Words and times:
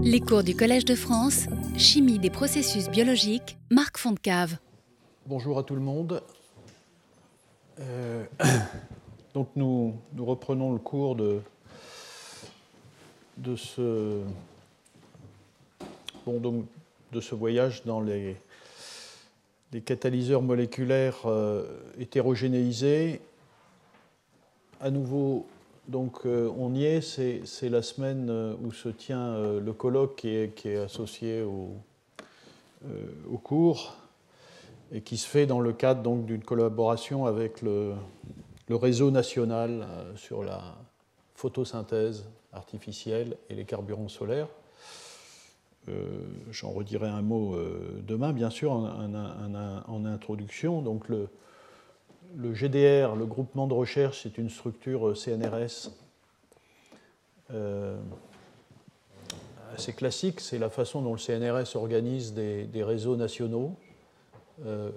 Les 0.00 0.20
cours 0.20 0.44
du 0.44 0.54
Collège 0.54 0.84
de 0.84 0.94
France, 0.94 1.46
Chimie 1.76 2.20
des 2.20 2.30
processus 2.30 2.88
biologiques, 2.88 3.58
Marc 3.68 3.98
Fontcave. 3.98 4.58
Bonjour 5.26 5.58
à 5.58 5.64
tout 5.64 5.74
le 5.74 5.80
monde. 5.80 6.22
Euh, 7.80 8.24
donc 9.34 9.48
nous, 9.56 9.96
reprenons 10.16 10.72
le 10.72 10.78
cours 10.78 11.16
de, 11.16 11.40
de, 13.38 13.56
ce, 13.56 14.20
bon, 16.24 16.64
de 17.12 17.20
ce 17.20 17.34
voyage 17.34 17.82
dans 17.84 18.00
les, 18.00 18.36
les 19.72 19.80
catalyseurs 19.80 20.42
moléculaires 20.42 21.22
euh, 21.24 21.66
hétérogénéisés. 21.98 23.20
À 24.80 24.90
nouveau, 24.90 25.44
donc 25.88 26.26
euh, 26.26 26.52
on 26.58 26.74
y 26.74 26.84
est, 26.84 27.00
c'est 27.00 27.68
la 27.70 27.80
semaine 27.80 28.28
euh, 28.28 28.54
où 28.62 28.72
se 28.72 28.90
tient 28.90 29.32
euh, 29.32 29.58
le 29.58 29.72
colloque 29.72 30.16
qui 30.16 30.28
est, 30.28 30.76
associé 30.76 31.42
au, 31.42 31.72
cours 33.42 33.96
et 34.92 35.00
qui 35.00 35.16
se 35.16 35.26
fait 35.26 35.46
dans 35.46 35.60
le 35.60 35.72
cadre 35.72 36.02
d'une 36.22 36.44
collaboration 36.44 37.24
avec 37.24 37.62
le, 37.62 37.94
réseau 38.68 39.10
national 39.10 39.86
sur 40.16 40.44
la 40.44 40.76
photosynthèse 41.34 42.26
artificielle 42.52 43.36
et 43.48 43.54
les 43.54 43.64
carburants 43.64 44.08
solaires. 44.08 44.48
J'en 46.50 46.70
redirai 46.70 47.08
un 47.08 47.22
mot 47.22 47.56
demain, 48.06 48.34
bien 48.34 48.50
sûr, 48.50 48.72
en, 48.72 50.04
introduction. 50.04 50.82
Donc 50.82 51.08
le, 51.08 51.30
le 52.36 52.52
GDR, 52.54 53.16
le 53.16 53.26
groupement 53.26 53.66
de 53.66 53.74
recherche, 53.74 54.22
c'est 54.22 54.38
une 54.38 54.50
structure 54.50 55.08
euh, 55.08 55.14
CNRS 55.14 55.90
euh, 57.52 57.96
assez 59.74 59.92
classique. 59.92 60.40
C'est 60.40 60.58
la 60.58 60.70
façon 60.70 61.02
dont 61.02 61.12
le 61.12 61.18
CNRS 61.18 61.76
organise 61.76 62.34
des, 62.34 62.82
réseaux 62.82 63.16
nationaux, 63.16 63.76
euh, 64.66 64.90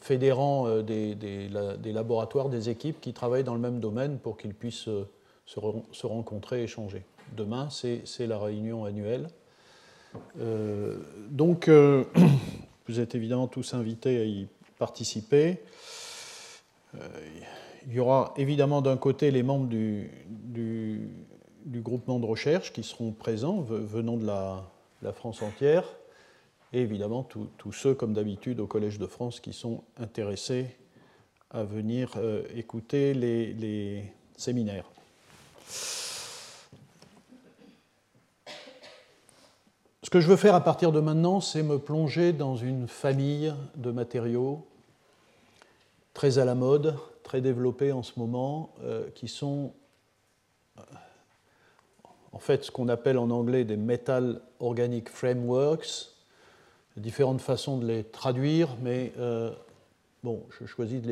fédérant 0.00 0.80
des, 0.80 1.48
laboratoires, 1.84 2.48
des 2.48 2.68
équipes 2.68 3.00
qui 3.00 3.12
travaillent 3.12 3.44
dans 3.44 3.54
le 3.54 3.60
même 3.60 3.80
domaine 3.80 4.18
pour 4.18 4.36
qu'ils 4.36 4.54
puissent 4.54 4.74
se, 4.74 5.04
se, 5.46 6.06
rencontrer 6.06 6.60
et 6.60 6.64
échanger. 6.64 7.04
Demain, 7.36 7.68
c'est 7.70 8.26
la 8.26 8.38
réunion 8.38 8.84
annuelle. 8.84 9.28
donc, 11.30 11.68
vous 12.88 13.00
êtes 13.00 13.14
évidemment 13.14 13.46
tous 13.48 13.74
invités 13.74 14.18
à 14.18 14.24
y 14.24 14.48
participer. 14.78 15.60
Euh, 16.94 17.08
il 17.86 17.94
y 17.94 18.00
aura 18.00 18.32
évidemment 18.36 18.80
d'un 18.82 18.96
côté 18.96 19.30
les 19.30 19.42
membres 19.42 19.66
du, 19.66 20.10
du, 20.28 21.80
groupement 21.80 22.20
de 22.20 22.26
recherche 22.26 22.72
qui 22.72 22.82
seront 22.82 23.12
présents, 23.12 23.60
venant 23.60 24.16
de 24.16 24.26
la, 24.26 25.12
France 25.12 25.42
entière, 25.42 25.84
et 26.72 26.80
évidemment 26.80 27.24
tous 27.24 27.72
ceux, 27.72 27.94
comme 27.94 28.12
d'habitude, 28.12 28.60
au 28.60 28.66
Collège 28.66 28.98
de 28.98 29.06
France 29.06 29.40
qui 29.40 29.52
sont 29.52 29.82
intéressés 29.98 30.66
à 31.50 31.64
venir 31.64 32.12
euh, 32.16 32.44
écouter 32.54 33.14
les, 33.14 33.52
les, 33.52 34.04
séminaires. 34.36 34.86
Ce 40.02 40.10
que 40.10 40.20
je 40.20 40.28
veux 40.28 40.36
faire 40.36 40.54
à 40.54 40.62
partir 40.62 40.92
de 40.92 41.00
maintenant, 41.00 41.40
c'est 41.40 41.62
me 41.62 41.78
plonger 41.78 42.32
dans 42.32 42.56
une 42.56 42.88
famille 42.88 43.52
de 43.76 43.90
matériaux 43.90 44.66
très 46.14 46.38
à 46.38 46.44
la 46.44 46.54
mode, 46.54 46.96
très 47.22 47.40
développés 47.40 47.92
en 47.92 48.02
ce 48.02 48.18
moment, 48.18 48.74
euh, 48.82 49.08
qui 49.14 49.28
sont 49.28 49.72
euh, 50.78 50.82
en 52.32 52.38
fait 52.38 52.64
ce 52.64 52.70
qu'on 52.70 52.88
appelle 52.88 53.18
en 53.18 53.30
anglais 53.30 53.64
des 53.64 53.76
Metal 53.76 54.40
Organic 54.60 55.08
Frameworks, 55.08 56.10
différentes 56.96 57.40
façons 57.40 57.78
de 57.78 57.86
les 57.86 58.04
traduire, 58.04 58.68
mais 58.82 59.12
euh, 59.18 59.50
bon, 60.22 60.42
je 60.60 60.66
choisis 60.66 61.00
de 61.00 61.08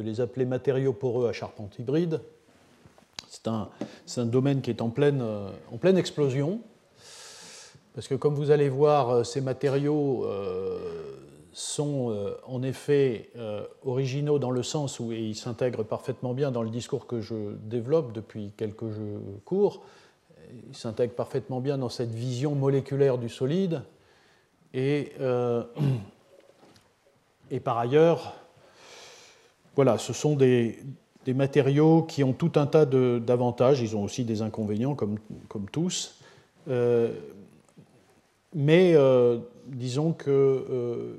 les, 0.00 0.20
appeler 0.20 0.44
matériaux 0.44 0.92
poreux 0.92 1.28
à 1.28 1.32
charpente 1.32 1.78
hybride. 1.78 2.20
C'est 3.28 3.48
un, 3.48 4.26
domaine 4.26 4.60
qui 4.60 4.70
est 4.70 4.82
en 4.82 4.88
pleine 4.90 5.22
explosion, 5.96 6.60
parce 7.94 8.08
que 8.08 8.14
comme 8.14 8.34
vous 8.34 8.50
allez 8.50 8.68
voir, 8.68 9.24
ces 9.24 9.40
matériaux 9.40 10.26
sont 11.56 12.10
euh, 12.10 12.36
en 12.44 12.62
effet 12.62 13.30
euh, 13.34 13.64
originaux 13.82 14.38
dans 14.38 14.50
le 14.50 14.62
sens 14.62 15.00
où 15.00 15.10
ils 15.10 15.34
s'intègrent 15.34 15.84
parfaitement 15.84 16.34
bien 16.34 16.50
dans 16.50 16.62
le 16.62 16.68
discours 16.68 17.06
que 17.06 17.22
je 17.22 17.54
développe 17.62 18.12
depuis 18.12 18.52
quelques 18.58 18.84
cours. 19.46 19.82
Ils 20.68 20.76
s'intègrent 20.76 21.14
parfaitement 21.14 21.60
bien 21.60 21.78
dans 21.78 21.88
cette 21.88 22.10
vision 22.10 22.54
moléculaire 22.54 23.16
du 23.16 23.30
solide. 23.30 23.80
Et, 24.74 25.12
euh, 25.18 25.62
et 27.50 27.58
par 27.58 27.78
ailleurs, 27.78 28.34
voilà, 29.76 29.96
ce 29.96 30.12
sont 30.12 30.36
des, 30.36 30.78
des, 31.24 31.32
matériaux 31.32 32.02
qui 32.02 32.22
ont 32.22 32.34
tout 32.34 32.52
un 32.56 32.66
tas 32.66 32.84
d'avantages. 32.84 33.80
Ils 33.80 33.96
ont 33.96 34.04
aussi 34.04 34.24
des 34.24 34.42
inconvénients, 34.42 34.94
comme, 34.94 35.16
comme 35.48 35.70
tous. 35.70 36.20
mais 38.54 38.94
disons 39.68 40.12
que 40.12 41.16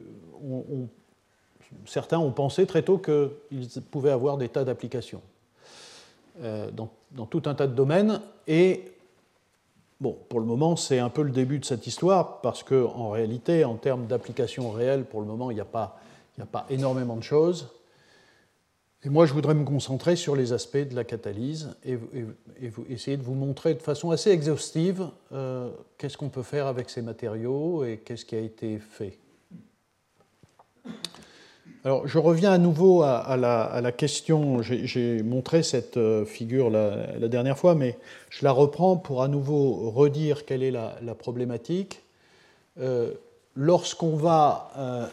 certains 1.86 2.20
ont 2.20 2.32
pensé 2.32 2.66
très 2.66 2.84
tôt 2.84 2.98
qu'ils 2.98 3.68
pouvaient 3.92 4.12
avoir 4.12 4.38
des 4.38 4.50
tas 4.50 4.64
d'applications 4.64 5.22
euh, 6.42 6.70
dans, 6.72 7.26
tout 7.26 7.44
un 7.46 7.56
tas 7.56 7.68
de 7.68 7.74
domaines. 7.74 8.22
Et 8.48 8.92
bon, 10.00 10.18
pour 10.30 10.40
le 10.40 10.46
moment, 10.46 10.76
c'est 10.76 11.00
un 11.00 11.10
peu 11.10 11.24
le 11.24 11.32
début 11.32 11.60
de 11.60 11.66
cette 11.66 11.88
histoire, 11.88 12.42
parce 12.42 12.64
qu'en 12.64 13.10
réalité, 13.10 13.66
en 13.66 13.76
termes 13.76 14.08
d'applications 14.08 14.72
réelles, 14.72 15.06
pour 15.06 15.22
le 15.22 15.28
moment, 15.28 15.52
il 15.52 15.56
n'y 15.56 15.62
a, 15.62 15.66
pas, 15.66 16.00
a 16.40 16.46
pas 16.46 16.66
énormément 16.70 17.16
de 17.16 17.24
choses. 17.24 17.70
Et 19.04 19.10
moi, 19.10 19.26
je 19.26 19.34
voudrais 19.34 19.54
me 19.54 19.64
concentrer 19.64 20.16
sur 20.16 20.36
les 20.36 20.54
aspects 20.54 20.78
de 20.78 20.96
la 20.96 21.04
catalyse 21.04 21.76
et, 21.86 21.98
essayer 22.90 23.16
de 23.16 23.24
vous 23.24 23.36
montrer 23.36 23.74
de 23.74 23.82
façon 23.82 24.12
assez 24.12 24.32
exhaustive 24.32 25.08
euh, 25.32 25.70
qu'est-ce 25.98 26.18
qu'on 26.18 26.30
peut 26.30 26.44
faire 26.44 26.68
avec 26.68 26.90
ces 26.90 27.02
matériaux 27.02 27.86
et 27.86 27.98
qu'est-ce 28.04 28.26
qui 28.26 28.36
a 28.36 28.40
été 28.40 28.80
fait. 28.80 29.18
Alors, 31.88 32.06
je 32.06 32.20
reviens 32.20 32.52
à 32.52 32.58
nouveau 32.58 33.02
à, 33.02 33.38
la, 33.38 33.92
question. 33.94 34.62
J'ai 34.62 35.24
montré 35.24 35.64
cette 35.64 35.96
euh, 35.96 36.26
figure 36.26 36.70
la, 36.70 37.30
dernière 37.30 37.58
fois, 37.58 37.76
mais 37.76 37.98
je 38.30 38.44
la 38.44 38.52
reprends 38.52 38.98
pour 38.98 39.24
à 39.24 39.30
nouveau 39.30 39.90
redire 39.92 40.44
quelle 40.44 40.64
est 40.64 40.72
la, 40.72 41.16
problématique. 41.18 42.04
Euh, 42.78 43.14
lorsqu'on 43.56 44.18
va. 44.18 44.70
Euh, 44.78 45.06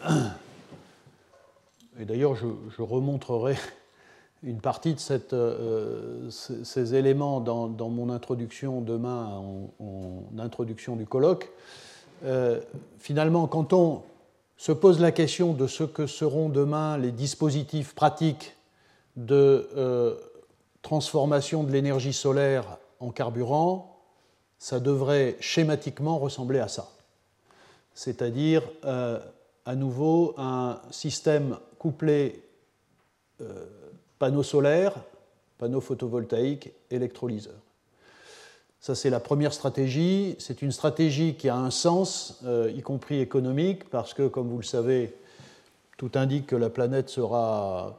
et 2.01 2.03
d'ailleurs, 2.03 2.35
je, 2.35 2.81
remontrerai 2.81 3.55
une 4.43 4.59
partie 4.59 4.95
de 4.95 6.29
ces 6.29 6.93
éléments 6.93 7.39
dans, 7.39 7.89
mon 7.89 8.09
introduction 8.09 8.81
demain, 8.81 9.41
en 9.79 10.39
introduction 10.39 10.97
du 10.97 11.05
colloque. 11.05 11.49
finalement, 12.99 13.47
quand 13.47 13.71
on 13.71 14.01
se 14.57 14.71
pose 14.71 14.99
la 14.99 15.11
question 15.11 15.53
de 15.53 15.67
ce 15.67 15.83
que 15.83 16.07
seront 16.07 16.49
demain 16.49 16.97
les 16.97 17.11
dispositifs 17.11 17.93
pratiques 17.93 18.55
de 19.15 19.69
euh, 19.75 20.15
transformation 20.81 21.63
de 21.63 21.71
l'énergie 21.71 22.13
solaire 22.13 22.77
en 22.99 23.11
carburant, 23.11 24.01
ça 24.59 24.79
devrait 24.79 25.37
schématiquement 25.39 26.17
ressembler 26.17 26.59
à 26.59 26.67
ça. 26.67 26.89
C'est-à-dire, 27.93 28.61
euh, 28.83 29.19
à 29.65 29.75
nouveau, 29.75 30.33
un 30.37 30.79
système 30.91 31.57
couplé 31.79 32.43
euh, 33.41 33.65
panneau 34.19 34.43
solaire, 34.43 34.93
panneau 35.57 35.81
photovoltaïque, 35.81 36.71
électrolyseur. 36.89 37.55
Ça, 38.85 38.93
c'est 38.93 39.09
la 39.09 39.19
première 39.19 39.51
stratégie. 39.51 40.35
C'est 40.37 40.61
une 40.61 40.71
stratégie 40.71 41.33
qui 41.33 41.49
a 41.49 41.55
un 41.55 41.71
sens, 41.71 42.39
euh, 42.45 42.71
y 42.71 42.83
compris 42.83 43.19
économique, 43.19 43.89
parce 43.89 44.13
que, 44.13 44.27
comme 44.27 44.47
vous 44.47 44.57
le 44.57 44.63
savez, 44.63 45.15
tout 45.97 46.11
indique 46.13 46.45
que 46.45 46.55
la 46.55 46.69
planète 46.69 47.09
sera, 47.09 47.97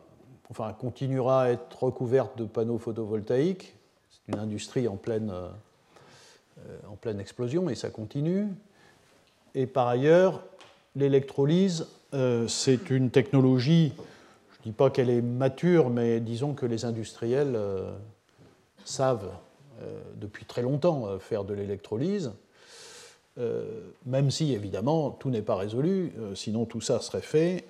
enfin, 0.49 0.73
continuera 0.79 1.43
à 1.43 1.49
être 1.49 1.83
recouverte 1.83 2.39
de 2.39 2.45
panneaux 2.45 2.79
photovoltaïques. 2.79 3.75
C'est 4.11 4.33
une 4.33 4.39
industrie 4.39 4.87
en 4.87 4.95
pleine, 4.95 5.33
euh, 6.65 7.19
explosion 7.19 7.69
et 7.69 7.75
ça 7.75 7.91
continue. 7.91 8.47
Et 9.57 9.67
par 9.67 9.89
ailleurs, 9.89 10.45
l'électrolyse, 10.95 11.89
euh, 12.15 12.47
c'est 12.47 12.91
une 12.91 13.11
technologie, 13.11 13.93
je 14.53 14.59
ne 14.61 14.63
dis 14.71 14.73
pas 14.73 14.91
qu'elle 14.91 15.11
est 15.11 15.21
mature, 15.21 15.91
mais 15.91 16.21
disons 16.21 16.55
que 16.55 16.65
les 16.65 16.85
industriels 16.85 17.59
savent 18.85 19.33
depuis 20.17 20.45
très 20.45 20.63
longtemps 20.63 21.07
euh, 21.07 21.19
faire 21.19 21.45
de 21.45 21.55
l'électrolyse, 21.55 22.33
euh, 23.39 23.65
même 24.07 24.31
si 24.31 24.53
évidemment 24.53 25.11
tout 25.11 25.31
n'est 25.31 25.43
pas 25.43 25.57
résolu, 25.57 26.13
sinon 26.35 26.65
tout 26.65 26.81
ça 26.81 27.01
serait 27.01 27.21
fait, 27.21 27.65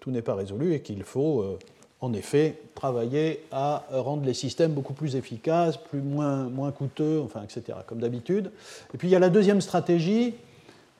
tout 0.00 0.10
n'est 0.10 0.22
pas 0.22 0.34
résolu 0.34 0.74
et 0.74 0.80
qu'il 0.80 1.02
faut 1.04 1.58
en 2.00 2.12
effet, 2.12 2.58
travailler 2.74 3.42
à 3.50 3.84
rendre 3.90 4.26
les 4.26 4.34
systèmes 4.34 4.72
beaucoup 4.72 4.92
plus 4.92 5.16
efficaces, 5.16 5.78
plus, 5.78 6.02
moins, 6.02 6.50
moins 6.50 6.70
coûteux, 6.70 7.22
enfin, 7.24 7.42
etc., 7.42 7.78
comme 7.86 7.98
d'habitude. 7.98 8.50
Et 8.92 8.98
puis 8.98 9.08
il 9.08 9.10
y 9.10 9.16
a 9.16 9.18
la 9.18 9.30
deuxième 9.30 9.62
stratégie, 9.62 10.34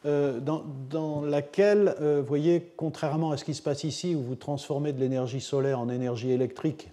euh, 0.07 0.39
dans, 0.39 1.23
laquelle, 1.23 1.95
euh, 2.01 2.21
vous 2.21 2.27
voyez, 2.27 2.73
contrairement 2.77 3.31
à 3.31 3.39
ce 3.39 3.45
qui 3.45 3.55
se 3.55 3.63
passe 3.63 3.85
ici, 3.85 4.15
où 4.15 4.21
vous 4.21 4.35
transformez 4.35 4.93
de 4.93 5.01
l'énergie 5.01 5.41
solaire 5.41 5.81
en 5.81 5.89
énergie 5.89 6.31
électrique, 6.31 6.91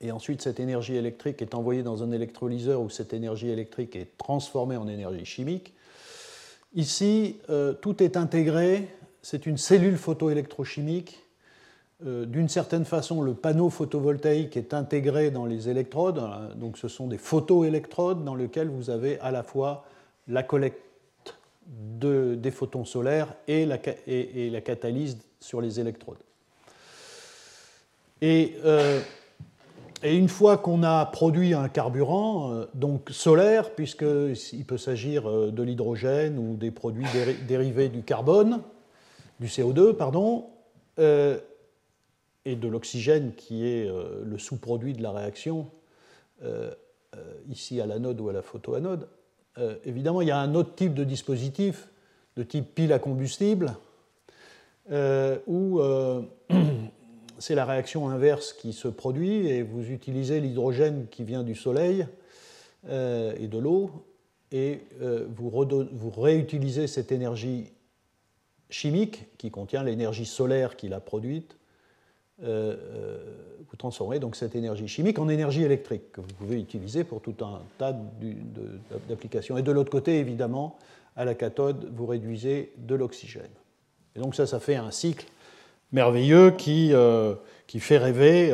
et 0.00 0.12
ensuite 0.12 0.42
cette 0.42 0.60
énergie 0.60 0.96
électrique 0.96 1.42
est 1.42 1.54
envoyée 1.54 1.82
dans 1.82 2.02
un 2.02 2.12
électrolyseur 2.12 2.80
où 2.80 2.90
cette 2.90 3.12
énergie 3.12 3.48
électrique 3.50 3.96
est 3.96 4.16
transformée 4.18 4.76
en 4.76 4.88
énergie 4.88 5.24
chimique, 5.24 5.74
ici, 6.74 7.36
euh, 7.50 7.72
tout 7.72 8.02
est 8.02 8.16
intégré, 8.16 8.88
c'est 9.22 9.46
une 9.46 9.58
cellule 9.58 9.96
photoélectrochimique 9.96 11.20
euh, 12.06 12.24
d'une 12.24 12.48
certaine 12.48 12.84
façon, 12.84 13.20
le 13.20 13.34
panneau 13.34 13.68
photovoltaïque 13.68 14.56
est 14.56 14.72
intégré 14.72 15.30
dans 15.30 15.44
les 15.44 15.68
électrodes. 15.68 16.22
Donc, 16.56 16.78
ce 16.78 16.88
sont 16.88 17.06
des 17.06 17.18
photoélectrodes 17.18 18.24
dans 18.24 18.34
lesquelles 18.34 18.68
vous 18.68 18.88
avez 18.88 19.20
à 19.20 19.30
la 19.30 19.42
fois 19.42 19.84
la 20.26 20.42
collecte 20.42 20.78
des 21.66 22.50
photons 22.50 22.84
solaires 22.84 23.34
et 23.46 23.66
la, 23.66 23.78
catalyse 24.60 25.18
sur 25.40 25.60
les 25.60 25.78
électrodes. 25.78 26.18
Euh, 28.22 29.00
et, 30.02 30.16
une 30.16 30.28
fois 30.28 30.58
qu'on 30.58 30.82
a 30.82 31.06
produit 31.06 31.54
un 31.54 31.68
carburant, 31.68 32.52
euh, 32.52 32.66
donc 32.74 33.08
solaire, 33.10 33.70
puisqu'il 33.74 34.64
peut 34.66 34.78
s'agir 34.78 35.30
de 35.50 35.62
l'hydrogène 35.62 36.38
ou 36.38 36.56
des 36.56 36.70
produits 36.70 37.06
dérivés 37.46 37.88
du 37.88 38.02
carbone, 38.02 38.60
du 39.38 39.46
CO2, 39.46 39.94
pardon, 39.94 40.46
et 42.44 42.56
de 42.56 42.68
l'oxygène 42.68 43.32
qui 43.34 43.66
est 43.66 43.86
euh, 43.88 44.22
le 44.24 44.38
sous-produit 44.38 44.94
de 44.94 45.02
la 45.02 45.12
réaction, 45.12 45.70
euh, 46.42 46.72
euh, 47.16 47.34
ici 47.48 47.80
à 47.80 47.86
l'anode 47.86 48.20
ou 48.20 48.28
à 48.28 48.32
la 48.32 48.42
photoanode, 48.42 49.08
évidemment, 49.84 50.22
il 50.22 50.28
y 50.28 50.30
a 50.30 50.38
un 50.38 50.54
autre 50.54 50.74
type 50.74 50.94
de 50.94 51.04
dispositif, 51.04 51.88
de 52.38 52.42
type 52.42 52.74
pile 52.74 52.94
à 52.94 52.98
combustible, 52.98 53.74
où 55.46 55.80
c'est 57.40 57.54
la 57.54 57.64
réaction 57.64 58.08
inverse 58.08 58.52
qui 58.52 58.72
se 58.72 58.86
produit 58.86 59.48
et 59.48 59.62
vous 59.62 59.90
utilisez 59.90 60.40
l'hydrogène 60.40 61.06
qui 61.10 61.24
vient 61.24 61.42
du 61.42 61.54
soleil 61.54 62.06
et 62.88 63.48
de 63.48 63.58
l'eau 63.58 63.90
et 64.52 64.80
vous, 65.28 65.50
vous, 65.50 66.10
réutilisez 66.10 66.86
cette 66.86 67.12
énergie 67.12 67.72
chimique 68.70 69.26
qui 69.36 69.50
contient 69.50 69.82
l'énergie 69.82 70.24
solaire 70.24 70.76
qu'il 70.76 70.94
a 70.94 71.00
produite 71.00 71.56
euh, 72.42 72.74
euh, 72.94 73.18
vous 73.68 73.76
transformez 73.76 74.18
donc 74.18 74.34
cette 74.34 74.56
énergie 74.56 74.88
chimique 74.88 75.18
en 75.18 75.28
énergie 75.28 75.62
électrique 75.62 76.10
que 76.12 76.20
vous 76.22 76.32
pouvez 76.38 76.58
utiliser 76.58 77.04
pour 77.04 77.20
tout 77.20 77.34
un 77.42 77.60
tas 77.78 77.94
d'applications. 79.08 79.58
Et 79.58 79.62
de 79.62 79.70
l'autre 79.70 79.90
côté, 79.90 80.18
évidemment, 80.18 80.78
à 81.16 81.24
la 81.24 81.34
cathode, 81.34 81.92
vous 81.94 82.06
réduisez 82.06 82.72
de 82.78 82.94
l'oxygène. 82.94 83.50
Et 84.16 84.20
donc 84.20 84.34
ça, 84.34 84.46
ça 84.46 84.58
fait 84.58 84.74
un 84.74 84.90
cycle 84.90 85.26
merveilleux 85.92 86.50
qui, 86.52 86.90
euh, 86.92 87.34
qui 87.66 87.80
fait 87.80 87.98
rêver 87.98 88.52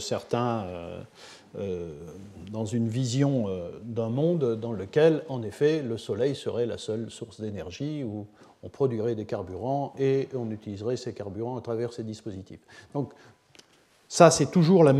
certains 0.00 0.66
dans 2.52 2.64
une 2.66 2.88
vision 2.88 3.46
d'un 3.82 4.08
monde 4.08 4.58
dans 4.60 4.72
lequel, 4.72 5.22
en 5.28 5.42
effet, 5.42 5.82
le 5.82 5.98
Soleil 5.98 6.34
serait 6.34 6.66
la 6.66 6.78
seule 6.78 7.10
source 7.10 7.40
d'énergie, 7.40 8.04
ou 8.04 8.26
on 8.62 8.68
produirait 8.68 9.14
des 9.14 9.24
carburants 9.24 9.94
et 9.98 10.28
on 10.34 10.50
utiliserait 10.50 10.96
ces 10.96 11.12
carburants 11.12 11.56
à 11.56 11.60
travers 11.60 11.92
ces 11.92 12.02
dispositifs. 12.02 12.60
Donc 12.94 13.12
ça, 14.08 14.30
c'est 14.30 14.50
toujours 14.50 14.84
le 14.84 14.92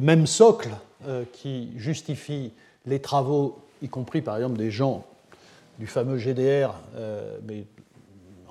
même 0.00 0.26
socle 0.26 0.70
euh, 1.06 1.24
qui 1.32 1.70
justifie 1.76 2.52
les 2.84 3.00
travaux, 3.00 3.58
y 3.80 3.88
compris 3.88 4.22
par 4.22 4.36
exemple 4.36 4.58
des 4.58 4.72
gens 4.72 5.04
du 5.78 5.86
fameux 5.86 6.18
GDR 6.18 6.74
euh, 6.96 7.38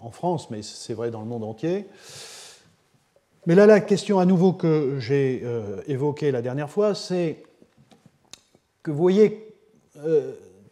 en 0.01 0.11
France, 0.11 0.49
mais 0.49 0.61
c'est 0.61 0.93
vrai 0.93 1.11
dans 1.11 1.21
le 1.21 1.27
monde 1.27 1.43
entier. 1.43 1.85
Mais 3.45 3.55
là, 3.55 3.65
la 3.65 3.79
question 3.79 4.19
à 4.19 4.25
nouveau 4.25 4.53
que 4.53 4.97
j'ai 4.99 5.41
euh, 5.43 5.81
évoquée 5.87 6.31
la 6.31 6.41
dernière 6.41 6.69
fois, 6.69 6.93
c'est 6.93 7.43
que 8.83 8.91
vous 8.91 8.97
voyez, 8.97 9.47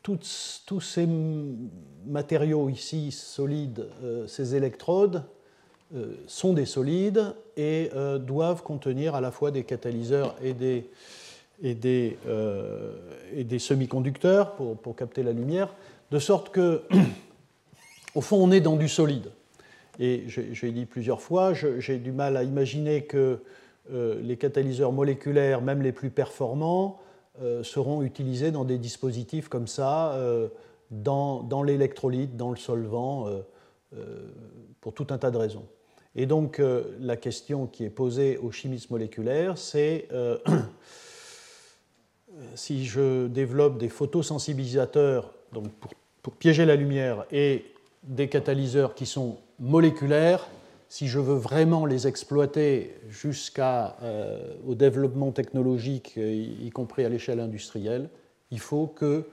tous 0.01 0.81
ces 0.81 1.07
matériaux 2.05 2.69
ici 2.69 3.11
solides, 3.11 3.87
euh, 4.03 4.27
ces 4.27 4.55
électrodes, 4.55 5.23
euh, 5.95 6.13
sont 6.27 6.53
des 6.53 6.65
solides 6.65 7.33
et 7.57 7.89
euh, 7.95 8.17
doivent 8.17 8.63
contenir 8.63 9.15
à 9.15 9.21
la 9.21 9.31
fois 9.31 9.51
des 9.51 9.63
catalyseurs 9.63 10.35
et 10.41 10.53
des, 10.53 10.89
et 11.61 11.73
des, 11.73 12.17
des 13.35 13.59
semi-conducteurs 13.59 14.53
pour, 14.53 14.95
capter 14.95 15.23
la 15.23 15.33
lumière, 15.33 15.73
de 16.11 16.19
sorte 16.19 16.49
que, 16.49 16.83
au 18.19 18.21
fond, 18.21 18.37
on 18.37 18.51
est 18.51 18.61
dans 18.61 18.75
du 18.75 18.87
solide. 18.87 19.31
Et 19.99 20.23
j'ai 20.27 20.71
dit 20.71 20.85
plusieurs 20.85 21.21
fois, 21.21 21.53
j'ai 21.53 21.97
du 21.97 22.11
mal 22.11 22.37
à 22.37 22.43
imaginer 22.43 23.03
que 23.03 23.39
les 23.91 24.37
catalyseurs 24.37 24.93
moléculaires, 24.93 25.61
même 25.61 25.81
les 25.81 25.91
plus 25.91 26.09
performants, 26.09 27.01
seront 27.63 28.01
utilisés 28.01 28.51
dans 28.51 28.63
des 28.63 28.77
dispositifs 28.77 29.49
comme 29.49 29.67
ça 29.67 30.17
dans, 30.91 31.63
l'électrolyte, 31.63 32.35
dans 32.35 32.49
le 32.49 32.57
solvant, 32.57 33.27
euh, 33.27 33.41
euh, 33.95 34.27
pour 34.81 34.93
tout 34.93 35.07
un 35.09 35.17
tas 35.17 35.31
de 35.31 35.37
raisons. 35.37 35.65
Et 36.15 36.25
donc 36.25 36.59
euh, 36.59 36.95
la 36.99 37.15
question 37.15 37.67
qui 37.67 37.83
est 37.83 37.89
posée 37.89 38.37
aux 38.37 38.51
chimistes 38.51 38.89
moléculaires, 38.89 39.57
c'est 39.57 40.07
si 42.55 42.85
je 42.85 43.27
développe 43.27 43.77
des 43.77 43.89
photosensibilisateurs 43.89 45.33
donc 45.53 45.71
pour, 45.73 45.91
pour, 46.21 46.33
piéger 46.33 46.65
la 46.65 46.75
lumière 46.75 47.25
et 47.31 47.65
des 48.03 48.29
catalyseurs 48.29 48.95
qui 48.95 49.05
sont 49.05 49.37
moléculaires, 49.59 50.47
si 50.87 51.07
je 51.07 51.19
veux 51.19 51.35
vraiment 51.35 51.85
les 51.85 52.07
exploiter 52.07 52.95
jusqu'au 53.09 54.75
développement 54.75 55.31
technologique, 55.31 56.17
y 56.17 56.69
compris 56.71 57.05
à 57.05 57.09
l'échelle 57.09 57.39
industrielle, 57.39 58.09
il 58.51 58.59
faut 58.59 58.87
que 58.87 59.25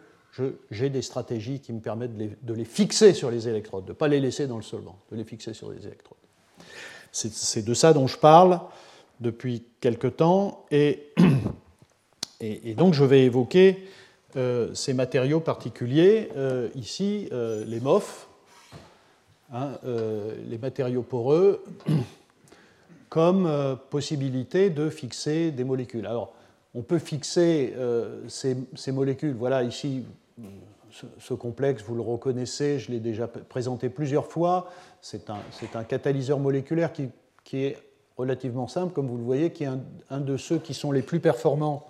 j'ai 0.70 0.90
des 0.90 1.02
stratégies 1.02 1.60
qui 1.60 1.72
me 1.72 1.80
permettent 1.80 2.16
de 2.16 2.54
les, 2.54 2.64
fixer 2.64 3.14
sur 3.14 3.30
les 3.30 3.48
électrodes, 3.48 3.84
de 3.84 3.90
ne 3.90 3.94
pas 3.96 4.08
les 4.08 4.20
laisser 4.20 4.46
dans 4.46 4.56
le 4.56 4.62
solvant, 4.62 4.98
de 5.10 5.16
les 5.16 5.24
fixer 5.24 5.54
sur 5.54 5.70
les 5.70 5.86
électrodes. 5.86 6.18
C'est 7.12 7.64
de 7.64 7.74
ça 7.74 7.94
dont 7.94 8.06
je 8.06 8.18
parle 8.18 8.60
depuis 9.20 9.64
quelque 9.80 10.08
temps, 10.08 10.66
et, 10.70 11.14
donc 12.76 12.92
je 12.92 13.04
vais 13.04 13.24
évoquer 13.24 13.88
euh, 14.36 14.74
ces 14.74 14.92
matériaux 14.92 15.40
particuliers, 15.40 16.28
euh, 16.36 16.68
ici 16.74 17.28
euh, 17.32 17.64
les 17.64 17.80
MOF, 17.80 18.28
hein, 19.52 19.72
les 20.48 20.58
matériaux 20.58 21.02
poreux, 21.02 21.64
comme 23.08 23.78
possibilité 23.90 24.70
de 24.70 24.90
fixer 24.90 25.50
des 25.50 25.64
molécules. 25.64 26.06
Alors, 26.06 26.34
on 26.74 26.82
peut 26.82 26.98
fixer 26.98 27.74
ces, 28.28 28.56
ces, 28.74 28.92
molécules, 28.92 29.34
voilà 29.34 29.62
ici, 29.62 30.04
ce, 31.18 31.34
complexe, 31.34 31.82
vous 31.82 31.94
le 31.94 32.00
reconnaissez, 32.00 32.78
je 32.78 32.90
l'ai 32.90 33.00
déjà 33.00 33.26
présenté 33.28 33.88
plusieurs 33.88 34.26
fois. 34.26 34.70
C'est 35.00 35.30
un, 35.30 35.84
catalyseur 35.84 36.38
moléculaire 36.38 36.92
qui, 36.92 37.10
est 37.52 37.78
relativement 38.16 38.68
simple, 38.68 38.92
comme 38.92 39.06
vous 39.06 39.18
le 39.18 39.22
voyez, 39.22 39.50
qui 39.50 39.64
est 39.64 39.70
un, 40.10 40.20
de 40.20 40.36
ceux 40.36 40.58
qui 40.58 40.74
sont 40.74 40.92
les 40.92 41.02
plus 41.02 41.20
performants 41.20 41.86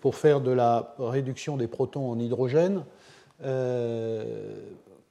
pour 0.00 0.16
faire 0.16 0.40
de 0.40 0.50
la 0.50 0.94
réduction 0.98 1.56
des 1.56 1.66
protons 1.66 2.10
en 2.10 2.18
hydrogène. 2.18 2.84
Euh, 3.44 4.54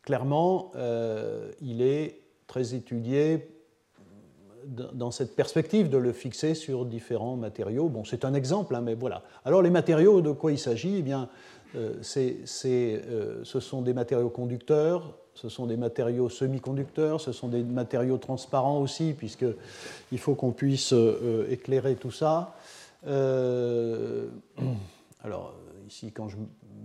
clairement, 0.08 0.72
euh, 0.78 1.52
il 1.60 1.82
est 1.82 2.22
très 2.48 2.74
étudié 2.74 3.50
dans 4.66 5.12
cette 5.12 5.36
perspective 5.36 5.90
de 5.90 5.98
le 5.98 6.14
fixer 6.14 6.54
sur 6.54 6.86
différents 6.86 7.36
matériaux. 7.36 7.90
Bon, 7.90 8.06
c'est 8.06 8.24
un 8.24 8.34
exemple, 8.34 8.74
hein, 8.74 8.80
mais 8.80 8.96
voilà. 8.96 9.24
Alors 9.44 9.62
les 9.62 9.70
matériaux, 9.70 10.22
de 10.22 10.32
quoi 10.32 10.54
il 10.54 10.60
s'agit? 10.60 11.00
Eh 11.00 11.02
bien, 11.02 11.28
euh, 11.76 11.96
euh, 12.16 13.42
ce 13.44 13.60
sont 13.60 13.82
des 13.82 13.94
matériaux 13.94 14.30
conducteurs, 14.30 15.14
ce 15.34 15.50
sont 15.50 15.66
des 15.66 15.76
matériaux 15.76 16.30
semi-conducteurs, 16.30 17.20
ce 17.20 17.34
sont 17.34 17.50
des 17.50 17.64
matériaux 17.64 18.18
transparents 18.18 18.80
aussi, 18.80 19.12
puisqu'il 19.12 20.20
faut 20.20 20.36
qu'on 20.36 20.54
puisse 20.54 20.94
éclairer 21.50 21.96
tout 21.96 22.12
ça. 22.12 22.56
alors, 25.22 25.54
ici, 25.86 26.14
quand 26.14 26.30
je 26.30 26.38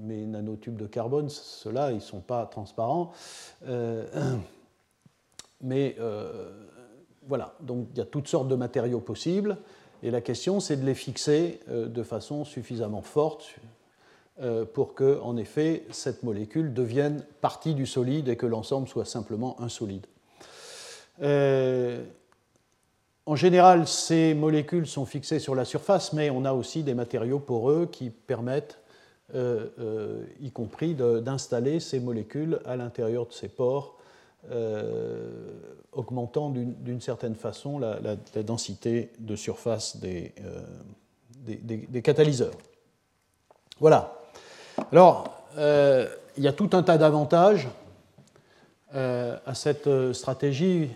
mets 0.02 0.26
nanotubes 0.26 0.76
de 0.76 0.86
carbone, 0.86 1.28
ceux-là, 1.28 1.90
ils 1.90 1.96
ne 1.96 2.00
sont 2.00 2.20
pas 2.20 2.46
transparents. 2.46 3.12
mais 5.60 5.96
voilà, 7.26 7.54
donc 7.60 7.86
il 7.92 7.98
y 7.98 8.00
a 8.00 8.06
toutes 8.06 8.28
sortes 8.28 8.48
de 8.48 8.56
matériaux 8.56 9.00
possibles, 9.00 9.56
et 10.02 10.10
la 10.10 10.20
question, 10.20 10.58
c'est 10.58 10.76
de 10.76 10.84
les 10.84 10.94
fixer 10.94 11.60
de 11.68 12.02
façon 12.02 12.44
suffisamment 12.44 13.02
forte, 13.02 13.60
euh, 14.40 14.64
pour 14.64 14.94
que, 14.94 15.20
en 15.20 15.36
effet, 15.36 15.84
cette 15.90 16.22
molécule 16.22 16.72
devienne 16.72 17.22
partie 17.42 17.74
du 17.74 17.84
solide 17.84 18.28
et 18.28 18.36
que 18.36 18.46
l'ensemble 18.46 18.88
soit 18.88 19.04
simplement 19.04 19.60
un 19.60 19.68
solide. 19.68 20.06
Euh, 21.20 22.02
en 23.26 23.36
général, 23.36 23.86
ces 23.86 24.32
molécules 24.32 24.86
sont 24.86 25.04
fixées 25.04 25.38
sur 25.38 25.54
la 25.54 25.66
surface, 25.66 26.14
mais 26.14 26.30
on 26.30 26.46
a 26.46 26.54
aussi 26.54 26.82
des 26.82 26.94
matériaux 26.94 27.40
poreux 27.40 27.86
qui 27.92 28.08
permettent, 28.08 28.78
euh, 28.78 28.80
euh, 28.80 28.81
y 29.34 30.50
compris, 30.50 30.94
d'installer 30.94 31.80
ces 31.80 32.00
molécules 32.00 32.60
à 32.64 32.76
l'intérieur 32.76 33.26
de 33.26 33.32
ces 33.32 33.48
pores, 33.48 33.98
augmentant 35.92 36.50
d'une 36.50 37.00
certaine 37.00 37.34
façon 37.34 37.78
la, 37.78 38.16
densité 38.42 39.10
de 39.18 39.36
surface 39.36 39.96
des, 39.98 40.32
des 41.44 42.02
catalyseurs. 42.02 42.54
Voilà. 43.80 44.18
Alors, 44.90 45.42
il 45.56 46.42
y 46.42 46.48
a 46.48 46.52
tout 46.52 46.70
un 46.72 46.82
tas 46.82 46.98
d'avantages 46.98 47.68
à 48.92 49.54
cette 49.54 50.12
stratégie 50.12 50.90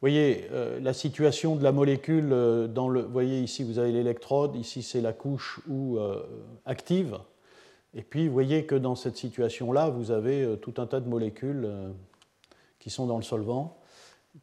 voyez 0.00 0.48
euh, 0.50 0.80
la 0.80 0.92
situation 0.92 1.56
de 1.56 1.62
la 1.62 1.72
molécule 1.72 2.32
euh, 2.32 2.66
dans 2.66 2.88
le. 2.88 3.02
Vous 3.02 3.12
voyez 3.12 3.40
ici, 3.40 3.64
vous 3.64 3.78
avez 3.78 3.92
l'électrode, 3.92 4.56
ici 4.56 4.82
c'est 4.82 5.00
la 5.00 5.12
couche 5.12 5.60
ou 5.68 5.98
euh, 5.98 6.22
active. 6.64 7.18
Et 7.94 8.02
puis 8.02 8.26
vous 8.26 8.32
voyez 8.32 8.64
que 8.64 8.74
dans 8.74 8.94
cette 8.94 9.16
situation-là, 9.16 9.90
vous 9.90 10.10
avez 10.10 10.56
tout 10.62 10.74
un 10.78 10.86
tas 10.86 11.00
de 11.00 11.08
molécules 11.08 11.68
qui 12.78 12.88
sont 12.88 13.06
dans 13.06 13.16
le 13.16 13.24
solvant, 13.24 13.78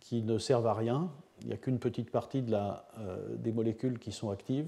qui 0.01 0.21
ne 0.21 0.37
servent 0.37 0.67
à 0.67 0.73
rien. 0.73 1.09
Il 1.41 1.47
n'y 1.47 1.53
a 1.53 1.57
qu'une 1.57 1.79
petite 1.79 2.11
partie 2.11 2.41
des 2.41 3.51
molécules 3.53 3.99
qui 3.99 4.11
sont 4.11 4.31
actives. 4.31 4.67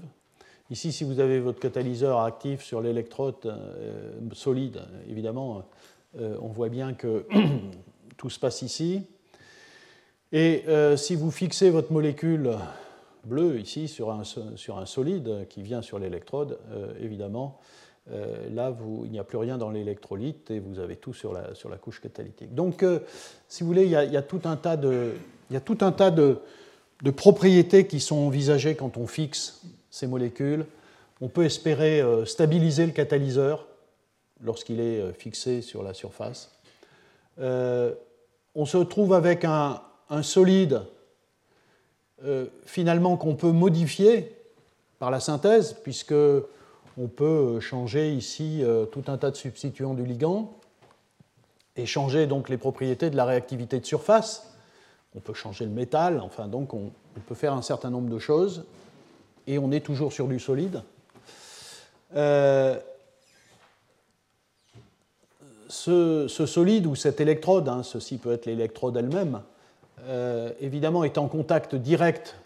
Ici, 0.70 0.92
si 0.92 1.04
vous 1.04 1.20
avez 1.20 1.40
votre 1.40 1.60
catalyseur 1.60 2.20
actif 2.20 2.62
sur 2.62 2.80
l'électrode 2.80 3.54
solide, 4.32 4.80
évidemment, 5.10 5.66
on 6.18 6.48
voit 6.48 6.70
bien 6.70 6.94
que 6.94 7.26
tout 8.16 8.30
se 8.30 8.40
passe 8.40 8.62
ici. 8.62 9.02
Et 10.32 10.62
euh, 10.68 10.96
si 10.96 11.16
vous 11.16 11.32
fixez 11.32 11.70
votre 11.70 11.92
molécule 11.92 12.52
bleue 13.24 13.58
ici 13.58 13.88
sur 13.88 14.12
un, 14.12 14.22
sur 14.24 14.78
un 14.78 14.86
solide 14.86 15.46
qui 15.48 15.62
vient 15.62 15.82
sur 15.82 15.98
l'électrode, 15.98 16.58
euh, 16.70 16.92
évidemment, 17.00 17.58
euh, 18.12 18.48
là, 18.50 18.72
il 19.04 19.10
n'y 19.10 19.18
a 19.18 19.24
plus 19.24 19.38
rien 19.38 19.58
dans 19.58 19.70
l'électrolyte 19.70 20.52
et 20.52 20.60
vous 20.60 20.78
avez 20.78 20.96
tout 20.96 21.12
sur 21.14 21.32
la, 21.32 21.54
sur 21.56 21.68
la 21.68 21.78
couche 21.78 22.00
catalytique. 22.00 22.54
Donc, 22.54 22.84
si 23.48 23.62
vous 23.62 23.66
voulez, 23.66 23.84
il 23.84 23.90
y, 23.90 23.96
a, 23.96 24.04
il 24.04 24.12
y, 24.12 24.16
a, 24.16 24.22
tout 24.22 24.40
un 24.44 24.56
tas, 24.56 24.76
de, 24.76 25.14
il 25.50 25.54
y 25.54 25.56
a 25.56 25.60
tout 25.60 25.78
un 25.80 25.90
tas 25.90 26.12
de, 26.12 26.38
de, 27.02 27.10
propriétés 27.10 27.88
qui 27.88 27.98
sont 27.98 28.16
envisagées 28.16 28.76
quand 28.76 28.96
on 28.96 29.08
fixe 29.08 29.62
ces 29.90 30.06
molécules. 30.06 30.64
On 31.20 31.28
peut 31.28 31.44
espérer 31.44 32.02
stabiliser 32.24 32.86
le 32.86 32.92
catalyseur 32.92 33.66
lorsqu'il 34.42 34.80
est 34.80 35.12
fixé 35.12 35.60
sur 35.60 35.82
la 35.82 35.92
surface. 35.92 36.50
on 37.36 38.64
se 38.64 38.78
trouve 38.78 39.12
avec 39.12 39.44
un, 39.44 39.82
un 40.10 40.22
solide 40.22 40.82
euh, 42.24 42.46
finalement 42.66 43.16
qu'on 43.16 43.34
peut 43.34 43.52
modifier 43.52 44.36
par 44.98 45.10
la 45.10 45.20
synthèse, 45.20 45.74
puisque 45.82 46.14
on 46.98 47.08
peut 47.08 47.60
changer 47.60 48.12
ici 48.12 48.62
euh, 48.62 48.84
tout 48.84 49.04
un 49.06 49.16
tas 49.16 49.30
de 49.30 49.36
substituants 49.36 49.94
du 49.94 50.04
ligand 50.04 50.52
et 51.76 51.86
changer 51.86 52.26
donc 52.26 52.48
les 52.48 52.58
propriétés 52.58 53.08
de 53.08 53.16
la 53.16 53.24
réactivité 53.24 53.80
de 53.80 53.86
surface. 53.86 54.52
On 55.14 55.20
peut 55.20 55.32
changer 55.32 55.64
le 55.64 55.70
métal, 55.70 56.20
enfin 56.20 56.46
donc 56.46 56.74
on, 56.74 56.90
peut 57.26 57.34
faire 57.34 57.54
un 57.54 57.62
certain 57.62 57.90
nombre 57.90 58.08
de 58.08 58.18
choses 58.18 58.64
et 59.46 59.58
on 59.58 59.72
est 59.72 59.80
toujours 59.80 60.12
sur 60.12 60.28
du 60.28 60.38
solide. 60.38 60.82
Euh, 62.16 62.78
ce, 65.68 66.26
solide 66.28 66.86
ou 66.86 66.94
cette 66.94 67.20
électrode, 67.20 67.68
hein, 67.68 67.82
ceci 67.82 68.18
peut 68.18 68.32
être 68.32 68.46
l'électrode 68.46 68.96
elle-même, 68.96 69.42
euh, 70.06 70.52
évidemment, 70.60 71.04
est 71.04 71.18
en 71.18 71.28
contact 71.28 71.74
direct 71.74 72.36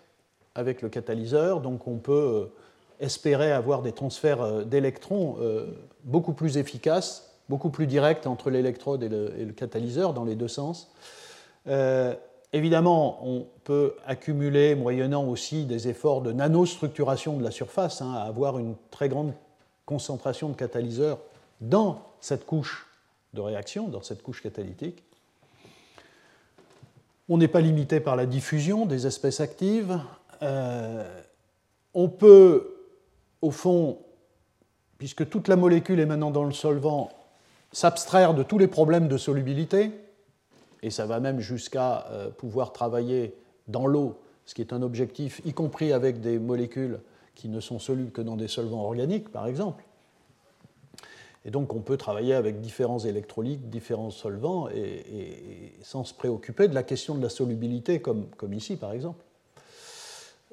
avec 0.54 0.82
le 0.82 0.88
catalyseur, 0.88 1.61
donc 1.61 1.87
on 1.87 1.96
peut 1.96 2.12
euh, 2.12 2.52
espérer 3.00 3.52
avoir 3.52 3.82
des 3.82 3.92
transferts 3.92 4.40
euh, 4.40 4.64
d'électrons 4.64 5.37
beaucoup 6.04 6.32
plus 6.32 6.58
efficaces, 6.58 7.34
beaucoup 7.49 7.70
plus 7.70 7.87
directs 7.87 8.26
entre 8.26 8.50
l'électrode 8.50 9.02
et, 9.02 9.08
le, 9.08 9.52
catalyseur 9.52 10.14
dans 10.14 10.25
les 10.25 10.37
deux 10.37 10.49
sens. 10.49 10.90
évidemment, 12.52 13.26
on 13.26 13.46
peut 13.64 13.94
accumuler, 14.06 14.75
moyennant 14.75 15.25
aussi 15.25 15.64
des 15.64 15.88
efforts 15.88 16.23
de 16.23 16.32
nanostructuration 16.32 17.37
de 17.37 17.42
la 17.42 17.50
surface, 17.50 18.00
hein, 18.00 18.14
à 18.14 18.23
avoir 18.23 18.58
une 18.58 18.75
très 18.90 19.08
grande 19.08 19.32
concentration 19.87 20.49
de 20.49 20.54
catalyseurs 20.54 21.18
dans 21.61 22.02
cette 22.20 22.46
couche 22.46 22.87
de 23.34 23.40
réaction, 23.40 23.88
dans 23.88 24.02
cette 24.02 24.23
couche 24.23 24.42
catalytique. 24.42 25.02
On 27.28 27.38
n'est 27.38 27.49
pas 27.49 27.61
limité 27.61 28.00
par 28.00 28.16
la 28.16 28.26
diffusion 28.26 28.85
des 28.85 29.07
espèces 29.07 29.40
actives. 29.40 29.99
Euh, 30.43 31.09
on 31.95 32.09
peut, 32.09 32.75
au 33.40 33.50
fond, 33.50 33.99
puisque 34.99 35.28
toute 35.28 35.49
la 35.49 35.57
molécule 35.57 36.00
est 36.00 36.07
maintenant 36.07 36.31
dans 36.31 36.45
le 36.45 36.52
solvant, 36.52 37.11
s'abstraire 37.73 38.35
de 38.35 38.43
tous 38.43 38.59
les 38.59 38.69
problèmes 38.69 39.09
de 39.09 39.16
solubilité, 39.16 39.90
et 40.83 40.90
ça 40.90 41.07
va 41.07 41.19
même 41.19 41.40
jusqu'à 41.40 42.07
euh, 42.11 42.31
pouvoir 42.31 42.73
travailler 42.73 43.35
dans 43.69 43.87
l'eau, 43.87 44.21
ce 44.45 44.54
qui 44.54 44.61
est 44.61 44.73
un 44.73 44.83
objectif, 44.83 45.40
y 45.47 45.54
compris 45.54 45.93
avec 45.93 46.21
des 46.21 46.38
molécules 46.38 47.00
qui 47.35 47.49
ne 47.49 47.59
sont 47.61 47.78
solubles 47.78 48.12
que 48.12 48.21
dans 48.21 48.37
des 48.37 48.49
solvants 48.49 48.85
organiques, 48.85 49.31
par 49.31 49.47
exemple. 49.47 49.83
Et 51.44 51.50
donc 51.50 51.74
on 51.74 51.80
peut 51.80 51.96
travailler 51.96 52.34
avec 52.34 52.60
différents 52.60 52.98
électrolytes, 52.98 53.68
différents 53.68 54.10
solvants, 54.10 54.68
et, 54.70 55.72
sans 55.82 56.04
se 56.04 56.14
préoccuper 56.14 56.68
de 56.68 56.74
la 56.74 56.82
question 56.82 57.14
de 57.14 57.22
la 57.22 57.28
solubilité, 57.28 58.00
comme, 58.00 58.26
ici 58.52 58.76
par 58.76 58.92
exemple. 58.92 59.22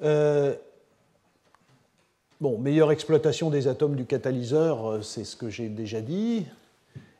Euh, 0.02 0.54
bon, 2.40 2.58
meilleure 2.58 2.92
exploitation 2.92 3.48
des 3.50 3.68
atomes 3.68 3.96
du 3.96 4.04
catalyseur, 4.04 4.86
euh, 4.86 5.02
c'est 5.02 5.24
ce 5.24 5.36
que 5.36 5.48
j'ai 5.48 5.68
déjà 5.68 6.00
dit. 6.00 6.44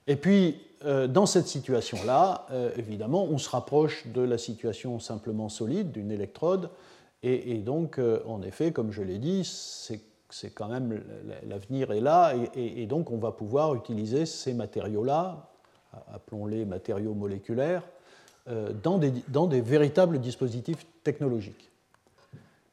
Et 0.06 0.16
puis, 0.16 0.60
euh, 0.84 1.06
dans 1.06 1.26
cette 1.26 1.46
situation-là, 1.46 2.48
évidemment, 2.76 3.24
on 3.24 3.38
se 3.38 3.48
rapproche 3.48 4.06
de 4.08 4.20
la 4.20 4.36
situation 4.36 4.98
simplement 4.98 5.48
solide 5.48 5.92
d'une 5.92 6.10
électrode, 6.10 6.70
et 7.24 7.58
donc, 7.58 8.00
en 8.26 8.42
effet, 8.42 8.72
comme 8.72 8.90
je 8.90 9.00
l'ai 9.00 9.18
dit, 9.18 9.44
c'est 9.44 10.00
c'est 10.34 10.50
quand 10.50 10.68
même 10.68 11.02
l'avenir 11.48 11.92
est 11.92 12.00
là, 12.00 12.34
et, 12.54 12.86
donc 12.86 13.10
on 13.10 13.18
va 13.18 13.32
pouvoir 13.32 13.74
utiliser 13.74 14.26
ces 14.26 14.54
matériaux-là, 14.54 15.48
appelons-les 16.12 16.64
matériaux 16.64 17.14
moléculaires, 17.14 17.82
euh, 18.48 18.72
dans 18.82 18.98
des, 18.98 19.60
véritables 19.60 20.18
dispositifs 20.20 20.86
technologiques. 21.04 21.70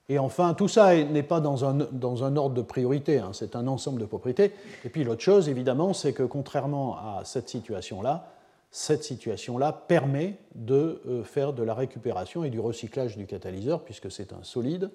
Et 0.07 0.17
enfin, 0.17 0.55
tout 0.55 0.67
ça 0.67 0.95
n'est 0.95 1.21
pas 1.21 1.39
dans 1.39 1.65
un, 1.65 1.75
dans 1.75 2.23
un, 2.23 2.35
ordre 2.35 2.55
de 2.55 2.63
priorité, 2.63 3.19
hein, 3.19 3.29
c'est 3.33 3.55
un 3.55 3.67
ensemble 3.67 4.01
de 4.01 4.05
propriétés. 4.05 4.51
Et 4.83 4.89
puis 4.89 5.03
l'autre 5.03 5.21
chose, 5.21 5.49
évidemment, 5.49 5.93
c'est 5.93 6.13
que 6.13 6.23
contrairement 6.23 6.97
à 6.97 7.21
cette 7.25 7.49
situation-là, 7.49 8.31
cette 8.71 9.03
situation-là 9.03 9.71
permet 9.71 10.37
de 10.55 11.01
euh, 11.07 11.23
faire 11.23 11.53
de 11.53 11.63
la 11.63 11.73
récupération 11.73 12.43
et 12.43 12.49
du 12.49 12.59
recyclage 12.59 13.17
du 13.17 13.25
catalyseur, 13.25 13.83
puisque 13.83 14.11
c'est 14.11 14.33
un 14.33 14.43
solide, 14.43 14.89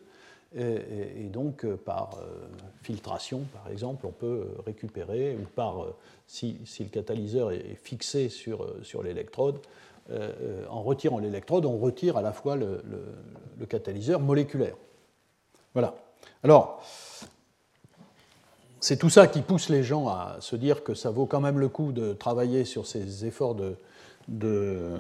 et, 0.57 1.29
donc, 1.33 1.65
euh, 1.65 1.77
par 1.77 2.19
euh, 2.19 2.27
filtration, 2.83 3.43
par 3.53 3.73
exemple, 3.73 4.07
on 4.07 4.13
peut 4.13 4.47
euh, 4.47 4.63
récupérer, 4.65 5.37
ou 5.37 5.47
par, 5.57 5.87
si, 6.29 6.59
le 6.79 6.87
catalyseur 6.87 7.51
est 7.51 7.77
fixé 7.83 8.29
sur, 8.29 8.67
sur 8.83 9.03
l'électrode, 9.03 9.59
en 10.69 10.83
retirant 10.83 11.19
l'électrode, 11.19 11.65
on 11.65 11.79
retire 11.79 12.19
à 12.19 12.23
la 12.23 12.33
fois 12.35 12.57
le, 12.57 12.83
catalyseur 13.71 14.21
moléculaire. 14.21 14.77
Voilà. 15.73 15.95
Alors, 16.43 16.85
c'est 18.81 18.99
tout 18.99 19.09
ça 19.09 19.27
qui 19.27 19.41
pousse 19.41 19.71
les 19.71 19.83
gens 19.83 20.09
à 20.09 20.37
se 20.41 20.57
dire 20.57 20.85
que 20.85 20.93
ça 20.93 21.11
vaut 21.11 21.25
quand 21.25 21.41
même 21.41 21.59
le 21.59 21.71
coup 21.71 21.93
de 21.93 22.13
travailler 22.13 22.67
sur 22.67 22.87
ces 22.87 23.25
efforts 23.25 23.55
de, 23.55 23.77
de, 24.29 24.99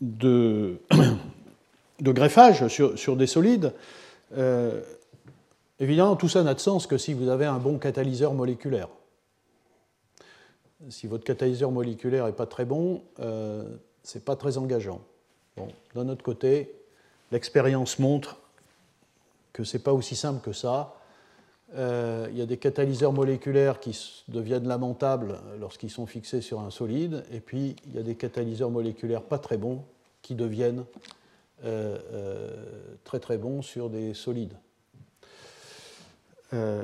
de, 0.00 0.78
greffage 2.00 2.68
sur, 2.68 2.96
sur, 2.96 3.16
des 3.16 3.26
solides. 3.26 3.72
Euh, 4.36 4.82
évidemment, 5.78 6.16
tout 6.16 6.28
ça 6.28 6.42
n'a 6.42 6.54
de 6.54 6.60
sens 6.60 6.86
que 6.86 6.98
si 6.98 7.14
vous 7.14 7.28
avez 7.28 7.46
un 7.46 7.58
bon 7.58 7.78
catalyseur 7.78 8.34
moléculaire. 8.34 8.88
Si 10.90 11.06
votre 11.06 11.24
catalyseur 11.24 11.70
moléculaire 11.70 12.26
n'est 12.26 12.32
pas 12.32 12.46
très 12.46 12.64
bon, 12.64 13.02
euh, 13.20 13.64
ce 14.02 14.18
n'est 14.18 14.24
pas 14.24 14.36
très 14.36 14.58
engageant. 14.58 15.00
Bon, 15.56 15.68
d'un 15.94 16.08
autre 16.08 16.22
côté, 16.22 16.72
l'expérience 17.32 17.98
montre 17.98 18.36
que 19.52 19.64
ce 19.64 19.76
n'est 19.76 19.82
pas 19.82 19.92
aussi 19.92 20.14
simple 20.14 20.40
que 20.40 20.52
ça. 20.52 20.94
Euh, 21.74 22.28
il 22.30 22.38
y 22.38 22.42
a 22.42 22.46
des 22.46 22.56
catalyseurs 22.56 23.12
moléculaires 23.12 23.80
qui 23.80 24.24
deviennent 24.28 24.66
lamentables 24.66 25.38
lorsqu'ils 25.60 25.90
sont 25.90 26.06
fixés 26.06 26.40
sur 26.40 26.60
un 26.60 26.70
solide, 26.70 27.24
et 27.30 27.40
puis 27.40 27.76
il 27.86 27.96
y 27.96 27.98
a 27.98 28.02
des 28.02 28.14
catalyseurs 28.14 28.70
moléculaires 28.70 29.22
pas 29.22 29.38
très 29.38 29.58
bons 29.58 29.82
qui 30.22 30.34
deviennent 30.34 30.84
très 31.62 33.20
très 33.20 33.38
bons 33.38 33.62
sur 33.62 33.90
des 33.90 34.14
solides. 34.14 34.54
Euh, 36.54 36.82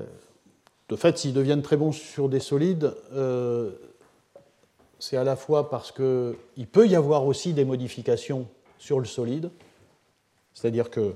de 0.89 0.97
fait, 0.97 1.17
s'ils 1.19 1.33
deviennent 1.33 1.63
très 1.63 1.77
bons 1.77 1.93
sur 1.93 2.29
des 2.29 2.41
solides, 2.41 2.95
c'est 4.99 5.17
à 5.17 5.25
la 5.25 5.37
fois 5.37 5.71
parce 5.71 5.93
qu'il 5.93 6.67
peut 6.71 6.87
y 6.87 6.97
avoir 6.97 7.27
aussi 7.27 7.53
des 7.53 7.65
modifications 7.65 8.47
sur 8.79 8.99
le 8.99 9.07
solide, 9.07 9.51
C'est-à-dire 10.53 10.91
que 10.91 11.15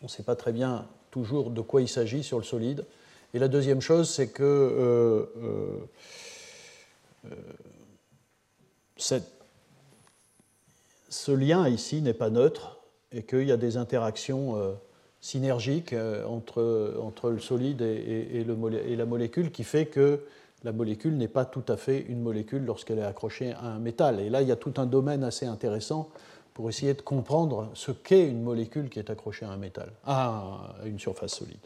on 0.00 0.06
ne 0.06 0.08
sait 0.08 0.22
pas 0.22 0.36
très 0.36 0.52
bien 0.52 0.86
toujours 1.10 1.50
de 1.50 1.60
quoi 1.60 1.80
il 1.80 1.88
s'agit 1.88 2.22
sur 2.22 2.38
le 2.38 2.44
solide. 2.44 2.84
Et 3.32 3.38
la 3.38 3.48
deuxième 3.48 3.80
chose, 3.80 4.08
c'est 4.10 4.28
que 4.28 4.42
euh, 4.42 5.26
euh, 7.24 7.30
ce 11.14 11.32
lien 11.32 11.68
ici 11.68 12.02
n'est 12.02 12.14
pas 12.14 12.30
neutre 12.30 12.78
et 13.12 13.22
qu'il 13.22 13.44
y 13.44 13.52
a 13.52 13.56
des 13.56 13.76
interactions 13.76 14.56
synergiques 15.20 15.94
entre, 16.26 16.96
entre 17.00 17.30
le 17.30 17.38
solide 17.38 17.82
et, 17.82 18.44
la 18.44 19.06
molécule 19.06 19.52
qui 19.52 19.62
fait 19.62 19.86
que 19.86 20.20
la 20.64 20.72
molécule 20.72 21.16
n'est 21.16 21.28
pas 21.28 21.44
tout 21.44 21.62
à 21.68 21.76
fait 21.76 22.00
une 22.08 22.20
molécule 22.20 22.64
lorsqu'elle 22.64 22.98
est 22.98 23.04
accrochée 23.04 23.52
à 23.52 23.66
un 23.66 23.78
métal. 23.78 24.18
Et 24.20 24.30
là, 24.30 24.42
il 24.42 24.48
y 24.48 24.52
a 24.52 24.56
tout 24.56 24.74
un 24.78 24.86
domaine 24.86 25.22
assez 25.22 25.46
intéressant 25.46 26.08
pour 26.54 26.68
essayer 26.68 26.94
de 26.94 27.02
comprendre 27.02 27.70
ce 27.74 27.92
qu'est 27.92 28.26
une 28.26 28.42
molécule 28.42 28.88
qui 28.88 28.98
est 28.98 29.10
accrochée 29.10 29.44
à 29.44 29.50
un 29.50 29.56
métal, 29.56 29.92
à 30.06 30.74
une 30.84 30.98
surface 30.98 31.34
solide. 31.34 31.58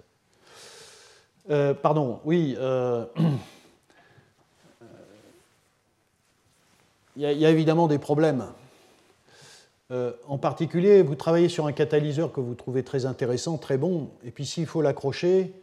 Euh, 1.51 1.75
pardon, 1.75 2.21
oui. 2.25 2.57
Euh, 2.59 3.05
il, 7.17 7.23
y 7.23 7.47
a, 7.47 7.51
évidemment 7.51 7.87
des 7.87 7.99
problèmes. 7.99 8.45
Euh, 9.91 10.13
en 10.27 10.39
particulier, 10.39 11.03
vous 11.03 11.15
travaillez 11.15 11.49
sur 11.49 11.67
un 11.67 11.73
catalyseur 11.73 12.33
que 12.33 12.41
vous 12.41 12.55
trouvez 12.55 12.83
très 12.83 13.07
intéressant, 13.07 13.57
très 13.57 13.79
bon, 13.79 14.11
et 14.23 14.31
puis 14.31 14.45
s'il 14.45 14.67
faut 14.67 14.83
l'accrocher, 14.83 15.55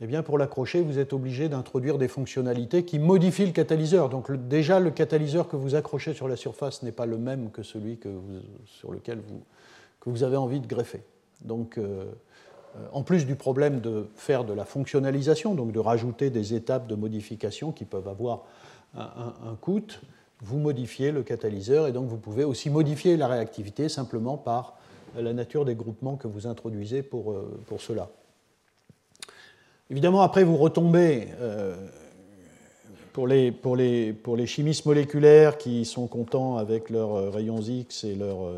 eh 0.00 0.06
bien 0.06 0.22
pour 0.22 0.38
l'accrocher, 0.38 0.82
vous 0.82 0.98
êtes 0.98 1.12
obligé 1.12 1.48
d'introduire 1.48 1.98
des 1.98 2.06
fonctionnalités 2.06 2.84
qui 2.84 2.98
modifient 2.98 3.46
le 3.46 3.52
catalyseur. 3.52 4.08
Donc 4.08 4.30
déjà, 4.48 4.78
le 4.78 4.90
catalyseur 4.90 5.48
que 5.48 5.56
vous 5.56 5.74
accrochez 5.74 6.12
sur 6.12 6.28
la 6.28 6.36
surface 6.36 6.82
n'est 6.82 6.92
pas 6.92 7.06
le 7.06 7.18
même 7.18 7.50
que 7.50 7.62
celui 7.62 7.96
que 7.96 8.08
sur 8.66 8.92
lequel 8.92 9.18
vous, 9.18 9.42
que 10.00 10.10
vous 10.10 10.22
avez 10.22 10.36
envie 10.36 10.60
de 10.60 10.66
greffer. 10.66 11.02
Donc, 11.42 11.78
euh, 11.78 12.04
en 12.92 13.02
plus 13.02 13.26
du 13.26 13.36
problème 13.36 13.80
de 13.80 14.06
faire 14.14 14.44
de 14.44 14.52
la 14.52 14.64
fonctionnalisation, 14.64 15.54
donc 15.54 15.72
de 15.72 15.78
rajouter 15.78 16.30
des 16.30 16.54
étapes 16.54 16.86
de 16.86 16.94
modification 16.94 17.72
qui 17.72 17.84
peuvent 17.84 18.08
avoir 18.08 18.44
un, 18.94 19.56
coût, 19.60 19.82
vous 20.40 20.58
modifiez 20.58 21.12
le 21.12 21.22
catalyseur 21.22 21.86
et 21.86 21.92
donc 21.92 22.08
vous 22.08 22.18
pouvez 22.18 22.44
aussi 22.44 22.70
modifier 22.70 23.16
la 23.16 23.26
réactivité 23.26 23.88
simplement 23.88 24.36
par 24.36 24.78
la 25.16 25.32
nature 25.32 25.64
des 25.64 25.74
groupements 25.74 26.16
que 26.16 26.28
vous 26.28 26.46
introduisez 26.46 27.02
pour, 27.02 27.32
euh, 27.32 27.58
pour 27.66 27.80
cela. 27.80 28.10
Évidemment, 29.90 30.22
après, 30.22 30.44
vous 30.44 30.56
retombez 30.56 31.28
euh, 31.40 31.74
pour, 33.12 33.26
les, 33.26 33.52
pour, 33.52 33.76
les, 33.76 34.12
pour, 34.12 34.36
les, 34.36 34.46
chimistes 34.46 34.84
moléculaires 34.84 35.58
qui 35.58 35.84
sont 35.84 36.06
contents 36.06 36.56
avec 36.56 36.90
leurs 36.90 37.14
euh, 37.14 37.30
rayons 37.30 37.60
X 37.60 38.04
et 38.04 38.14
leur, 38.14 38.52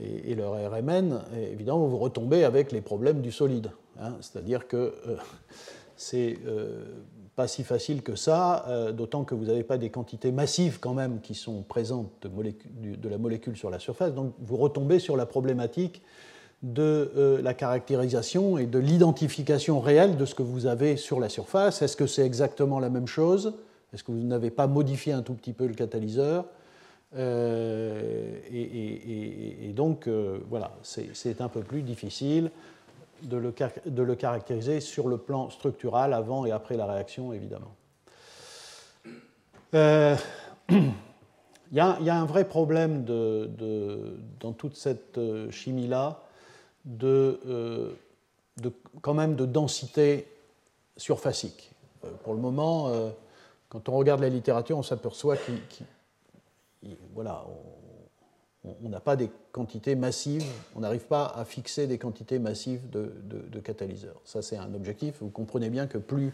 et, 0.00 0.34
leur 0.34 0.52
RMN, 0.52 1.22
évidemment, 1.50 1.86
vous 1.86 1.98
retombez 1.98 2.44
avec 2.44 2.72
les 2.72 2.82
problèmes 2.82 3.20
du 3.20 3.32
solide. 3.32 3.70
Hein. 4.00 4.12
C'est-à-dire 4.20 4.68
que 4.68 4.94
c'est 5.96 6.38
pas 7.38 7.46
si 7.46 7.62
facile 7.62 8.02
que 8.02 8.16
ça, 8.16 8.66
d'autant 8.92 9.22
que 9.22 9.36
vous 9.36 9.44
n'avez 9.44 9.62
pas 9.62 9.78
des 9.78 9.90
quantités 9.90 10.32
massives 10.32 10.80
quand 10.80 10.92
même 10.92 11.20
qui 11.20 11.36
sont 11.36 11.62
présentes 11.62 12.26
de, 12.26 13.08
la 13.08 13.16
molécule 13.16 13.56
sur 13.56 13.70
la 13.70 13.78
surface. 13.78 14.12
Donc 14.12 14.32
vous 14.40 14.56
retombez 14.56 14.98
sur 14.98 15.16
la 15.16 15.24
problématique 15.24 16.02
de 16.62 17.12
euh, 17.16 17.40
la 17.40 17.54
caractérisation 17.54 18.58
et 18.58 18.66
de 18.66 18.78
l'identification 18.78 19.80
réelle 19.80 20.16
de 20.16 20.24
ce 20.24 20.34
que 20.34 20.42
vous 20.42 20.66
avez 20.66 20.96
sur 20.96 21.20
la 21.20 21.28
surface. 21.28 21.82
Est-ce 21.82 21.96
que 21.96 22.06
c'est 22.06 22.26
exactement 22.26 22.80
la 22.80 22.90
même 22.90 23.06
chose? 23.06 23.54
Est-ce 23.94 24.02
que 24.02 24.10
vous 24.10 24.18
n'avez 24.18 24.50
pas 24.50 24.66
modifié 24.66 25.12
un 25.12 25.22
tout 25.22 25.34
petit 25.34 25.52
peu 25.52 25.66
le 25.66 25.74
catalyseur? 25.74 26.46
Euh, 27.16 28.38
et, 28.52 29.72
donc, 29.72 30.08
euh, 30.08 30.38
voilà, 30.50 30.72
c'est 30.82 31.40
un 31.40 31.48
peu 31.48 31.60
plus 31.60 31.82
difficile 31.82 32.50
de 33.22 33.36
le, 33.36 34.14
caractériser 34.14 34.80
sur 34.80 35.08
le 35.08 35.18
plan 35.18 35.50
structural 35.50 36.12
avant 36.12 36.44
et 36.46 36.52
après 36.52 36.76
la 36.76 36.86
réaction, 36.86 37.32
évidemment. 37.32 37.74
Il 41.70 41.76
y, 41.76 41.80
a 41.80 42.14
un 42.14 42.24
vrai 42.24 42.46
problème 42.46 43.04
de, 43.04 44.16
dans 44.40 44.52
toute 44.52 44.74
cette 44.74 45.20
chimie-là, 45.50 46.22
euh, 47.02 47.92
de, 48.56 48.72
quand 49.02 49.14
même 49.14 49.36
de 49.36 49.46
densité 49.46 50.26
surfacique. 50.96 51.70
Euh, 52.04 52.10
pour 52.24 52.34
le 52.34 52.40
moment, 52.40 52.88
euh, 52.88 53.10
quand 53.68 53.88
on 53.88 53.92
regarde 53.96 54.20
la 54.20 54.28
littérature, 54.28 54.76
on 54.76 54.82
s'aperçoit 54.82 55.36
qu'on 55.36 55.84
voilà, 57.14 57.44
n'a 58.88 59.00
pas 59.00 59.16
des 59.16 59.30
quantités 59.52 59.94
massives, 59.94 60.44
on 60.74 60.80
n'arrive 60.80 61.06
pas 61.06 61.26
à 61.26 61.44
fixer 61.44 61.86
des 61.86 61.98
quantités 61.98 62.38
massives 62.38 62.88
de, 62.90 63.60
catalyseurs. 63.60 64.20
Ça, 64.24 64.42
c'est 64.42 64.56
un 64.56 64.72
objectif. 64.74 65.16
Vous 65.20 65.30
comprenez 65.30 65.70
bien 65.70 65.86
que 65.86 65.98
plus 65.98 66.32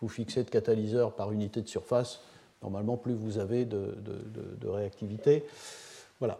vous 0.00 0.08
fixez 0.08 0.44
de 0.44 0.50
catalyseurs 0.50 1.12
par 1.12 1.32
unité 1.32 1.62
de 1.62 1.68
surface, 1.68 2.20
normalement, 2.62 2.96
plus 2.96 3.14
vous 3.14 3.38
avez 3.38 3.64
de, 3.64 4.68
réactivité. 4.68 5.44
Voilà. 6.20 6.38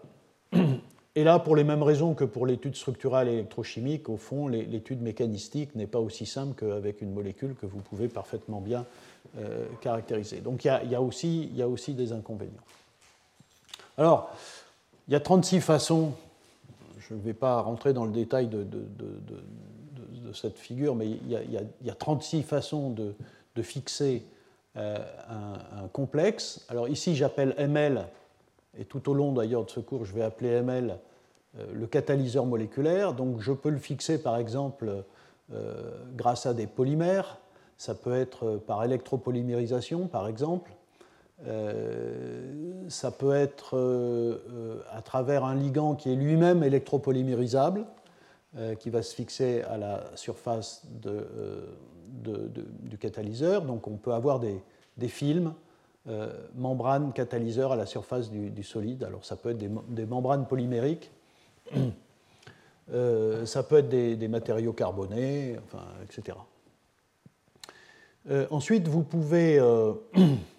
Et 1.17 1.25
là, 1.25 1.39
pour 1.39 1.57
les 1.57 1.65
mêmes 1.65 1.83
raisons 1.83 2.13
que 2.13 2.25
pour 2.25 2.47
l'étude 2.47 2.77
structurale 2.77 3.29
électrochimique, 3.29 4.11
au 4.11 4.19
fond, 4.19 4.49
l'étude 4.49 5.01
mécanistique 5.01 5.75
n'est 5.75 5.87
pas 5.87 5.99
aussi 5.99 6.27
simple 6.27 6.55
qu'avec 6.55 7.01
une 7.01 7.15
molécule 7.15 7.55
que 7.55 7.65
vous 7.65 7.81
pouvez 7.81 8.09
parfaitement 8.09 8.61
bien 8.61 8.85
euh, 9.39 9.67
caractériser. 9.81 10.41
Donc 10.41 10.67
il 10.67 10.69
y, 10.69 10.89
y, 10.91 10.95
a, 10.95 11.01
aussi, 11.01 11.95
des 11.95 12.13
inconvénients. 12.13 12.53
Alors, 13.97 14.31
il 15.09 15.13
y 15.13 15.17
a 15.17 15.21
36 15.21 15.61
façons, 15.61 16.13
je 16.99 17.15
ne 17.15 17.21
vais 17.21 17.35
pas 17.35 17.61
rentrer 17.61 17.93
dans 17.93 18.05
le 18.05 18.13
détail 18.13 18.49
de, 18.49 18.67
cette 20.35 20.59
figure, 20.59 20.95
mais 20.95 21.07
il 21.07 21.31
y 21.83 21.91
a, 21.91 21.95
36 21.95 22.43
façons 22.43 22.91
de, 22.91 23.15
fixer 23.63 24.27
euh, 24.77 24.99
un, 25.29 25.89
complexe. 25.89 26.67
Alors 26.69 26.89
ici, 26.89 27.15
j'appelle 27.15 27.55
ML 27.57 28.07
et 28.79 28.85
tout 28.85 29.09
au 29.09 29.15
long 29.15 29.33
d'ailleurs 29.33 29.65
de 29.65 29.71
ce 29.71 29.81
cours, 29.81 30.05
je 30.05 30.13
vais 30.13 30.23
appeler 30.23 30.51
ML 30.51 30.99
euh, 31.59 31.67
le 31.73 31.87
catalyseur 31.87 32.45
moléculaire. 32.45 33.15
Donc 33.15 33.41
je 33.41 33.53
peux 33.53 33.71
le 33.71 33.79
fixer 33.79 34.23
par 34.23 34.37
exemple 34.37 35.05
euh, 35.53 36.05
grâce 36.15 36.45
à 36.45 36.53
des 36.53 36.67
polymères. 36.67 37.39
Ça 37.79 37.95
peut 37.95 38.15
être 38.15 38.61
par 38.67 38.85
électropolymérisation 38.85 40.07
par 40.09 40.29
exemple. 40.29 40.76
Euh, 41.45 42.89
ça 42.89 43.11
peut 43.11 43.35
être 43.35 43.77
à 44.93 45.03
travers 45.03 45.45
un 45.45 45.55
ligand 45.55 45.95
qui 45.95 46.13
est 46.13 46.17
lui-même 46.17 46.63
électropolymérisable, 46.63 47.85
qui 48.79 48.89
va 48.89 49.03
se 49.03 49.15
fixer 49.15 49.63
à 49.63 49.77
la 49.77 50.05
surface 50.15 50.87
du 52.23 52.99
catalyseur. 52.99 53.63
Donc 53.63 53.87
on 53.87 53.97
peut 53.97 54.13
avoir 54.13 54.41
des, 54.41 55.09
films 55.09 55.53
euh, 56.09 56.33
membrane 56.55 57.13
catalyseur 57.13 57.73
à 57.73 57.77
la 57.77 57.87
surface 57.87 58.31
du, 58.31 58.63
solide. 58.63 59.05
Alors 59.05 59.25
ça 59.25 59.37
peut 59.37 59.51
être 59.51 59.59
des, 59.59 60.07
membranes 60.07 60.47
polymériques, 60.47 61.11
euh, 62.93 63.45
ça 63.45 63.63
peut 63.63 63.79
être 63.79 63.89
des, 63.89 64.29
matériaux 64.29 64.73
carbonés, 64.73 65.57
etc. 66.05 66.39
Euh, 68.31 68.47
ensuite, 68.51 68.89
vous 68.89 69.03
pouvez... 69.03 69.61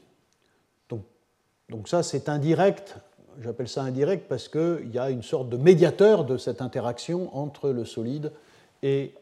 donc, 1.70 1.90
ça, 1.90 2.02
c'est 2.02 2.30
indirect. 2.30 2.96
J'appelle 3.42 3.68
ça 3.68 3.84
indirect 3.84 4.28
parce 4.30 4.48
qu'il 4.48 4.90
y 4.92 4.98
a 4.98 5.10
une 5.10 5.24
sorte 5.24 5.50
de 5.50 5.58
médiateur 5.58 6.24
de 6.24 6.38
cette 6.38 6.62
interaction 6.62 7.36
entre 7.38 7.70
le 7.70 7.86
solide 7.86 8.32
et, 8.84 9.14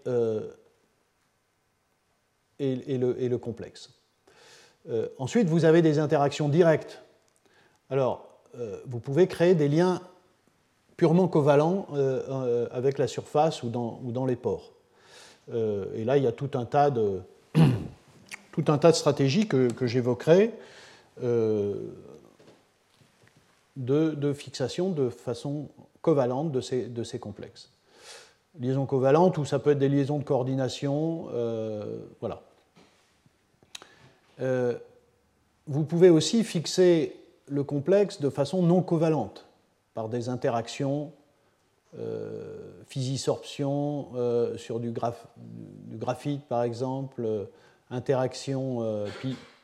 et, 2.60 2.98
le, 2.98 3.38
complexe. 3.38 3.90
Euh, 4.90 5.08
ensuite, 5.18 5.48
vous 5.48 5.66
avez 5.66 5.82
des 5.82 6.00
interactions 6.00 6.48
directes. 6.48 7.02
Alors, 7.90 8.28
euh, 8.58 8.80
vous 8.86 9.00
pouvez 9.00 9.28
créer 9.28 9.56
des 9.56 9.68
liens 9.68 10.02
purement 10.98 11.28
covalents 11.28 11.88
euh, 11.94 12.68
avec 12.72 13.00
la 13.00 13.08
surface 13.08 13.64
ou 13.64 13.70
dans, 13.70 14.26
les 14.26 14.36
pores. 14.36 14.72
et 15.52 16.06
là, 16.06 16.18
il 16.18 16.24
y 16.24 16.28
a 16.28 16.32
tout 16.32 16.52
un 16.54 16.66
tas 16.66 16.90
de, 16.90 17.20
tout 18.52 18.66
un 18.68 18.78
tas 18.78 18.92
de 18.92 18.96
stratégies 18.96 19.48
que 19.48 19.88
j'évoquerai 19.88 20.54
de, 23.76 24.34
fixation 24.34 24.90
de 24.92 25.10
façon 25.10 25.70
covalente 26.02 26.52
de 26.52 26.62
ces, 26.62 26.88
de 26.88 27.04
ces 27.04 27.20
complexes. 27.20 27.70
Liaisons 28.60 28.86
covalentes, 28.86 29.38
ou 29.38 29.46
ça 29.46 29.60
peut 29.60 29.72
être 29.72 29.80
des 29.80 29.90
liaisons 29.90 30.20
de 30.20 30.24
coordination, 30.24 31.28
voilà. 32.22 32.42
Euh, 34.40 34.76
vous 35.68 35.84
pouvez 35.84 36.10
aussi 36.10 36.44
fixer 36.44 37.16
le 37.48 37.64
complexe 37.64 38.22
de 38.22 38.30
façon 38.30 38.62
non 38.62 38.82
covalente, 38.82 39.46
par 39.94 40.10
des 40.10 40.30
interactions 40.30 41.12
euh, 41.98 42.84
physisorption 42.88 44.10
euh, 44.16 44.58
sur 44.58 44.82
du, 44.82 44.92
graphite 45.92 46.44
par 46.46 46.64
exemple, 46.64 47.24
euh, 47.24 47.46
interaction 47.90 49.06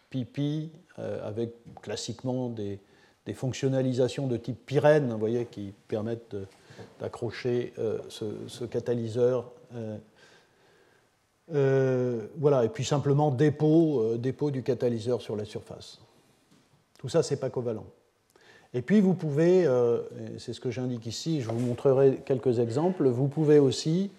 pipi 0.09 0.71
avec 0.97 1.53
classiquement 1.81 2.49
des, 2.49 2.79
fonctionnalisations 3.33 4.27
de 4.27 4.37
type 4.37 4.65
pyrène, 4.65 5.11
vous 5.11 5.17
voyez, 5.17 5.45
qui 5.45 5.73
permettent 5.87 6.35
d'accrocher 6.99 7.73
ce, 8.09 8.65
catalyseur. 8.65 9.51
voilà, 11.47 12.65
et 12.65 12.69
puis 12.69 12.83
simplement 12.83 13.31
dépôt, 13.31 14.17
du 14.17 14.63
catalyseur 14.63 15.21
sur 15.21 15.35
la 15.35 15.45
surface. 15.45 15.99
Tout 16.97 17.09
ça, 17.09 17.23
c'est 17.23 17.39
pas 17.39 17.49
covalent. 17.49 17.85
Et 18.73 18.81
puis 18.81 19.01
vous 19.01 19.13
pouvez, 19.13 19.67
c'est 20.37 20.53
ce 20.53 20.59
que 20.59 20.71
j'indique 20.71 21.05
ici, 21.05 21.41
je 21.41 21.49
vous 21.49 21.59
montrerai 21.59 22.21
quelques 22.25 22.59
exemples, 22.59 23.07
vous 23.07 23.27
pouvez 23.27 23.59
aussi 23.59 24.11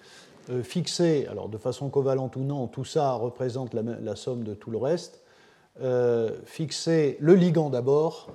fixer, 0.62 1.26
alors 1.28 1.48
de 1.48 1.58
façon 1.58 1.88
covalente 1.88 2.36
ou 2.36 2.40
non, 2.40 2.66
tout 2.66 2.84
ça 2.84 3.12
représente 3.12 3.74
la 3.74 4.16
somme 4.16 4.44
de 4.44 4.54
tout 4.54 4.70
le 4.70 4.78
reste, 4.78 5.22
euh, 5.80 6.36
fixer 6.44 7.16
le 7.18 7.34
ligand 7.34 7.70
d'abord 7.70 8.28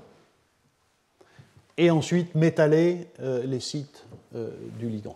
et 1.78 1.92
ensuite 1.92 2.36
métaller 2.36 3.08
euh, 3.20 3.44
les 3.46 3.60
sites 3.60 4.06
euh, 4.36 4.50
du 4.80 4.90
ligand. 4.90 5.16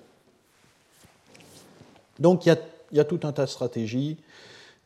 Donc 2.19 2.45
il 2.45 2.55
y, 2.91 2.99
a, 2.99 3.03
tout 3.03 3.19
un 3.23 3.31
tas 3.31 3.45
de 3.45 3.49
stratégies 3.49 4.17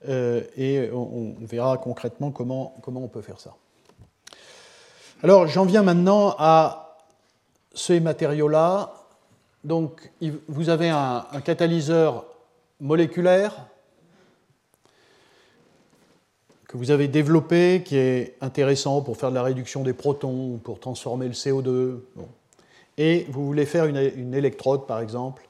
et 0.07 0.89
on, 0.93 1.35
verra 1.41 1.77
concrètement 1.77 2.31
comment, 2.31 2.75
comment 2.81 3.03
on 3.03 3.07
peut 3.07 3.23
faire 3.23 3.39
ça. 3.39 3.55
Alors 5.23 5.47
j'en 5.47 5.65
viens 5.65 5.81
maintenant 5.81 6.35
à 6.37 6.97
ces 7.73 7.99
matériaux-là. 7.99 8.93
Donc 9.63 10.11
vous 10.47 10.69
avez 10.69 10.89
un 10.89 11.41
catalyseur 11.43 12.25
moléculaire 12.79 13.67
que 16.67 16.77
vous 16.77 16.91
avez 16.91 17.07
développé, 17.07 17.83
qui 17.85 17.97
est 17.97 18.35
intéressant 18.41 19.01
pour 19.01 19.17
faire 19.17 19.29
de 19.29 19.35
la 19.35 19.43
réduction 19.43 19.83
des 19.83 19.93
protons, 19.93 20.59
pour 20.63 20.79
transformer 20.79 21.27
le 21.27 21.33
CO2. 21.33 21.99
Et 22.97 23.25
vous 23.29 23.45
voulez 23.45 23.65
faire 23.65 23.85
une, 23.85 24.33
électrode, 24.33 24.87
par 24.87 24.99
exemple, 24.99 25.47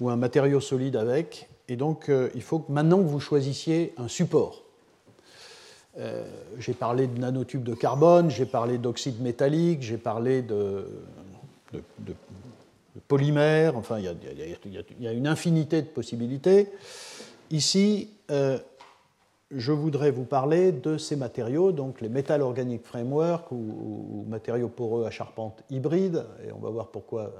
ou 0.00 0.10
un 0.10 0.16
matériau 0.16 0.60
solide 0.60 0.96
avec. 0.96 1.48
Et 1.68 1.76
donc, 1.76 2.08
euh, 2.08 2.28
il 2.34 2.42
faut 2.42 2.58
que 2.58 2.70
maintenant 2.70 2.98
que 2.98 3.08
vous 3.08 3.20
choisissiez 3.20 3.94
un 3.96 4.08
support. 4.08 4.62
Euh, 5.98 6.24
j'ai 6.58 6.74
parlé 6.74 7.06
de 7.06 7.18
nanotubes 7.18 7.62
de 7.62 7.74
carbone, 7.74 8.30
j'ai 8.30 8.46
parlé 8.46 8.78
d'oxyde 8.78 9.20
métallique, 9.20 9.82
j'ai 9.82 9.98
parlé 9.98 10.42
de, 10.42 10.86
de, 11.72 12.14
polymères, 13.08 13.76
enfin, 13.76 13.98
il 13.98 14.04
y, 15.00 15.06
a, 15.06 15.12
une 15.12 15.26
infinité 15.26 15.82
de 15.82 15.86
possibilités. 15.86 16.68
Ici, 17.50 18.10
euh, 18.30 18.58
je 19.54 19.72
voudrais 19.72 20.10
vous 20.10 20.24
parler 20.24 20.72
de 20.72 20.96
ces 20.96 21.16
matériaux, 21.16 21.72
donc 21.72 22.00
les 22.00 22.08
Metal 22.08 22.40
Organic 22.42 22.84
Framework 22.84 23.52
ou, 23.52 24.24
matériaux 24.28 24.68
poreux 24.68 25.04
à 25.04 25.10
charpente 25.10 25.62
hybride, 25.70 26.24
et 26.46 26.52
on 26.52 26.58
va 26.58 26.70
voir 26.70 26.88
pourquoi 26.88 27.22
euh, 27.22 27.30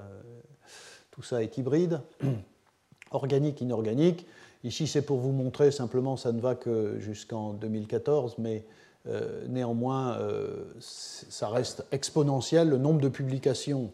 tout 1.11 1.22
ça 1.22 1.42
est 1.42 1.57
hybride, 1.57 2.01
organique, 3.11 3.61
inorganique. 3.61 4.27
Ici, 4.64 4.87
c'est 4.87 5.03
pour 5.03 5.18
vous 5.18 5.33
montrer 5.33 5.70
simplement, 5.70 6.16
ça 6.16 6.33
ne 6.33 6.40
va 6.40 6.55
que 6.55 6.98
jusqu'en 6.98 7.55
2014, 7.55 8.37
mais 8.38 8.64
euh, 9.09 9.46
néanmoins, 9.48 10.18
euh, 10.18 10.64
ça 10.79 11.48
reste 11.48 11.85
exponentiel. 11.92 12.68
Le 12.68 12.79
nombre 12.79 13.01
de 13.01 13.09
publications 13.09 13.90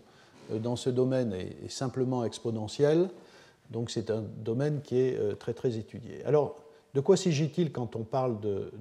dans 0.50 0.76
ce 0.76 0.90
domaine 0.90 1.32
est, 1.32 1.56
est 1.64 1.70
simplement 1.70 2.24
exponentiel, 2.24 3.08
donc 3.70 3.90
c'est 3.90 4.10
un 4.10 4.24
domaine 4.38 4.80
qui 4.82 4.98
est 4.98 5.38
très 5.38 5.52
très 5.52 5.76
étudié. 5.76 6.24
Alors, 6.24 6.56
de 6.98 7.00
quoi 7.00 7.16
s'agit-il 7.16 7.70
quand 7.70 7.94
on 7.94 8.02
parle 8.02 8.40
de, 8.40 8.72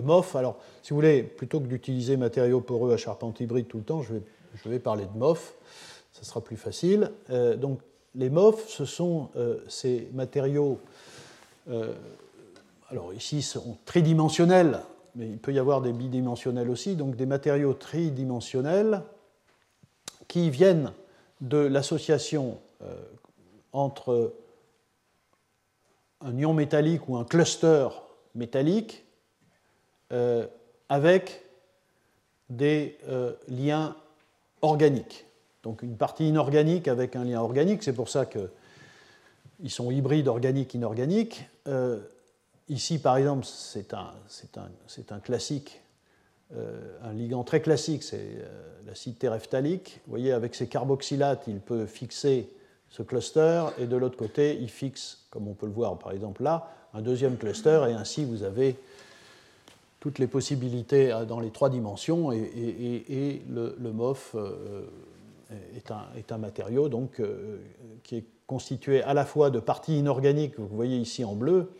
MOF? 0.00 0.34
Alors, 0.34 0.56
si 0.82 0.90
vous 0.90 0.96
voulez, 0.96 1.22
plutôt 1.22 1.60
que 1.60 1.66
d'utiliser 1.66 2.16
matériaux 2.16 2.62
poreux 2.62 2.94
à 2.94 2.96
charpente 2.96 3.38
hybride 3.40 3.68
tout 3.68 3.76
le 3.76 3.84
temps, 3.84 4.00
je 4.00 4.14
vais, 4.14 4.22
je 4.54 4.70
vais 4.70 4.78
parler 4.78 5.04
de 5.04 5.18
MOF, 5.18 5.54
ça 6.12 6.22
sera 6.22 6.40
plus 6.40 6.56
facile. 6.56 7.10
Euh, 7.28 7.54
donc, 7.54 7.80
les 8.14 8.30
MOF, 8.30 8.66
ce 8.66 8.86
sont 8.86 9.28
euh, 9.36 9.58
ces 9.68 10.08
matériaux, 10.14 10.78
euh, 11.68 11.92
alors 12.88 13.12
ici, 13.12 13.42
sont 13.42 13.76
tridimensionnels, 13.84 14.80
mais 15.16 15.28
il 15.28 15.36
peut 15.38 15.52
y 15.52 15.58
avoir 15.58 15.82
des 15.82 15.92
bidimensionnels 15.92 16.70
aussi, 16.70 16.96
donc 16.96 17.14
des 17.14 17.26
matériaux 17.26 17.74
tridimensionnels 17.74 19.02
qui 20.28 20.48
viennent 20.48 20.94
de 21.42 21.58
l'association 21.58 22.56
entre 23.74 24.32
un 26.20 26.36
ion 26.36 26.52
métallique 26.52 27.08
ou 27.08 27.16
un 27.16 27.24
cluster 27.24 27.88
métallique 28.34 29.04
euh, 30.12 30.46
avec 30.88 31.44
des 32.48 32.98
euh, 33.08 33.32
liens 33.48 33.96
organiques. 34.62 35.26
Donc 35.62 35.82
une 35.82 35.96
partie 35.96 36.28
inorganique 36.28 36.88
avec 36.88 37.16
un 37.16 37.24
lien 37.24 37.40
organique, 37.40 37.82
c'est 37.82 37.92
pour 37.92 38.08
ça 38.08 38.26
qu'ils 38.26 39.70
sont 39.70 39.90
hybrides 39.90 40.26
organiques-inorganiques. 40.26 41.44
Euh, 41.68 42.00
ici, 42.68 42.98
par 42.98 43.16
exemple, 43.16 43.46
c'est 43.46 43.94
un, 43.94 45.20
classique, 45.20 45.80
un 46.52 47.12
ligand 47.12 47.44
très 47.44 47.60
classique, 47.60 48.02
c'est 48.02 48.42
l'acide 48.86 49.18
terephthalique. 49.18 50.00
Vous 50.06 50.10
voyez, 50.10 50.32
avec 50.32 50.54
ses 50.54 50.66
carboxylates, 50.66 51.44
il 51.46 51.60
peut 51.60 51.86
fixer 51.86 52.48
ce 52.90 53.02
cluster, 53.02 53.64
et 53.78 53.86
de 53.86 53.96
l'autre 53.96 54.16
côté, 54.16 54.58
il 54.60 54.68
fixe, 54.68 55.24
comme 55.30 55.48
on 55.48 55.54
peut 55.54 55.66
le 55.66 55.72
voir 55.72 55.98
par 55.98 56.12
exemple 56.12 56.42
là, 56.42 56.70
un 56.92 57.02
deuxième 57.02 57.36
cluster, 57.36 57.86
et 57.88 57.92
ainsi 57.92 58.24
vous 58.24 58.42
avez 58.42 58.76
toutes 60.00 60.18
les 60.18 60.26
possibilités 60.26 61.12
euh, 61.12 61.24
dans 61.24 61.40
les 61.40 61.50
trois 61.50 61.70
dimensions, 61.70 62.32
et, 62.32 63.42
le, 63.48 63.92
MOF 63.92 64.34
euh, 64.34 64.82
est, 65.76 65.90
un, 65.90 66.06
est, 66.16 66.32
un, 66.32 66.38
matériau 66.38 66.88
donc, 66.88 67.20
euh, 67.20 67.58
qui 68.02 68.16
est 68.16 68.24
constitué 68.46 69.02
à 69.02 69.14
la 69.14 69.24
fois 69.24 69.50
de 69.50 69.60
parties 69.60 69.98
inorganiques, 69.98 70.56
que 70.56 70.62
vous 70.62 70.74
voyez 70.74 70.96
ici 70.96 71.24
en 71.24 71.34
bleu, 71.34 71.70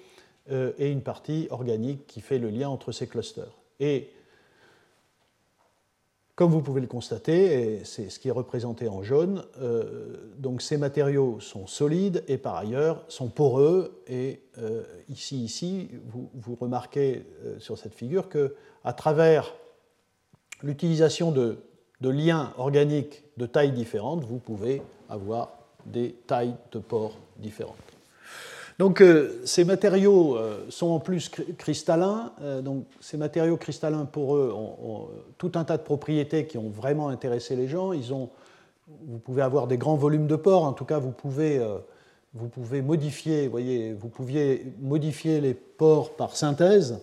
et 0.79 0.90
une 0.90 1.03
partie 1.03 1.46
organique 1.51 2.09
qui 2.09 2.20
fait 2.20 2.40
le 2.40 2.49
lien 2.51 2.68
entre 2.68 2.90
ces 2.90 3.07
clusters. 3.07 3.53
Comme 6.40 6.53
vous 6.53 6.62
pouvez 6.62 6.81
le 6.81 6.87
constater, 6.87 7.74
et 7.74 7.85
c'est 7.85 8.09
ce 8.09 8.18
qui 8.18 8.29
est 8.29 8.31
représenté 8.31 8.88
en 8.88 9.03
jaune, 9.03 9.44
euh, 9.61 10.33
donc 10.38 10.62
ces 10.62 10.79
matériaux 10.79 11.38
sont 11.38 11.66
solides 11.66 12.24
et 12.29 12.38
par 12.38 12.57
ailleurs 12.57 13.05
sont 13.09 13.29
poreux. 13.29 14.03
Et 14.07 14.40
euh, 14.57 14.83
ici, 15.11 15.44
ici, 15.44 15.90
vous, 16.07 16.57
remarquez 16.59 17.26
euh, 17.44 17.61
sur 17.61 17.76
cette 17.76 17.94
figure 17.94 18.31
que 18.31 18.55
à 18.85 18.94
travers 18.94 19.53
l'utilisation 20.62 21.31
de, 21.31 21.59
de, 22.00 22.09
liens 22.09 22.55
organiques 22.57 23.22
de 23.37 23.44
tailles 23.44 23.72
différentes, 23.72 24.24
vous 24.24 24.38
pouvez 24.38 24.81
avoir 25.11 25.50
des 25.85 26.14
tailles 26.26 26.57
de 26.72 26.79
pores 26.79 27.18
différentes. 27.37 27.76
Donc 28.80 29.02
euh, 29.02 29.42
ces 29.44 29.64
matériaux 29.64 30.38
euh, 30.38 30.64
sont 30.70 30.88
en 30.88 31.00
plus 31.00 31.30
cristallins. 31.58 32.32
Euh, 32.40 32.62
donc 32.62 32.86
ces 32.98 33.18
matériaux 33.18 33.58
cristallins 33.58 34.06
pour 34.06 34.36
eux 34.36 34.54
ont, 34.56 35.08
tout 35.36 35.52
un 35.56 35.64
tas 35.64 35.76
de 35.76 35.82
propriétés 35.82 36.46
qui 36.46 36.56
ont 36.56 36.70
vraiment 36.70 37.10
intéressé 37.10 37.56
les 37.56 37.68
gens. 37.68 37.92
Ils 37.92 38.14
ont, 38.14 38.30
vous 39.06 39.18
pouvez 39.18 39.42
avoir 39.42 39.66
des 39.66 39.76
grands 39.76 39.96
volumes 39.96 40.26
de 40.26 40.34
pores. 40.34 40.64
En 40.64 40.72
tout 40.72 40.86
cas, 40.86 40.98
vous 40.98 41.10
pouvez, 41.10 41.60
vous 42.32 42.48
pouvez 42.48 42.80
modifier. 42.80 43.48
Voyez, 43.48 43.92
vous 43.92 44.08
pouviez 44.08 44.72
modifier 44.80 45.42
les 45.42 45.52
pores 45.52 46.12
par 46.16 46.34
synthèse. 46.34 47.00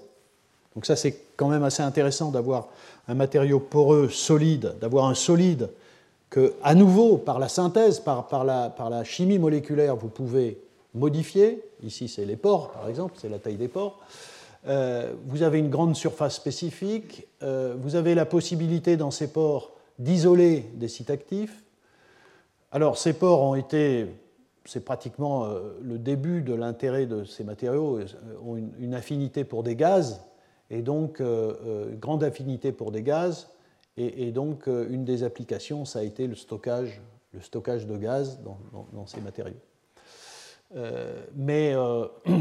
Donc 0.74 0.88
ça, 0.88 0.96
c'est 0.96 1.16
quand 1.36 1.48
même 1.48 1.64
assez 1.64 1.84
intéressant 1.84 2.32
d'avoir 2.32 2.70
un 3.08 3.14
matériau 3.14 3.60
poreux 3.60 4.10
solide, 4.10 4.74
d'avoir 4.82 5.06
un 5.06 5.14
solide 5.14 5.70
que, 6.32 6.56
à 6.64 6.74
nouveau, 6.74 7.20
par 7.20 7.38
la 7.38 7.50
synthèse, 7.50 8.00
par, 8.00 8.28
par, 8.28 8.46
la, 8.46 8.72
par 8.72 8.90
la 8.90 9.04
chimie 9.04 9.38
moléculaire, 9.38 9.96
vous 9.96 10.10
pouvez 10.10 10.58
modifiés. 10.94 11.64
Ici, 11.84 12.08
c'est 12.08 12.26
les 12.26 12.36
pores, 12.36 12.72
par 12.72 12.90
exemple, 12.90 13.16
c'est 13.18 13.30
la 13.30 13.40
taille 13.40 13.58
des 13.58 13.68
pores. 13.68 14.00
Euh, 14.68 15.14
vous 15.26 15.44
avez 15.44 15.60
une 15.60 15.70
grande 15.70 15.96
surface 15.96 16.36
spécifique. 16.36 17.28
Euh, 17.44 17.76
vous 17.80 17.96
avez 17.96 18.16
la 18.16 18.26
possibilité 18.26 18.98
dans 18.98 19.12
ces 19.12 19.32
pores 19.32 19.72
d'isoler 20.00 20.66
des 20.76 20.88
sites 20.88 21.10
actifs. 21.10 21.64
Alors, 22.72 22.98
ces 22.98 23.14
pores 23.14 23.42
ont 23.42 23.56
été, 23.56 24.08
c'est 24.66 24.84
pratiquement 24.84 25.46
euh, 25.46 25.78
le 25.82 25.98
début 25.98 26.42
de 26.42 26.54
l'intérêt 26.54 27.06
de 27.06 27.24
ces 27.24 27.44
matériaux, 27.44 28.00
ont 28.46 28.58
une, 28.58 28.94
affinité 28.94 29.44
pour 29.44 29.64
des 29.64 29.76
gaz, 29.76 30.22
et 30.70 30.82
donc 30.82 31.22
grande 32.02 32.24
affinité 32.24 32.74
pour 32.74 32.92
des 32.92 33.04
gaz. 33.04 33.50
Et, 34.00 34.32
donc, 34.32 34.68
une 34.68 35.06
des 35.06 35.24
applications, 35.24 35.84
ça 35.84 36.00
a 36.00 36.04
été 36.04 36.28
le 36.28 36.36
stockage, 36.36 37.02
le 37.34 37.42
stockage 37.42 37.88
de 37.88 37.98
gaz 37.98 38.40
dans 38.44 39.08
ces 39.08 39.22
matériaux. 39.22 39.56
Euh, 40.76 41.24
mais, 41.36 41.74
euh, 41.76 42.06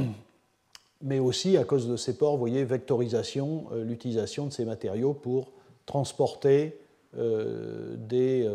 mais 1.03 1.19
aussi 1.19 1.57
à 1.57 1.65
cause 1.65 1.89
de 1.89 1.97
ces 1.97 2.17
ports, 2.17 2.33
vous 2.33 2.39
voyez, 2.39 2.65
vectorisation, 2.65 3.67
euh, 3.73 3.85
l'utilisation 3.85 4.47
de 4.47 4.53
ces 4.53 4.65
matériaux 4.65 5.15
pour 5.15 5.53
transporter 5.85 6.81
des, 7.15 8.47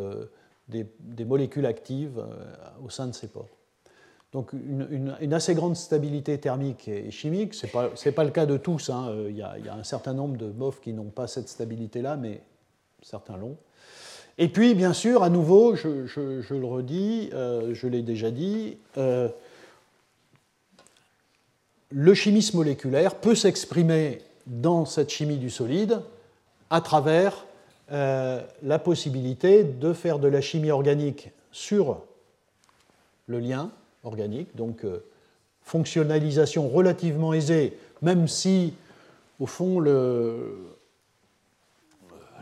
des, 0.68 1.26
molécules 1.26 1.66
actives 1.66 2.24
au 2.86 2.92
sein 2.92 3.08
de 3.08 3.14
ces 3.14 3.28
ports. 3.28 3.48
Donc 4.34 4.54
une, 4.54 5.34
assez 5.34 5.56
grande 5.56 5.76
stabilité 5.76 6.38
thermique 6.38 6.88
et 6.88 7.10
chimique, 7.10 7.56
ce 7.56 7.66
n'est 7.66 7.72
pas, 7.72 7.90
pas, 8.16 8.24
le 8.24 8.30
cas 8.30 8.46
de 8.46 8.58
tous, 8.58 8.92
hein. 8.92 9.16
il, 9.30 9.36
y 9.36 9.42
a, 9.42 9.56
un 9.74 9.84
certain 9.84 10.14
nombre 10.14 10.38
de 10.38 10.46
MOF 10.46 10.80
qui 10.80 10.94
n'ont 10.94 11.10
pas 11.10 11.26
cette 11.26 11.50
stabilité-là, 11.50 12.18
mais 12.18 12.44
certains 13.02 13.36
l'ont. 13.36 13.58
Et 14.38 14.48
puis, 14.48 14.76
bien 14.76 14.94
sûr, 14.94 15.24
à 15.24 15.32
nouveau, 15.32 15.76
je, 15.76 15.88
le 16.54 16.66
redis, 16.66 17.32
je 17.32 17.88
l'ai 17.88 18.04
déjà 18.04 18.30
dit, 18.30 18.78
le 21.92 22.14
chimisme 22.14 22.58
moléculaire 22.58 23.16
peut 23.16 23.36
s'exprimer 23.36 24.22
dans 24.48 24.86
cette 24.86 25.10
chimie 25.10 25.38
du 25.38 25.50
solide 25.50 26.02
à 26.70 26.82
travers 26.82 27.46
euh, 27.92 28.42
la 28.64 28.80
possibilité 28.80 29.64
de 29.64 29.94
faire 29.94 30.20
de 30.20 30.28
la 30.28 30.42
chimie 30.42 30.72
organique 30.72 31.32
sur 31.52 32.02
le 33.28 33.40
lien 33.40 33.72
organique, 34.04 34.56
donc 34.56 34.84
fonctionnalisation 35.64 36.68
relativement 36.68 37.34
aisée, 37.34 37.78
même 38.02 38.28
si, 38.28 38.74
au 39.40 39.46
fond, 39.46 39.80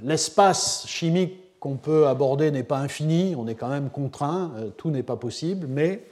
l'espace 0.01 0.85
chimique 0.87 1.59
qu'on 1.59 1.75
peut 1.75 2.07
aborder 2.07 2.51
n'est 2.51 2.63
pas 2.63 2.79
infini, 2.79 3.35
on 3.37 3.47
est 3.47 3.55
quand 3.55 3.69
même 3.69 3.89
contraint, 3.89 4.51
euh, 4.57 4.69
tout 4.77 4.91
n'est 4.91 5.03
pas 5.03 5.17
possible, 5.17 5.67
mais 5.67 6.05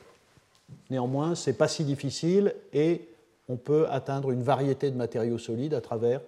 néanmoins, 0.89 1.35
ce 1.35 1.49
n'est 1.49 1.55
pas 1.55 1.69
si 1.69 1.85
difficile 1.85 2.53
et 2.73 3.07
on 3.49 3.57
peut 3.57 3.87
atteindre 3.89 4.31
une 4.31 4.43
variété 4.43 4.91
de 4.91 4.97
matériaux 4.97 5.37
solides 5.37 5.73
à 5.73 5.81
travers 5.81 6.21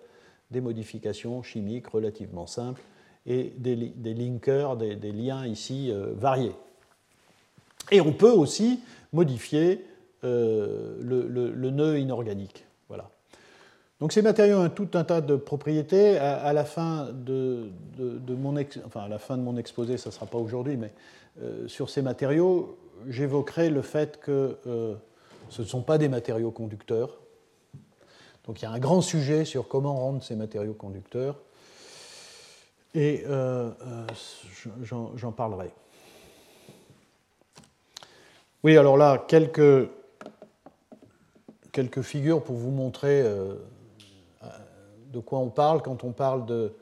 des 0.51 0.61
modifications 0.61 1.43
chimiques 1.43 1.87
relativement 1.87 2.47
simples 2.47 2.81
et 3.25 3.53
des, 3.57 3.75
linkers, 4.13 4.77
des, 4.77 5.11
liens 5.11 5.45
ici 5.45 5.91
euh, 5.91 6.13
variés. 6.15 6.55
Et 7.91 8.01
on 8.01 8.13
peut 8.13 8.31
aussi 8.31 8.79
modifier 9.13 9.85
euh, 10.23 10.95
le, 11.01 11.69
nœud 11.69 11.99
inorganique. 11.99 12.65
Voilà. 12.87 13.09
Donc 13.99 14.13
ces 14.13 14.21
matériaux 14.21 14.57
ont 14.57 14.69
tout 14.69 14.89
un 14.93 15.03
tas 15.03 15.21
de 15.21 15.35
propriétés. 15.35 16.17
À, 16.17 16.53
la, 16.53 16.65
fin 16.65 17.09
de, 17.13 17.69
mon 18.37 18.57
exposé, 19.57 19.97
ça 19.97 20.09
ne 20.09 20.13
sera 20.13 20.25
pas 20.25 20.37
aujourd'hui, 20.37 20.77
mais 20.77 20.91
euh, 21.41 21.67
sur 21.67 21.89
ces 21.89 22.01
matériaux, 22.01 22.77
j'évoquerai 23.07 23.69
le 23.69 23.81
fait 23.81 24.19
que 24.19 24.55
ce 25.49 25.61
ne 25.61 25.67
sont 25.67 25.81
pas 25.81 25.97
des 25.97 26.09
matériaux 26.09 26.51
conducteurs. 26.51 27.19
Donc 28.45 28.61
il 28.61 28.65
y 28.65 28.67
a 28.67 28.71
un 28.71 28.79
grand 28.79 29.01
sujet 29.01 29.45
sur 29.45 29.67
comment 29.67 29.95
rendre 29.95 30.23
ces 30.23 30.35
matériaux 30.35 30.73
conducteurs. 30.73 31.39
Et 32.95 33.23
euh, 33.27 33.71
j'en 34.81 35.31
parlerai. 35.31 35.71
Oui, 38.63 38.75
alors 38.77 38.97
là, 38.97 39.23
quelques, 39.27 39.89
figures 42.01 42.43
pour 42.43 42.55
vous 42.55 42.71
montrer 42.71 43.23
de 45.11 45.19
quoi 45.19 45.39
on 45.39 45.49
parle 45.49 45.81
quand 45.81 46.03
on 46.03 46.11
parle 46.11 46.45
de, 46.45 46.73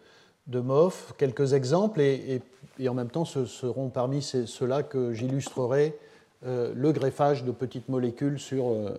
de 0.48 0.60
MOF, 0.60 1.14
quelques 1.18 1.54
exemples, 1.54 2.02
et, 2.02 2.42
en 2.88 2.94
même 2.94 3.10
temps, 3.10 3.26
ce 3.26 3.46
seront 3.46 3.90
parmi 3.90 4.22
ceux-là 4.22 4.84
que 4.84 5.14
j'illustrerai 5.14 5.88
euh, 5.88 6.07
le 6.44 6.92
greffage 6.92 7.44
de 7.44 7.52
petites 7.52 7.90
molécules 7.90 8.40
sur, 8.40 8.70
euh, 8.70 8.98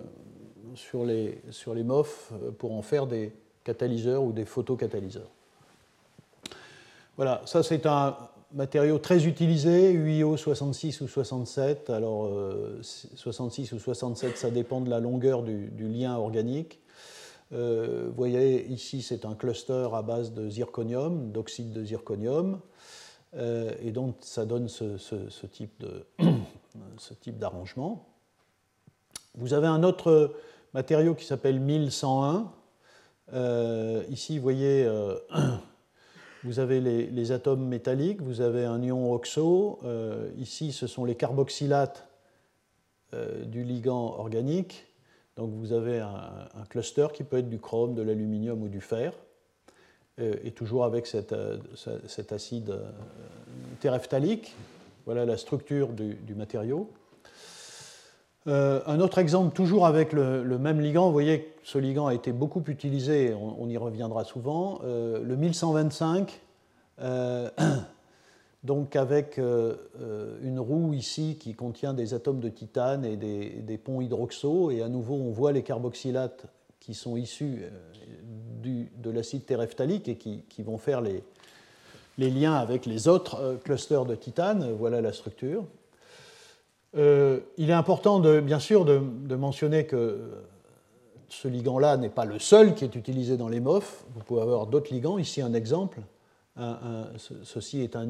sur, 0.74 1.04
les, 1.04 1.40
sur 1.50 1.74
MOF 1.74 2.32
pour 2.58 2.72
en 2.72 2.82
faire 2.82 3.06
des 3.06 3.32
catalyseurs 3.64 4.22
ou 4.22 4.32
des 4.32 4.44
photocatalyseurs. 4.44 5.30
Voilà, 7.16 7.42
ça 7.46 7.62
c'est 7.62 7.86
un 7.86 8.16
matériau 8.52 8.98
très 8.98 9.26
utilisé, 9.26 9.92
UiO 9.92 10.36
66 10.36 11.00
ou 11.00 11.08
67. 11.08 11.90
Alors 11.90 12.30
66 12.82 13.72
euh, 13.72 13.76
ou 13.76 13.78
67, 13.78 14.36
ça 14.36 14.50
dépend 14.50 14.80
de 14.80 14.90
la 14.90 15.00
longueur 15.00 15.42
du 15.42 15.88
lien 15.88 16.16
organique. 16.16 16.80
Euh, 17.52 18.06
vous 18.08 18.14
voyez 18.14 18.66
ici, 18.66 19.02
c'est 19.02 19.24
un 19.24 19.34
cluster 19.34 19.88
à 19.92 20.02
base 20.02 20.32
de 20.32 20.48
zirconium, 20.48 21.32
d'oxyde 21.32 21.72
de 21.72 21.84
zirconium, 21.84 22.60
euh, 23.36 23.72
et 23.80 23.90
donc 23.90 24.16
ça 24.20 24.44
donne 24.44 24.68
ce, 24.68 25.46
type 25.46 25.84
d'arrangement. 27.38 28.06
Vous 29.34 29.54
avez 29.54 29.66
un 29.66 29.82
autre 29.82 30.34
matériau 30.74 31.14
qui 31.14 31.24
s'appelle 31.24 31.60
1101. 31.60 32.50
Euh, 33.32 34.02
ici, 34.10 34.38
vous 34.38 34.42
voyez, 34.42 34.88
vous 36.44 36.58
avez 36.58 36.80
les, 36.80 37.32
atomes 37.32 37.66
métalliques, 37.66 38.20
vous 38.22 38.40
avez 38.40 38.64
un 38.64 38.82
ion 38.82 39.12
oxo. 39.12 39.80
ici, 40.38 40.72
ce 40.72 40.86
sont 40.86 41.04
les 41.04 41.14
carboxylates 41.14 42.06
du 43.46 43.64
ligand 43.64 44.16
organique. 44.18 44.88
Donc 45.38 45.52
vous 45.52 45.72
avez 45.72 46.00
un, 46.00 46.64
cluster 46.68 47.06
qui 47.14 47.22
peut 47.22 47.38
être 47.38 47.48
du 47.48 47.60
chrome, 47.60 47.94
de 47.94 48.02
l'aluminium 48.02 48.60
ou 48.60 48.68
du 48.68 48.80
fer, 48.80 49.12
euh, 50.18 50.34
et 50.42 50.50
toujours 50.50 50.84
avec 50.84 51.06
cet, 51.06 51.32
euh, 51.32 51.58
acide 52.30 52.70
euh, 52.70 52.90
terephthalique. 53.80 54.56
Voilà 55.08 55.24
la 55.24 55.38
structure 55.38 55.94
du, 55.94 56.34
matériau. 56.34 56.90
un 58.44 59.00
autre 59.00 59.16
exemple, 59.16 59.56
toujours 59.56 59.86
avec 59.86 60.12
le, 60.12 60.58
même 60.58 60.82
ligand, 60.82 61.06
vous 61.06 61.14
voyez 61.14 61.44
que 61.44 61.48
ce 61.64 61.78
ligand 61.78 62.08
a 62.08 62.14
été 62.14 62.30
beaucoup 62.30 62.62
utilisé, 62.66 63.32
on, 63.32 63.66
y 63.70 63.78
reviendra 63.78 64.24
souvent. 64.24 64.80
le 64.84 65.34
1125, 65.34 66.42
donc 68.64 68.96
avec 68.96 69.38
euh, 69.38 69.76
euh, 69.98 70.36
une 70.42 70.60
roue 70.60 70.92
ici 70.92 71.38
qui 71.40 71.54
contient 71.54 71.94
des 71.94 72.12
atomes 72.12 72.40
de 72.40 72.50
titane 72.50 73.06
et 73.06 73.16
des, 73.16 73.78
ponts 73.78 74.02
hydroxo, 74.02 74.70
et 74.70 74.82
à 74.82 74.90
nouveau 74.90 75.14
on 75.14 75.30
voit 75.30 75.52
les 75.52 75.62
carboxylates 75.62 76.44
qui 76.80 76.92
sont 76.92 77.16
issus 77.16 77.62
euh, 77.62 78.84
de 78.94 79.10
l'acide 79.10 79.46
terephthalique 79.46 80.06
et 80.06 80.16
qui, 80.16 80.62
vont 80.62 80.76
faire 80.76 81.00
les, 81.00 81.22
liens 82.18 82.54
avec 82.54 82.86
les 82.86 83.08
autres 83.08 83.58
clusters 83.64 84.04
de 84.04 84.14
titane. 84.14 84.72
Voilà 84.78 85.00
la 85.00 85.12
structure. 85.12 85.64
il 86.94 87.70
est 87.70 87.72
important, 87.72 88.20
bien 88.40 88.58
sûr, 88.58 88.84
de, 88.84 89.00
de 89.00 89.36
mentionner 89.36 89.86
que 89.86 90.18
ce 91.28 91.46
ligand-là 91.46 91.96
n'est 91.96 92.08
pas 92.08 92.24
le 92.24 92.38
seul 92.38 92.74
qui 92.74 92.84
est 92.84 92.94
utilisé 92.96 93.36
dans 93.36 93.48
les 93.48 93.60
MOF. 93.60 94.04
Vous 94.14 94.24
pouvez 94.24 94.42
avoir 94.42 94.66
d'autres 94.66 94.92
ligands. 94.92 95.18
Ici, 95.18 95.40
un 95.42 95.54
exemple 95.54 96.00
ceci 97.44 97.80
est 97.80 97.96
un 97.96 98.06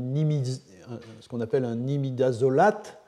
ce 1.21 1.29
qu'on 1.29 1.41
appelle 1.41 1.65
un 1.65 1.87
imidazolate, 1.87 2.99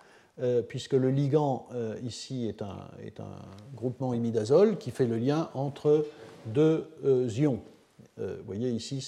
euh, 0.41 0.63
puisque 0.63 0.93
le 0.93 1.11
ligand 1.11 1.67
euh, 1.75 1.97
ici 2.03 2.47
est 2.47 2.63
un, 2.63 2.89
est 3.05 3.21
un, 3.21 3.37
groupement 3.75 4.15
imidazole 4.15 4.79
qui 4.79 4.91
fait 4.91 5.07
le 5.07 5.17
lien 5.17 5.51
entre 5.55 6.07
deux 6.47 6.89
euh, 7.05 7.29
ions. 7.31 7.61
vous 8.19 8.45
voyez 8.47 8.71
ici, 8.71 9.07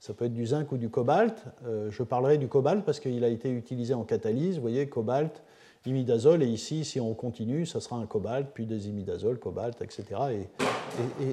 ça 0.00 0.12
peut 0.14 0.24
être 0.24 0.34
du 0.34 0.46
zinc 0.46 0.72
ou 0.72 0.78
du 0.78 0.88
cobalt. 0.88 1.44
je 1.90 2.02
parlerai 2.02 2.38
du 2.38 2.48
cobalt 2.48 2.84
parce 2.84 2.98
qu'il 2.98 3.22
a 3.22 3.28
été 3.28 3.50
utilisé 3.50 3.94
en 3.94 4.02
catalyse. 4.02 4.56
Vous 4.56 4.62
voyez, 4.62 4.88
cobalt, 4.88 5.42
imidazole, 5.86 6.42
et 6.42 6.46
ici, 6.46 6.84
si 6.84 7.00
on 7.00 7.14
continue, 7.14 7.66
ça 7.66 7.80
sera 7.80 7.96
un 7.96 8.06
cobalt, 8.06 8.48
puis 8.52 8.66
des 8.66 8.88
imidazoles, 8.88 9.38
cobalt, 9.38 9.80
etc. 9.82 10.04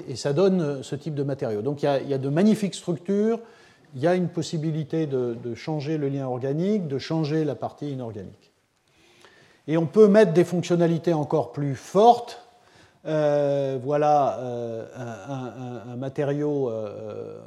Et, 0.08 0.16
ça 0.16 0.32
donne 0.32 0.82
ce 0.82 0.94
type 0.96 1.14
de 1.14 1.22
matériaux. 1.22 1.62
Donc 1.62 1.82
il 1.82 1.86
y 1.86 2.14
a, 2.14 2.18
de 2.18 2.28
magnifiques 2.28 2.74
structures 2.74 3.40
il 3.94 4.02
y 4.02 4.06
a 4.06 4.14
une 4.14 4.28
possibilité 4.28 5.06
de, 5.06 5.54
changer 5.54 5.98
le 5.98 6.08
lien 6.08 6.26
organique, 6.26 6.88
de 6.88 6.98
changer 6.98 7.44
la 7.44 7.54
partie 7.54 7.90
inorganique. 7.90 8.52
Et 9.66 9.76
on 9.76 9.86
peut 9.86 10.08
mettre 10.08 10.32
des 10.32 10.44
fonctionnalités 10.44 11.12
encore 11.12 11.52
plus 11.52 11.74
fortes. 11.74 12.42
Euh, 13.06 13.78
voilà 13.82 14.38
euh, 14.38 15.84
un, 15.92 15.96
matériau, 15.96 16.70
euh, 16.70 17.38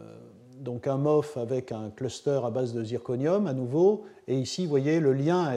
donc 0.62 0.88
un 0.88 0.97
MOF 0.97 1.38
avec 1.38 1.71
un 1.71 1.89
cluster 1.89 2.39
à 2.43 2.50
base 2.50 2.74
de 2.74 2.84
zirconium 2.84 3.47
à 3.47 3.54
nouveau. 3.54 4.06
Et 4.28 4.38
ici, 4.38 4.63
vous 4.63 4.69
voyez, 4.69 5.00
le 5.00 5.13
lien 5.13 5.54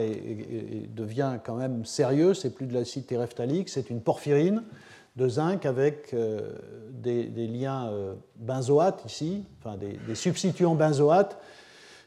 devient 0.93 1.39
quand 1.43 1.55
même 1.55 1.85
sérieux. 1.85 2.33
C'est 2.33 2.49
plus 2.49 2.65
de 2.65 2.73
l'acide 2.73 3.05
terephthalique, 3.05 3.69
c'est 3.69 3.89
une 3.89 4.01
porphyrine 4.01 4.63
de 5.15 5.29
zinc 5.29 5.65
avec 5.65 6.13
euh, 6.13 6.51
des, 6.91 7.47
liens 7.47 7.87
euh, 7.87 8.15
benzoates 8.35 9.03
ici, 9.05 9.45
enfin 9.59 9.77
des, 9.77 10.15
substituants 10.15 10.75
benzoates 10.75 11.37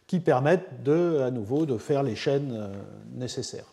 qui 0.07 0.21
permettent 0.21 0.83
de, 0.83 1.21
à 1.21 1.31
nouveau 1.31 1.67
de 1.67 1.79
faire 1.79 2.03
les 2.03 2.17
chaînes 2.17 2.53
euh, 2.53 2.73
nécessaires. 3.15 3.73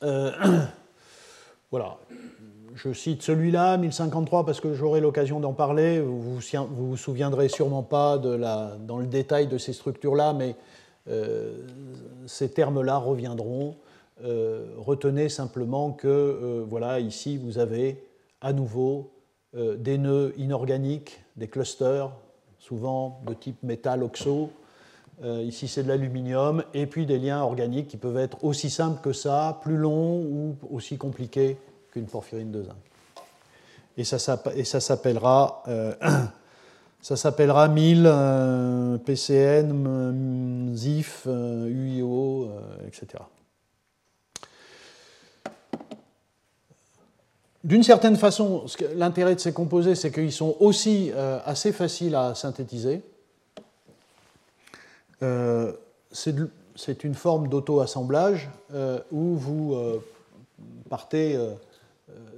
voilà. 1.70 1.98
Je 2.74 2.92
cite 2.92 3.22
celui-là, 3.22 3.76
1053, 3.76 4.46
parce 4.46 4.60
que 4.60 4.72
j'aurai 4.74 5.00
l'occasion 5.00 5.40
d'en 5.40 5.52
parler. 5.52 6.00
Vous 6.00 6.36
ne 6.36 6.58
vous, 6.68 6.96
souviendrez 6.96 7.48
sûrement 7.48 7.82
pas 7.82 8.18
dans 8.18 8.98
le 8.98 9.06
détail 9.06 9.48
de 9.48 9.58
ces 9.58 9.72
structures-là, 9.72 10.32
mais 10.32 10.54
ces 12.26 12.50
termes-là 12.50 12.98
reviendront. 12.98 13.74
Euh, 14.24 14.74
retenez 14.76 15.28
simplement 15.28 15.92
que, 15.92 16.08
euh, 16.08 16.64
voilà, 16.68 16.98
ici, 16.98 17.36
vous 17.36 17.58
avez 17.58 18.02
à 18.40 18.52
nouveau 18.52 19.12
euh, 19.54 19.76
des 19.76 19.96
nœuds 19.96 20.34
inorganiques, 20.36 21.20
des 21.36 21.48
clusters, 21.48 22.10
souvent 22.58 23.20
de 23.26 23.34
type 23.34 23.62
métal 23.62 24.02
oxo. 25.20 25.42
ici, 25.42 25.68
c'est 25.68 25.82
de 25.82 25.88
l'aluminium, 25.88 26.62
et 26.74 26.86
puis 26.86 27.06
des 27.06 27.18
liens 27.18 27.42
organiques 27.42 27.88
qui 27.88 27.96
peuvent 27.96 28.18
être 28.18 28.44
aussi 28.44 28.70
simples 28.70 29.00
que 29.02 29.12
ça, 29.12 29.58
plus 29.62 29.76
longs 29.76 30.20
ou 30.20 30.56
aussi 30.70 30.98
compliqués 30.98 31.56
qu'une 31.92 32.06
porphyrine 32.06 32.50
de 32.50 32.62
zinc. 32.62 32.76
Et 33.96 34.04
ça, 34.04 34.18
ça 34.18 34.80
s'appellera 34.80 35.62
Ça 37.00 37.14
s'appellera 37.14 37.68
1000 37.68 38.98
PCN, 39.06 40.74
ZIF, 40.74 41.26
UIO, 41.26 42.50
etc. 42.88 43.22
D'une 47.64 47.82
certaine 47.82 48.16
façon, 48.16 48.64
l'intérêt 48.94 49.34
de 49.34 49.40
ces 49.40 49.52
composés, 49.52 49.94
c'est 49.94 50.10
qu'ils 50.10 50.32
sont 50.32 50.56
aussi 50.60 51.10
euh, 51.14 51.38
assez 51.44 51.72
faciles 51.72 52.14
à 52.14 52.34
synthétiser. 52.34 53.02
Euh, 55.22 55.72
c'est 56.10 57.04
une 57.04 57.14
forme 57.14 57.48
d'auto-assemblage 57.48 58.48
euh, 58.72 59.00
où 59.10 59.34
vous 59.36 59.76
partez 60.88 61.38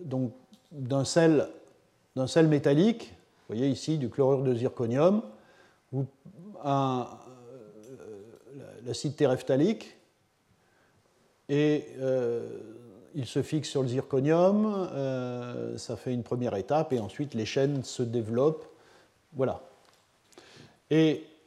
donc 0.05 0.33
d'un 0.73 1.05
sel, 1.05 1.49
métallique, 2.49 3.13
vous 3.49 3.57
voyez 3.57 3.69
ici 3.69 3.99
du 3.99 4.09
chlorure 4.09 4.43
de 4.43 4.55
zirconium, 4.55 5.23
ou 5.93 6.05
l'acide 8.85 9.17
téréphthalique, 9.17 9.97
et 11.49 11.87
il 13.15 13.27
se 13.27 13.43
fixe 13.43 13.69
sur 13.69 13.83
le 13.83 13.89
zirconium, 13.89 14.89
euh, 14.93 15.77
ça 15.79 15.97
fait 15.97 16.13
une 16.13 16.23
première 16.23 16.55
étape, 16.55 16.93
et 16.93 17.01
ensuite 17.01 17.35
les 17.35 17.45
chaînes 17.45 17.83
se 17.85 18.03
développent. 18.03 18.67
Voilà. 19.33 19.63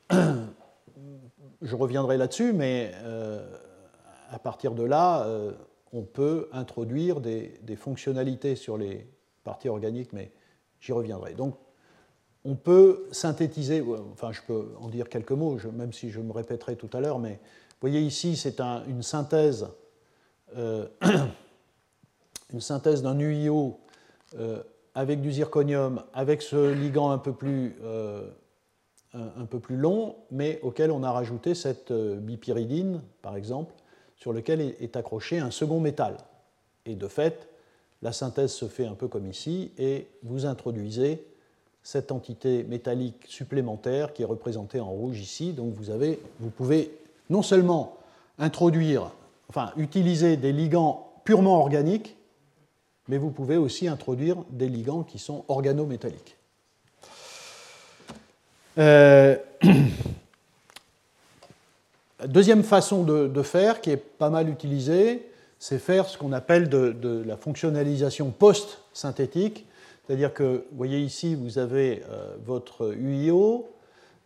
je 1.63 1.75
reviendrai 1.75 2.17
là-dessus, 2.17 2.53
mais 2.53 2.91
euh, 3.03 3.43
à 4.29 4.37
partir 4.37 4.73
de 4.73 4.83
là, 4.83 5.25
euh, 5.25 5.51
on 5.91 6.03
peut 6.03 6.49
introduire 6.51 7.19
des, 7.19 7.59
fonctionnalités 7.75 8.55
sur 8.55 8.77
les 8.77 9.07
parties 9.43 9.69
organiques, 9.69 10.13
mais 10.13 10.31
j'y 10.79 10.91
reviendrai. 10.91 11.33
Donc, 11.33 11.57
on 12.45 12.55
peut 12.55 13.07
synthétiser, 13.11 13.83
enfin 14.11 14.31
je 14.31 14.41
peux 14.45 14.73
en 14.79 14.89
dire 14.89 15.07
quelques 15.09 15.31
mots, 15.31 15.57
même 15.71 15.93
si 15.93 16.09
je 16.09 16.19
me 16.19 16.33
répéterai 16.33 16.75
tout 16.75 16.89
à 16.93 16.99
l'heure, 16.99 17.19
mais 17.19 17.39
vous 17.39 17.89
voyez 17.89 18.01
ici, 18.01 18.35
c'est 18.35 18.59
une 18.59 19.01
synthèse 19.01 19.67
une 22.53 22.61
synthèse 22.61 23.01
d'un 23.01 23.19
UIO 23.19 23.79
euh, 24.39 24.63
avec 24.95 25.21
du 25.21 25.31
zirconium, 25.31 26.03
avec 26.13 26.43
ce 26.43 26.71
ligand 26.71 27.09
un 27.09 27.17
peu 27.17 27.33
plus, 27.33 27.75
euh, 27.83 28.29
un, 29.13 29.45
peu 29.45 29.59
plus 29.59 29.77
long, 29.77 30.15
mais 30.31 30.59
auquel 30.63 30.91
on 30.91 31.03
a 31.03 31.11
rajouté 31.11 31.53
cette 31.53 31.91
euh, 31.91 32.15
bipyridine, 32.15 33.01
par 33.21 33.35
exemple, 33.35 33.73
sur 34.15 34.33
lequel 34.33 34.61
est 34.61 34.95
accroché 34.95 35.39
un 35.39 35.51
second 35.51 35.79
métal. 35.79 36.17
Et 36.85 36.95
de 36.95 37.07
fait, 37.07 37.47
la 38.01 38.11
synthèse 38.11 38.51
se 38.51 38.65
fait 38.65 38.85
un 38.85 38.95
peu 38.95 39.07
comme 39.07 39.27
ici, 39.27 39.71
et 39.77 40.07
vous 40.23 40.45
introduisez 40.45 41.25
cette 41.83 42.11
entité 42.11 42.63
métallique 42.63 43.25
supplémentaire 43.27 44.13
qui 44.13 44.21
est 44.21 44.25
représentée 44.25 44.79
en 44.79 44.89
rouge 44.89 45.19
ici. 45.19 45.51
Donc 45.51 45.73
vous, 45.73 46.49
pouvez 46.49 46.97
non 47.29 47.41
seulement 47.41 47.97
introduire, 48.39 49.11
enfin 49.49 49.73
utiliser 49.75 50.37
des 50.37 50.53
ligands 50.53 51.11
purement 51.25 51.59
organiques, 51.59 52.15
mais 53.09 53.17
vous 53.17 53.31
pouvez 53.31 53.57
aussi 53.57 53.87
introduire 53.87 54.37
des 54.49 54.69
ligands 54.69 55.03
qui 55.03 55.19
sont 55.19 55.43
organométalliques. 55.49 56.37
Euh, 58.79 59.35
deuxième 62.27 62.63
façon 62.63 63.03
de, 63.03 63.43
faire, 63.43 63.81
qui 63.81 63.91
est 63.91 63.97
pas 63.97 64.29
mal 64.29 64.49
utilisée, 64.49 65.29
c'est 65.59 65.79
faire 65.79 66.07
ce 66.07 66.17
qu'on 66.17 66.33
appelle 66.33 66.69
de, 66.69 67.23
la 67.25 67.37
fonctionnalisation 67.37 68.31
post-synthétique. 68.31 69.67
C'est-à-dire 70.05 70.33
que, 70.33 70.65
vous 70.71 70.77
voyez 70.77 70.99
ici, 70.99 71.35
vous 71.35 71.59
avez 71.59 72.03
euh, 72.09 72.35
votre 72.43 72.93
UIO 72.93 73.69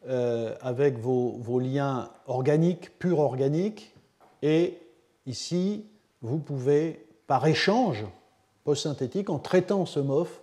euh, 0.08 0.56
avec 0.62 0.98
vos, 0.98 1.60
liens 1.60 2.10
organiques, 2.28 2.98
purs 2.98 3.20
organiques, 3.20 3.94
et 4.42 4.78
ici, 5.26 5.86
vous 6.22 6.38
pouvez, 6.38 7.06
par 7.28 7.46
échange, 7.48 8.06
post-synthétique 8.64 9.30
en 9.30 9.40
traitant 9.40 9.86
ce 9.86 10.00
MOF 10.00 10.42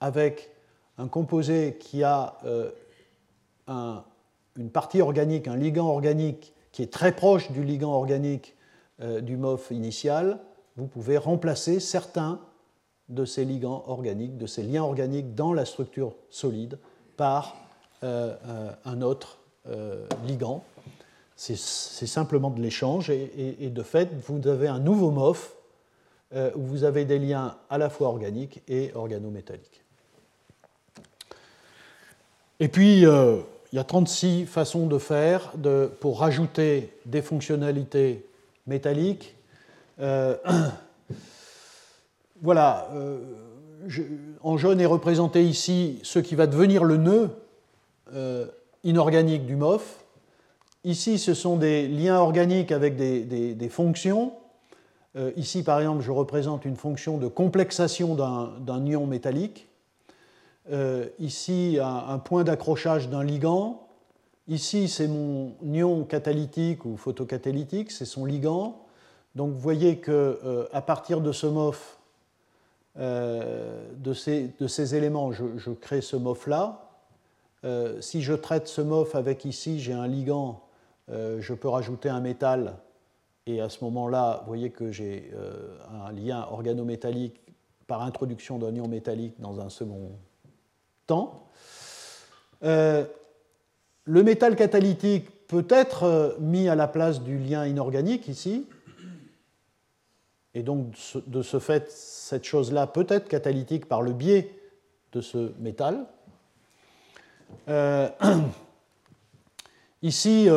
avec 0.00 0.50
un 0.96 1.08
composé 1.08 1.76
qui 1.78 2.02
a 2.02 2.38
euh, 2.44 2.70
une 3.68 4.70
partie 4.70 5.00
organique, 5.00 5.48
un 5.48 5.56
ligand 5.56 5.88
organique 5.88 6.54
qui 6.72 6.82
est 6.82 6.92
très 6.92 7.12
proche 7.14 7.50
du 7.50 7.62
ligand 7.62 7.92
organique 7.92 8.56
euh, 9.00 9.20
du 9.20 9.36
MOF 9.36 9.70
initial, 9.70 10.38
vous 10.76 10.86
pouvez 10.86 11.18
remplacer 11.18 11.80
certains 11.80 12.40
de 13.08 13.24
ces 13.24 13.44
ligands 13.44 13.84
organiques, 13.86 14.36
de 14.36 14.46
ces 14.46 14.62
liens 14.62 14.82
organiques 14.82 15.34
dans 15.34 15.52
la 15.52 15.64
structure 15.64 16.14
solide 16.30 16.78
par 17.16 17.56
euh, 18.02 18.36
un 18.84 19.02
autre 19.02 19.38
ligand. 20.26 20.64
C'est 21.36 21.56
simplement 21.56 22.50
de 22.50 22.60
l'échange 22.60 23.10
et, 23.10 23.70
de 23.70 23.82
fait, 23.82 24.08
vous 24.26 24.48
avez 24.48 24.66
un 24.66 24.80
nouveau 24.80 25.10
MOF 25.10 25.54
euh, 26.34 26.50
où 26.56 26.60
vous 26.60 26.84
avez 26.84 27.06
des 27.06 27.18
liens 27.18 27.56
à 27.70 27.78
la 27.78 27.88
fois 27.88 28.08
organiques 28.08 28.60
et 28.68 28.92
organométalliques. 28.94 29.82
Et 32.60 32.68
puis, 32.68 33.06
euh, 33.06 33.38
il 33.72 33.76
y 33.76 33.78
a 33.78 33.84
36 33.84 34.46
façons 34.46 34.86
de 34.86 34.98
faire 34.98 35.52
pour 36.00 36.20
rajouter 36.20 36.92
des 37.06 37.22
fonctionnalités 37.22 38.24
métalliques. 38.66 39.36
Euh, 40.00 40.36
voilà, 42.42 42.88
en 44.42 44.56
jaune 44.56 44.80
est 44.80 44.86
représenté 44.86 45.44
ici 45.44 46.00
ce 46.02 46.18
qui 46.18 46.34
va 46.34 46.46
devenir 46.46 46.84
le 46.84 46.96
nœud 46.96 47.30
inorganique 48.84 49.44
du 49.44 49.56
MOF. 49.56 50.04
Ici, 50.84 51.18
ce 51.18 51.34
sont 51.34 51.56
des 51.56 51.88
liens 51.88 52.18
organiques 52.18 52.72
avec 52.72 52.96
des 52.96 53.68
fonctions. 53.68 54.32
Euh, 55.16 55.32
ici, 55.36 55.62
par 55.62 55.80
exemple, 55.80 56.02
je 56.02 56.10
représente 56.10 56.64
une 56.64 56.76
fonction 56.76 57.18
de 57.18 57.26
complexation 57.26 58.14
d'un 58.14 58.86
ion 58.86 59.06
métallique. 59.06 59.67
Euh, 60.70 61.06
ici, 61.18 61.78
un, 61.80 62.18
point 62.18 62.44
d'accrochage 62.44 63.08
d'un 63.08 63.24
ligand. 63.24 63.86
Ici, 64.48 64.88
c'est 64.88 65.08
mon 65.08 65.54
ion 65.62 66.04
catalytique 66.04 66.84
ou 66.84 66.96
photocatalytique, 66.96 67.90
c'est 67.90 68.04
son 68.04 68.24
ligand. 68.24 68.84
Donc 69.34 69.52
vous 69.52 69.58
voyez 69.58 69.98
qu'à 69.98 70.12
euh, 70.12 70.80
partir 70.86 71.20
de 71.20 71.32
ce 71.32 71.46
MOF, 71.46 71.98
de 72.96 74.12
ces, 74.12 74.94
éléments, 74.96 75.30
je, 75.30 75.70
crée 75.70 76.00
ce 76.00 76.16
MOF-là. 76.16 76.90
si 78.00 78.22
je 78.22 78.32
traite 78.34 78.66
ce 78.66 78.80
MOF 78.80 79.14
avec 79.14 79.44
ici, 79.44 79.78
j'ai 79.78 79.92
un 79.92 80.08
ligand, 80.08 80.62
je 81.08 81.54
peux 81.54 81.68
rajouter 81.68 82.08
un 82.08 82.20
métal 82.20 82.74
et 83.48 83.62
à 83.62 83.70
ce 83.70 83.82
moment-là, 83.84 84.40
vous 84.42 84.48
voyez 84.48 84.68
que 84.68 84.92
j'ai 84.92 85.30
euh, 85.34 85.78
un 86.04 86.12
lien 86.12 86.46
organométallique 86.50 87.40
par 87.86 88.02
introduction 88.02 88.58
d'un 88.58 88.74
ion 88.74 88.88
métallique 88.88 89.40
dans 89.40 89.58
un 89.58 89.70
second 89.70 90.10
Euh, 92.64 93.04
le 94.04 94.22
métal 94.22 94.56
catalytique 94.56 95.46
peut 95.46 95.66
être 95.70 96.04
euh, 96.04 96.30
mis 96.40 96.68
à 96.68 96.74
la 96.74 96.88
place 96.88 97.22
du 97.22 97.38
lien 97.38 97.66
inorganique 97.66 98.28
ici. 98.28 98.66
Et 100.54 100.62
donc, 100.62 100.94
de 101.26 101.42
ce 101.42 101.58
fait, 101.58 101.90
cette 101.90 102.44
chose-là 102.44 102.86
peut 102.86 103.06
être 103.08 103.28
catalytique 103.28 103.86
par 103.86 104.02
le 104.02 104.12
biais 104.12 104.50
de 105.12 105.20
ce 105.20 105.52
métal. 105.58 106.06
ici, 110.02 110.48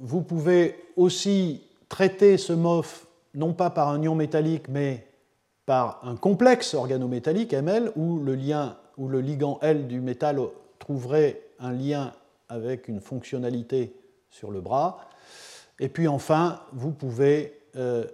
vous 0.00 0.22
pouvez 0.22 0.76
aussi 0.96 1.62
traiter 1.88 2.38
ce 2.38 2.52
MOF 2.52 3.06
non 3.34 3.52
pas 3.52 3.70
par 3.70 3.88
un 3.88 4.02
ion 4.02 4.14
métallique, 4.14 4.68
mais 4.68 5.06
par 5.66 6.00
un 6.04 6.16
complexe 6.16 6.74
organométallique, 6.74 7.52
ML, 7.52 7.92
où 7.96 8.18
le, 8.18 8.34
lien, 8.34 8.76
où 8.96 9.08
le 9.08 9.20
ligand 9.20 9.58
L 9.62 9.86
du 9.86 10.00
métal 10.00 10.40
trouverait 10.78 11.42
un 11.58 11.72
lien 11.72 12.12
avec 12.48 12.88
une 12.88 13.00
fonctionnalité 13.00 13.94
sur 14.30 14.50
le 14.50 14.60
bras. 14.60 15.00
Et 15.80 15.88
puis 15.88 16.08
enfin, 16.08 16.60
vous 16.72 16.92
pouvez, 16.92 17.60
euh, 17.76 18.04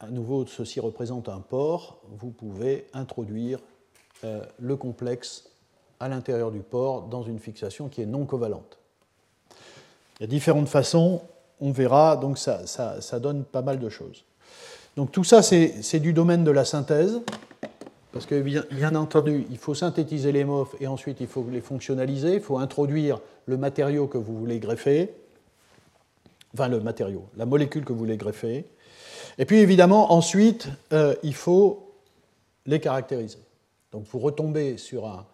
à 0.00 0.08
nouveau 0.08 0.46
ceci 0.46 0.80
représente 0.80 1.28
un 1.28 1.40
port, 1.40 2.00
vous 2.10 2.30
pouvez 2.30 2.86
introduire 2.92 3.58
euh, 4.24 4.44
le 4.58 4.76
complexe 4.76 5.50
à 6.00 6.08
l'intérieur 6.08 6.50
du 6.50 6.60
port 6.60 7.02
dans 7.02 7.22
une 7.22 7.38
fixation 7.38 7.88
qui 7.88 8.02
est 8.02 8.06
non 8.06 8.24
covalente. 8.24 8.78
Il 10.18 10.22
y 10.22 10.24
a 10.24 10.26
différentes 10.26 10.68
façons 10.68 11.22
on 11.62 11.70
verra, 11.70 12.16
donc 12.16 12.38
ça, 12.38 13.20
donne 13.20 13.44
pas 13.44 13.62
mal 13.62 13.78
de 13.78 13.88
choses. 13.88 14.24
Donc 14.96 15.12
tout 15.12 15.22
ça, 15.22 15.42
c'est 15.42 16.00
du 16.00 16.12
domaine 16.12 16.42
de 16.42 16.50
la 16.50 16.64
synthèse, 16.64 17.20
parce 18.12 18.26
que 18.26 18.40
bien, 18.40 18.94
entendu, 18.94 19.46
il 19.50 19.58
faut 19.58 19.74
synthétiser 19.74 20.32
les 20.32 20.44
MOF 20.44 20.74
et 20.80 20.86
ensuite 20.86 21.20
il 21.20 21.26
faut 21.26 21.46
les 21.50 21.62
fonctionnaliser, 21.62 22.34
il 22.34 22.40
faut 22.40 22.58
introduire 22.58 23.20
le 23.46 23.56
matériau 23.56 24.06
que 24.06 24.18
vous 24.18 24.38
voulez 24.38 24.58
greffer, 24.58 25.14
enfin 26.52 26.68
le 26.68 26.80
matériau, 26.80 27.24
la 27.36 27.46
molécule 27.46 27.84
que 27.84 27.92
vous 27.92 27.98
voulez 27.98 28.18
greffer, 28.18 28.66
et 29.38 29.44
puis 29.46 29.58
évidemment, 29.58 30.12
ensuite, 30.12 30.68
euh, 30.92 31.14
il 31.22 31.34
faut 31.34 31.94
les 32.66 32.80
caractériser. 32.80 33.38
Donc 33.92 34.04
vous 34.10 34.18
retombez 34.18 34.76
sur 34.76 35.06
un, 35.06 35.24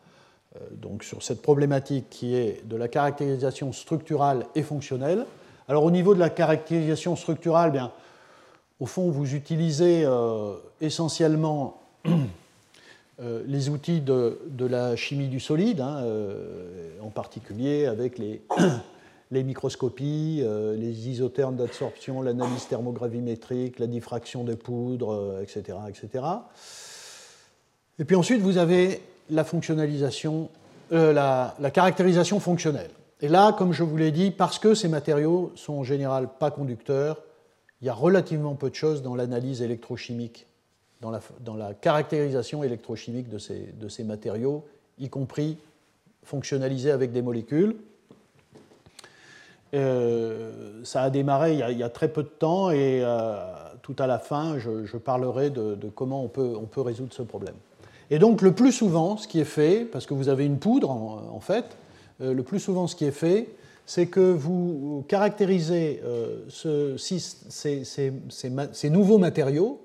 donc 0.70 1.02
sur 1.02 1.22
cette 1.22 1.42
problématique 1.42 2.08
qui 2.08 2.36
est 2.36 2.66
de 2.66 2.76
la 2.76 2.86
caractérisation 2.86 3.72
structurale 3.72 4.46
et 4.54 4.62
fonctionnelle. 4.62 5.26
Alors 5.66 5.84
au 5.84 5.90
niveau 5.90 6.14
de 6.14 6.20
la 6.20 6.30
caractérisation 6.30 7.16
structurale, 7.16 7.72
bien, 7.72 7.92
au 8.78 8.86
fond, 8.86 9.10
vous 9.10 9.34
utilisez 9.34 10.08
essentiellement 10.80 11.82
les 13.18 13.68
outils 13.68 14.00
de, 14.00 14.38
la 14.60 14.94
chimie 14.96 15.28
du 15.28 15.40
solide, 15.40 15.80
hein, 15.80 16.04
en 17.02 17.10
particulier 17.10 17.86
avec 17.86 18.18
les, 19.30 19.42
microscopies, 19.42 20.40
euh, 20.42 20.76
les 20.76 21.08
isothermes 21.08 21.56
d'absorption, 21.56 22.22
l'analyse 22.22 22.66
thermogravimétrique, 22.68 23.78
la 23.78 23.86
diffraction 23.86 24.44
des 24.44 24.56
poudres, 24.56 25.40
etc., 25.42 25.62
euh, 25.70 25.88
etc. 25.88 26.24
Et 27.98 28.04
puis 28.04 28.16
ensuite, 28.16 28.40
vous 28.40 28.58
avez 28.58 29.00
la 29.30 29.44
fonctionnalisation, 29.44 30.50
euh, 30.92 31.12
la, 31.12 31.70
caractérisation 31.70 32.40
fonctionnelle. 32.40 32.90
Et 33.20 33.28
là, 33.28 33.52
comme 33.52 33.72
je 33.72 33.82
vous 33.82 33.96
l'ai 33.96 34.12
dit, 34.12 34.30
parce 34.30 34.58
que 34.58 34.74
ces 34.74 34.88
matériaux 34.88 35.52
sont 35.56 35.74
en 35.74 35.84
général 35.84 36.28
pas 36.38 36.50
conducteurs, 36.50 37.22
il 37.80 37.86
y 37.86 37.90
a 37.90 37.94
relativement 37.94 38.54
peu 38.54 38.70
de 38.70 38.74
choses 38.74 39.02
dans 39.02 39.14
l'analyse 39.14 39.62
électrochimique, 39.62 40.46
dans 41.00 41.56
la, 41.56 41.74
caractérisation 41.74 42.64
électrochimique 42.64 43.28
de 43.28 43.38
ces, 43.38 44.04
matériaux, 44.04 44.64
y 44.98 45.08
compris 45.08 45.58
fonctionnalisés 46.24 46.90
avec 46.90 47.12
des 47.12 47.22
molécules. 47.22 47.76
Euh, 49.74 50.80
ça 50.82 51.02
a 51.02 51.10
démarré 51.10 51.52
il 51.52 51.78
y 51.78 51.82
a, 51.82 51.88
très 51.90 52.08
peu 52.08 52.22
de 52.22 52.28
temps 52.28 52.70
et 52.70 53.02
euh, 53.04 53.36
tout 53.82 53.96
à 53.98 54.06
la 54.06 54.18
fin, 54.18 54.58
je, 54.58 54.96
parlerai 54.96 55.50
de, 55.50 55.76
comment 55.94 56.22
on 56.24 56.28
peut, 56.28 56.80
résoudre 56.80 57.12
ce 57.12 57.22
problème. 57.22 57.54
Et 58.10 58.18
donc 58.18 58.40
le 58.40 58.52
plus 58.52 58.72
souvent, 58.72 59.18
ce 59.18 59.28
qui 59.28 59.40
est 59.40 59.44
fait, 59.44 59.84
parce 59.84 60.06
que 60.06 60.14
vous 60.14 60.30
avez 60.30 60.46
une 60.46 60.58
poudre 60.58 60.90
en, 60.90 61.40
fait, 61.40 61.76
euh, 62.22 62.32
le 62.32 62.42
plus 62.42 62.60
souvent 62.60 62.86
ce 62.86 62.96
qui 62.96 63.04
est 63.04 63.10
fait, 63.10 63.48
c'est 63.84 64.06
que 64.06 64.20
vous 64.20 65.04
caractérisez 65.08 66.02
ce, 66.48 66.98
ces, 66.98 67.18
ces, 67.88 68.12
ces, 68.72 68.90
nouveaux 68.90 69.16
matériaux 69.16 69.80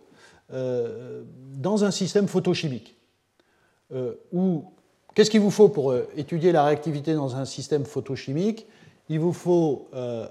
dans 0.49 1.83
un 1.83 1.91
système 1.91 2.27
photochimique. 2.27 2.95
Où, 4.31 4.65
qu'est-ce 5.15 5.29
qu'il 5.31 5.41
vous 5.41 5.51
faut 5.51 5.69
pour 5.69 5.95
étudier 6.15 6.51
la 6.51 6.65
réactivité 6.65 7.13
dans 7.13 7.35
un 7.35 7.45
système 7.45 7.85
photochimique? 7.85 8.67
Il 9.09 9.19
vous 9.19 9.33
faut 9.33 9.89
euh, 9.93 10.27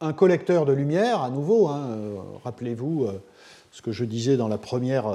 un 0.00 0.12
collecteur 0.12 0.66
de 0.66 0.72
lumière, 0.72 1.22
à 1.22 1.30
nouveau, 1.30 1.68
hein, 1.68 1.90
euh, 1.90 2.18
rappelez-vous 2.42 3.04
euh, 3.04 3.22
ce 3.70 3.82
que 3.82 3.92
je 3.92 4.04
disais 4.04 4.36
dans 4.36 4.48
la 4.48 4.58
première 4.58 5.06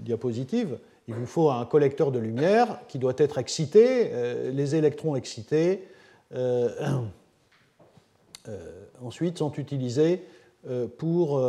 diapositive, 0.00 0.78
il 1.06 1.14
vous 1.14 1.26
faut 1.26 1.50
un 1.50 1.64
collecteur 1.66 2.10
de 2.10 2.18
lumière 2.18 2.80
qui 2.88 2.98
doit 2.98 3.14
être 3.16 3.38
excité, 3.38 4.10
les 4.52 4.74
électrons 4.74 5.14
excités 5.14 5.86
ensuite 9.00 9.38
sont 9.38 9.52
utilisés 9.52 10.24
pour, 10.98 11.40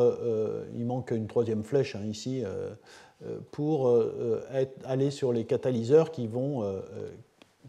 il 0.73 0.85
manque 0.85 1.11
une 1.11 1.27
troisième 1.27 1.63
flèche 1.63 1.95
hein, 1.95 2.05
ici, 2.05 2.43
pour 3.51 3.91
aller 4.85 5.11
sur 5.11 5.33
les 5.33 5.45
catalyseurs 5.45 6.11
qui 6.11 6.27
vont, 6.27 6.63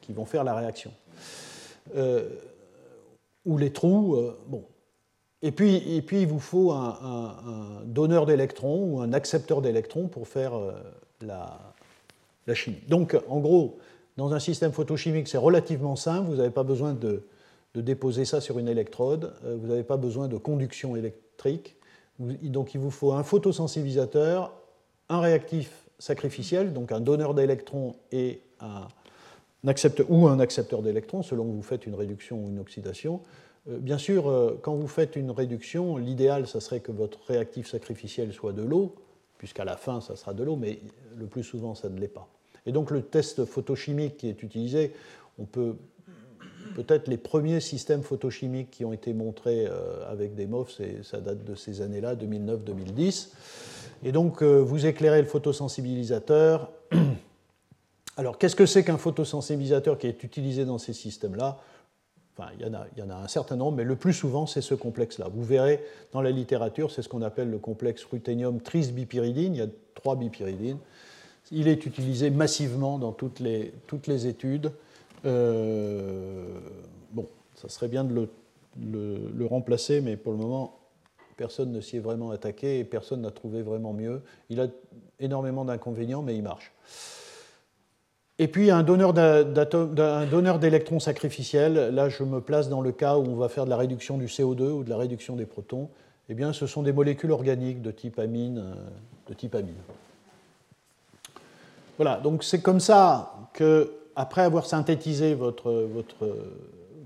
qui 0.01 0.13
vont 0.13 0.25
faire 0.25 0.45
la 0.45 0.55
réaction 0.55 0.93
ou 3.49 3.59
les 3.59 3.73
trous. 3.73 4.15
Euh, 4.15 4.39
bon. 4.47 4.65
Et 5.43 5.53
puis, 5.53 5.77
et 5.97 6.03
puis, 6.03 6.23
il 6.23 6.27
vous 6.27 6.41
faut 6.41 6.73
un, 6.73 7.83
donneur 7.85 8.27
d'électrons 8.27 8.93
ou 8.93 9.01
un 9.01 9.13
accepteur 9.13 9.63
d'électrons 9.63 10.09
pour 10.09 10.29
faire 10.29 10.57
euh, 10.57 10.73
la, 11.21 11.75
la, 12.47 12.55
chimie. 12.55 12.83
Donc, 12.89 13.17
en 13.29 13.39
gros, 13.39 13.79
dans 14.17 14.35
un 14.35 14.41
système 14.41 14.73
photochimique, 14.73 15.29
c'est 15.29 15.39
relativement 15.39 15.95
simple. 15.95 16.29
Vous 16.29 16.37
n'avez 16.37 16.51
pas 16.51 16.65
besoin 16.65 16.93
de, 16.93 17.25
de, 17.75 17.81
déposer 17.81 18.25
ça 18.25 18.41
sur 18.41 18.59
une 18.59 18.69
électrode. 18.69 19.33
Euh, 19.45 19.57
vous 19.61 19.69
n'avez 19.69 19.85
pas 19.85 19.97
besoin 19.97 20.27
de 20.27 20.37
conduction 20.37 20.97
électrique. 20.97 21.25
Donc, 22.19 22.75
il 22.75 22.81
vous 22.81 22.91
faut 22.91 23.13
un 23.13 23.23
photosensibilisateur, 23.23 24.53
un 25.09 25.21
réactif 25.21 25.85
sacrificiel, 25.99 26.73
donc 26.73 26.93
un 26.93 27.01
donneur 27.01 27.35
d'électrons 27.35 27.95
et 28.13 28.41
un 28.61 28.89
ou 30.09 30.29
un 30.29 30.41
accepteur 30.41 30.83
d'électrons, 30.83 31.23
selon 31.23 31.45
que 31.45 31.53
vous 31.53 31.63
faites 31.63 31.87
une 31.87 31.95
réduction 31.95 32.45
ou 32.45 32.49
une 32.49 32.59
oxydation. 32.59 33.21
Euh, 33.69 33.79
bien 33.79 33.99
sûr, 33.99 34.29
euh, 34.29 34.59
quand 34.63 34.75
vous 34.75 34.89
faites 34.89 35.17
une 35.17 35.31
réduction, 35.31 35.97
l'idéal, 35.97 36.47
ça 36.47 36.61
serait 36.61 36.81
que 36.81 36.93
votre 36.93 37.21
réactif 37.27 37.69
sacrificiel 37.69 38.33
soit 38.33 38.53
de 38.53 38.63
l'eau, 38.63 38.95
puisqu'à 39.37 39.65
la 39.65 39.77
fin, 39.77 40.01
ça 40.01 40.17
sera 40.17 40.33
de 40.33 40.43
l'eau, 40.43 40.57
mais 40.57 40.81
le 41.17 41.27
plus 41.27 41.43
souvent, 41.43 41.75
ça 41.75 41.89
ne 41.89 41.99
l'est 41.99 42.09
pas. 42.09 42.29
Et 42.67 42.73
donc, 42.73 42.91
le 42.91 43.03
test 43.03 43.45
photochimique 43.45 44.17
qui 44.17 44.29
est 44.29 44.43
utilisé, 44.43 44.93
on 45.39 45.45
peut 45.45 45.77
peut-être 46.79 47.09
les 47.09 47.17
premiers 47.17 47.61
systèmes 47.61 48.03
photochimiques 48.03 48.71
qui 48.71 48.85
ont 48.85 48.93
été 48.93 49.13
montrés 49.13 49.67
euh, 49.67 50.11
avec 50.11 50.35
des 50.35 50.47
MOF, 50.47 50.81
ça 51.03 51.21
date 51.21 51.45
de 51.45 51.55
ces 51.55 51.81
années-là, 51.81 52.15
2009-2010. 52.15 53.29
Et 54.05 54.13
donc, 54.13 54.45
vous 54.45 54.87
éclairez 54.87 55.21
le 55.21 55.27
photosensibilisateur 55.27 56.71
alors, 58.17 58.39
qu'est-ce 58.39 58.57
que 58.57 58.67
c'est 58.67 58.85
qu'un 58.85 58.99
photosensibilisateur 58.99 59.97
qui 59.97 60.09
est 60.09 60.25
utilisé 60.25 60.65
dans 60.65 60.79
ces 60.79 60.93
systèmes-là? 60.93 61.59
Enfin, 62.37 62.51
il 62.59 62.67
y, 62.67 62.69
en 62.69 62.75
a, 62.75 62.87
il 62.97 63.01
y, 63.01 63.03
en 63.03 63.11
a, 63.11 63.15
un 63.15 63.29
certain 63.29 63.57
nombre, 63.57 63.77
mais 63.77 63.85
le 63.85 63.97
plus 63.97 64.13
souvent, 64.13 64.47
c'est 64.47 64.61
ce 64.61 64.75
complexe-là. 64.75 65.29
Vous 65.33 65.43
verrez 65.43 65.85
dans 66.13 66.21
la 66.21 66.31
littérature, 66.31 66.91
c'est 66.91 67.03
ce 67.03 67.09
qu'on 67.09 67.23
appelle 67.23 67.51
le 67.51 67.59
complexe 67.59 68.05
ruthénium 68.05 68.61
trisbipyridine. 68.61 69.55
Il 69.55 69.59
y 69.59 69.63
a 69.63 69.69
trois 69.95 70.17
bipyridines. 70.17 70.79
Il 71.51 71.69
est 71.69 71.85
utilisé 71.87 72.31
massivement 72.31 72.99
dans 72.99 73.13
toutes 73.13 73.41
les, 73.41 73.73
toutes 73.87 74.07
les 74.07 74.27
études. 74.27 74.73
Euh, 75.25 76.61
bon, 77.13 77.27
ça 77.55 77.69
serait 77.69 77.89
bien 77.89 78.05
de 78.05 78.29
le, 78.81 79.47
remplacer, 79.47 80.01
mais 80.01 80.17
pour 80.17 80.33
le 80.33 80.39
moment, 80.39 80.79
personne 81.37 81.73
ne 81.73 81.81
s'y 81.81 81.97
est 81.97 82.01
vraiment 82.01 82.31
attaqué 82.31 82.79
et 82.79 82.85
personne 82.85 83.23
n'a 83.23 83.31
trouvé 83.31 83.63
vraiment 83.63 83.93
mieux. 83.93 84.23
Il 84.51 84.61
a 84.61 84.67
énormément 85.21 85.65
d'inconvénients, 85.65 86.23
mais 86.23 86.37
il 86.37 86.43
marche. 86.43 86.73
Et 88.41 88.47
puis 88.47 88.71
un 88.71 88.85
donneur 88.85 89.13
d'électrons 90.61 91.01
sacrificiels, 91.01 91.93
là 91.93 92.09
je 92.09 92.23
me 92.23 92.41
place 92.41 92.69
dans 92.69 92.81
le 92.81 92.93
cas 92.93 93.17
où 93.17 93.25
on 93.25 93.35
va 93.35 93.49
faire 93.49 93.65
de 93.65 93.71
la 93.71 93.77
réduction 93.77 94.17
du 94.17 94.27
CO2 94.27 94.71
ou 94.71 94.85
de 94.85 94.91
la 94.91 94.97
réduction 94.97 95.35
des 95.35 95.47
protons, 95.47 95.89
eh 96.29 96.35
bien 96.35 96.53
ce 96.53 96.69
sont 96.69 96.83
des 96.83 96.93
molécules 96.93 97.33
organiques 97.33 97.83
de 97.83 97.91
type 97.91 98.19
amine. 98.21 98.59
Euh, 98.59 98.75
de 99.29 99.35
type 99.35 99.55
amine. 99.55 99.75
Voilà, 101.97 102.19
donc 102.19 102.45
c'est 102.45 102.63
comme 102.63 102.81
ça 102.81 103.35
que, 103.53 103.98
après 104.19 104.43
avoir 104.43 104.67
synthétisé 104.67 105.35
votre, 105.35 105.73
votre, 105.73 106.29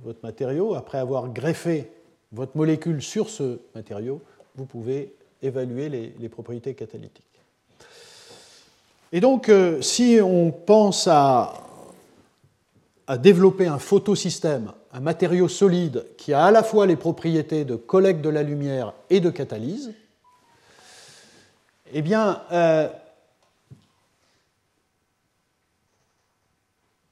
votre 0.03 0.19
matériau, 0.23 0.75
après 0.75 0.99
avoir 0.99 1.29
greffé 1.29 1.93
votre 2.33 2.57
molécule 2.57 3.03
sur 3.03 3.29
ce 3.29 3.61
matériau, 3.75 4.23
vous 4.57 4.65
pouvez 4.65 5.15
évaluer 5.43 5.89
les 5.89 6.29
propriétés 6.31 6.73
catalytiques. 6.75 7.33
Et 9.13 9.21
donc, 9.21 9.51
euh, 9.51 9.83
si 9.83 10.19
on 10.23 10.51
pense 10.51 11.07
à, 11.07 11.53
développer 13.19 13.67
un 13.67 13.79
photosystème, 13.79 14.73
un 14.91 15.01
matériau 15.01 15.47
solide 15.47 16.07
qui 16.17 16.33
a 16.33 16.47
à 16.47 16.51
la 16.51 16.63
fois 16.63 16.87
les 16.87 16.97
propriétés 16.97 17.67
de 17.67 17.77
collecte 17.77 18.23
de 18.23 18.31
la 18.31 18.43
lumière 18.43 18.95
et 19.11 19.21
de 19.21 19.29
catalyse, 19.29 19.93
eh 21.93 22.01
bien, 22.01 22.41
euh, 22.53 22.89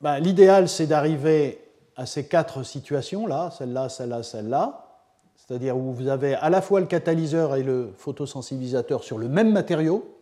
bah, 0.00 0.18
l'idéal, 0.18 0.68
c'est 0.68 0.86
d'arriver 0.86 1.60
à 1.96 2.06
ces 2.06 2.26
quatre 2.26 2.62
situations-là, 2.62 3.50
celle-là, 3.50 3.88
celle-là, 3.88 4.22
celle-là, 4.22 4.86
c'est-à-dire 5.36 5.76
où 5.76 5.92
vous 5.92 6.08
avez 6.08 6.34
à 6.34 6.48
la 6.48 6.62
fois 6.62 6.80
le 6.80 6.86
catalyseur 6.86 7.56
et 7.56 7.62
le 7.62 7.92
photosensibilisateur 7.96 9.04
sur 9.04 9.18
le 9.18 9.28
même 9.28 9.52
matériau, 9.52 10.16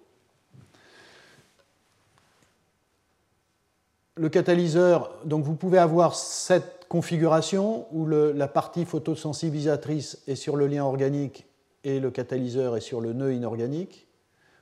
le 4.17 4.29
catalyseur, 4.29 5.15
donc 5.25 5.45
vous 5.45 5.55
pouvez 5.55 5.79
avoir 5.79 6.17
cette 6.17 6.87
configuration 6.89 7.87
où 7.93 8.07
la 8.07 8.49
partie 8.49 8.85
photosensibilisatrice 8.85 10.23
est 10.27 10.35
sur 10.35 10.57
le 10.57 10.67
lien 10.67 10.85
organique 10.85 11.47
et 11.85 12.01
le 12.01 12.11
catalyseur 12.11 12.77
est 12.77 12.81
sur 12.81 13.01
le 13.01 13.13
nœud 13.13 13.33
inorganique. 13.33 14.09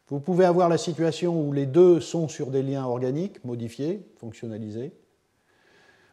Vous 0.09 0.21
pouvez 0.21 0.45
avoir 0.45 0.69
la 0.69 0.79
situation 0.79 1.41
où 1.41 1.53
les 1.53 1.67
deux 1.67 2.01
sont 2.01 2.29
sur 2.29 2.49
des 2.49 2.63
liens 2.63 2.85
organiques 2.85 3.43
modifiés, 3.45 4.07
fonctionnalisés. 4.19 4.93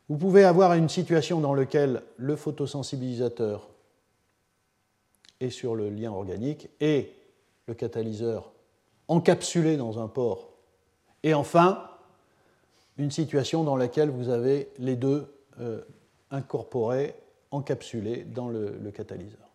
Vous 0.10 0.18
pouvez 0.18 0.44
avoir 0.44 0.74
une 0.74 0.90
situation 0.90 1.40
dans 1.40 1.54
laquelle 1.54 2.04
le 2.18 2.36
photosensibilisateur 2.36 3.70
est 5.40 5.50
sur 5.50 5.76
le 5.76 5.90
lien 5.90 6.12
organique 6.12 6.70
et 6.82 7.12
le 7.68 7.74
catalyseur 7.74 8.52
encapsulé 9.08 9.78
dans 9.78 10.00
un 10.00 10.08
port. 10.08 10.50
Et 11.24 11.34
enfin, 11.34 11.90
une 12.98 13.12
situation 13.12 13.64
dans 13.64 13.76
laquelle 13.76 14.10
vous 14.10 14.30
avez 14.30 14.70
les 14.78 14.96
deux 14.96 15.34
euh, 15.60 15.82
incorporés, 16.32 17.16
encapsulés 17.52 18.24
dans 18.24 18.50
le, 18.50 18.92
catalyseur. 18.92 19.50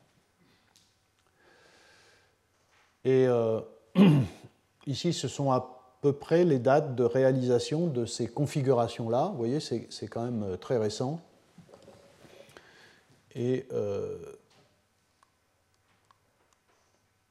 Et 3.04 3.26
euh, 3.26 3.60
ici, 4.86 5.12
ce 5.12 5.28
sont 5.28 5.50
à 5.52 5.77
peu 6.00 6.12
près 6.12 6.44
les 6.44 6.58
dates 6.58 6.94
de 6.94 7.04
réalisation 7.04 7.86
de 7.86 8.06
ces 8.06 8.26
configurations-là. 8.28 9.28
Vous 9.32 9.38
voyez, 9.38 9.60
c'est 9.60 10.08
quand 10.08 10.24
même 10.24 10.56
très 10.58 10.78
récent. 10.78 11.20
Et, 13.34 13.66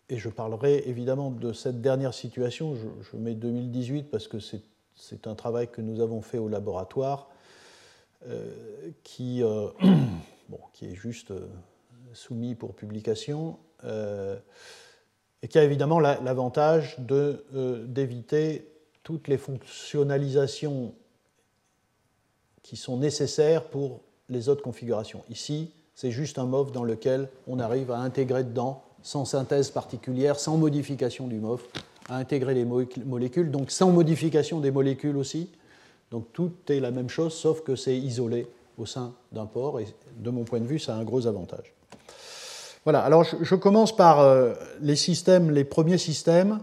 et 0.10 0.18
je 0.18 0.30
parlerai 0.30 0.84
évidemment 0.86 1.32
de 1.32 1.54
cette 1.54 1.82
dernière 1.82 2.14
situation. 2.14 2.76
Je, 2.76 3.18
mets 3.18 3.36
2018 3.36 4.10
parce 4.12 4.28
que 4.28 4.38
c'est 4.40 5.28
un 5.28 5.36
travail 5.36 5.70
que 5.70 5.82
nous 5.82 6.02
avons 6.02 6.22
fait 6.22 6.38
au 6.38 6.48
laboratoire 6.48 7.30
qui, 9.04 9.42
bon, 10.50 10.60
qui 10.74 10.86
est 10.86 10.96
juste 10.96 11.34
soumis 12.14 12.56
pour 12.56 12.74
publication 12.74 13.58
et 15.44 15.48
qui 15.48 15.58
a 15.58 15.64
évidemment 15.64 16.00
l'avantage 16.00 16.98
euh, 17.12 17.86
d'éviter 17.86 18.68
toutes 19.04 19.28
les 19.28 19.38
fonctionnalisations 19.38 20.94
qui 22.64 22.76
sont 22.76 22.98
nécessaires 22.98 23.64
pour 23.64 24.02
les 24.30 24.50
autres 24.50 24.62
configurations. 24.64 25.24
Ici, 25.30 25.72
c'est 25.96 26.12
juste 26.12 26.38
un 26.38 26.46
MOF 26.46 26.72
dans 26.72 26.84
lequel 26.84 27.30
on 27.48 27.60
arrive 27.60 27.92
à 27.92 28.00
intégrer 28.00 28.44
dedans, 28.44 28.84
sans 29.02 29.26
synthèse 29.26 29.70
particulière, 29.70 30.40
sans 30.40 30.58
modification 30.58 31.28
du 31.28 31.36
MOF, 31.36 31.66
à 32.10 32.18
intégrer 32.18 32.54
les 32.54 32.66
molécules, 32.66 33.52
donc 33.52 33.72
sans 33.72 33.92
modification 33.92 34.60
des 34.60 34.72
molécules 34.72 35.18
aussi. 35.18 35.50
Donc 36.12 36.32
tout 36.34 36.52
est 36.70 36.80
la 36.80 36.92
même 36.92 37.10
chose, 37.10 37.34
sauf 37.34 37.62
que 37.62 37.76
c'est 37.76 37.98
isolé 37.98 38.48
au 38.78 38.86
sein 38.86 39.14
d'un 39.32 39.46
port, 39.46 39.80
et 39.80 39.88
de 40.18 40.30
mon 40.30 40.44
point 40.44 40.60
de 40.60 40.66
vue, 40.66 40.80
ça 40.80 40.96
a 40.96 41.00
un 41.00 41.04
gros 41.04 41.26
avantage. 41.26 41.74
Voilà, 42.88 43.02
alors 43.02 43.26
je, 43.26 43.56
commence 43.56 43.94
par 43.94 44.22
euh, 44.22 44.54
les 44.80 44.96
systèmes, 44.96 45.52
les 45.52 45.66
premiers 45.66 45.98
systèmes. 45.98 46.60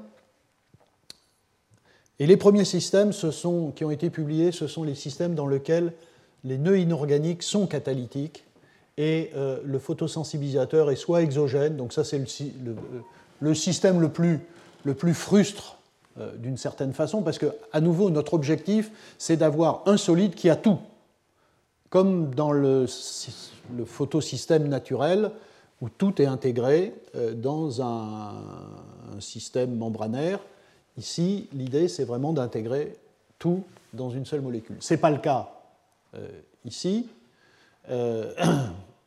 Et 2.18 2.26
les 2.26 2.38
premiers 2.38 2.64
systèmes 2.64 3.12
ce 3.12 3.26
qui 3.72 3.84
ont 3.84 3.90
été 3.90 4.08
publiés, 4.08 4.50
ce 4.50 4.66
sont 4.66 4.84
les 4.84 4.94
systèmes 4.94 5.34
dans 5.34 5.46
lesquels 5.46 5.92
les 6.42 6.56
nœuds 6.56 6.78
inorganiques 6.78 7.42
sont 7.42 7.66
catalytiques 7.66 8.46
et 8.96 9.32
euh, 9.36 9.58
le 9.66 9.78
photosensibilisateur 9.78 10.90
est 10.90 10.96
soit 10.96 11.20
exogène, 11.20 11.76
donc 11.76 11.92
ça 11.92 12.04
c'est 12.04 12.18
le, 13.42 13.54
système 13.54 14.00
le 14.00 14.08
plus, 14.08 14.40
le 14.84 14.94
frustre 15.12 15.76
euh, 16.18 16.34
d'une 16.38 16.56
certaine 16.56 16.94
façon, 16.94 17.20
parce 17.20 17.36
que 17.36 17.52
à 17.74 17.82
nouveau 17.82 18.08
notre 18.08 18.32
objectif 18.32 18.90
c'est 19.18 19.36
d'avoir 19.36 19.82
un 19.84 19.98
solide 19.98 20.34
qui 20.34 20.48
a 20.48 20.56
tout. 20.56 20.78
Comme 21.90 22.34
dans 22.34 22.50
le 22.50 22.86
photosystème 23.84 24.68
naturel, 24.68 25.30
où 25.84 25.90
tout 25.90 26.22
est 26.22 26.26
intégré 26.26 26.94
euh, 27.14 27.34
dans 27.34 27.82
un, 27.82 28.32
système 29.20 29.76
membranaire. 29.76 30.40
Ici, 30.96 31.48
l'idée, 31.52 31.86
c'est 31.86 32.04
vraiment 32.04 32.32
d'intégrer 32.32 32.96
tout 33.38 33.62
dans 33.92 34.10
une 34.10 34.24
seule 34.26 34.40
molécule. 34.40 34.76
Ce 34.80 34.94
n'est 34.94 34.98
pas 34.98 35.10
le 35.10 35.18
cas 35.18 35.50
euh, 36.16 36.26
ici, 36.64 37.06
euh, 37.90 38.34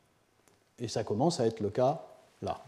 et 0.78 0.88
ça 0.88 1.04
commence 1.04 1.40
à 1.40 1.46
être 1.46 1.60
le 1.60 1.68
cas 1.68 2.00
là. 2.40 2.58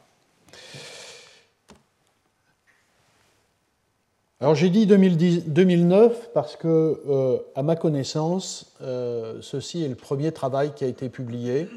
Alors 4.38 4.54
j'ai 4.54 4.68
dit 4.68 4.86
2009 4.86 6.32
parce 6.34 6.56
que, 6.56 7.42
à 7.54 7.62
ma 7.62 7.76
connaissance, 7.76 8.74
ceci 8.80 9.82
est 9.84 9.88
le 9.88 9.94
premier 9.94 10.32
travail 10.32 10.74
qui 10.74 10.84
a 10.84 10.88
été 10.88 11.08
publié 11.08 11.68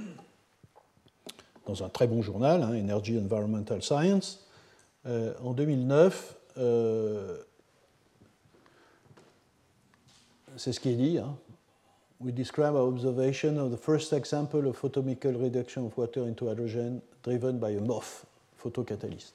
dans 1.66 1.84
un 1.84 1.90
très 1.90 2.08
bon 2.08 2.22
journal, 2.22 2.64
hein, 2.64 2.74
Energy 2.76 3.18
Environmental 3.18 3.82
Science, 3.82 4.46
euh, 5.06 5.34
en 5.44 5.54
2009. 5.54 6.36
Euh, 6.58 7.38
c'est 10.58 10.72
ce 10.72 10.80
qui 10.80 10.90
est 10.90 10.96
dit. 10.96 11.18
Hein. 11.18 11.36
We 12.22 12.34
describe 12.34 12.76
our 12.76 12.88
observation 12.88 13.58
of 13.58 13.72
the 13.72 13.78
first 13.78 14.14
example 14.14 14.68
of 14.68 14.78
photochemical 14.78 15.36
reduction 15.36 15.86
of 15.86 15.98
water 15.98 16.26
into 16.28 16.50
hydrogen 16.50 17.02
driven 17.22 17.60
by 17.60 17.76
a 17.76 17.82
MOF, 17.82 18.26
photocatalyste. 18.58 19.34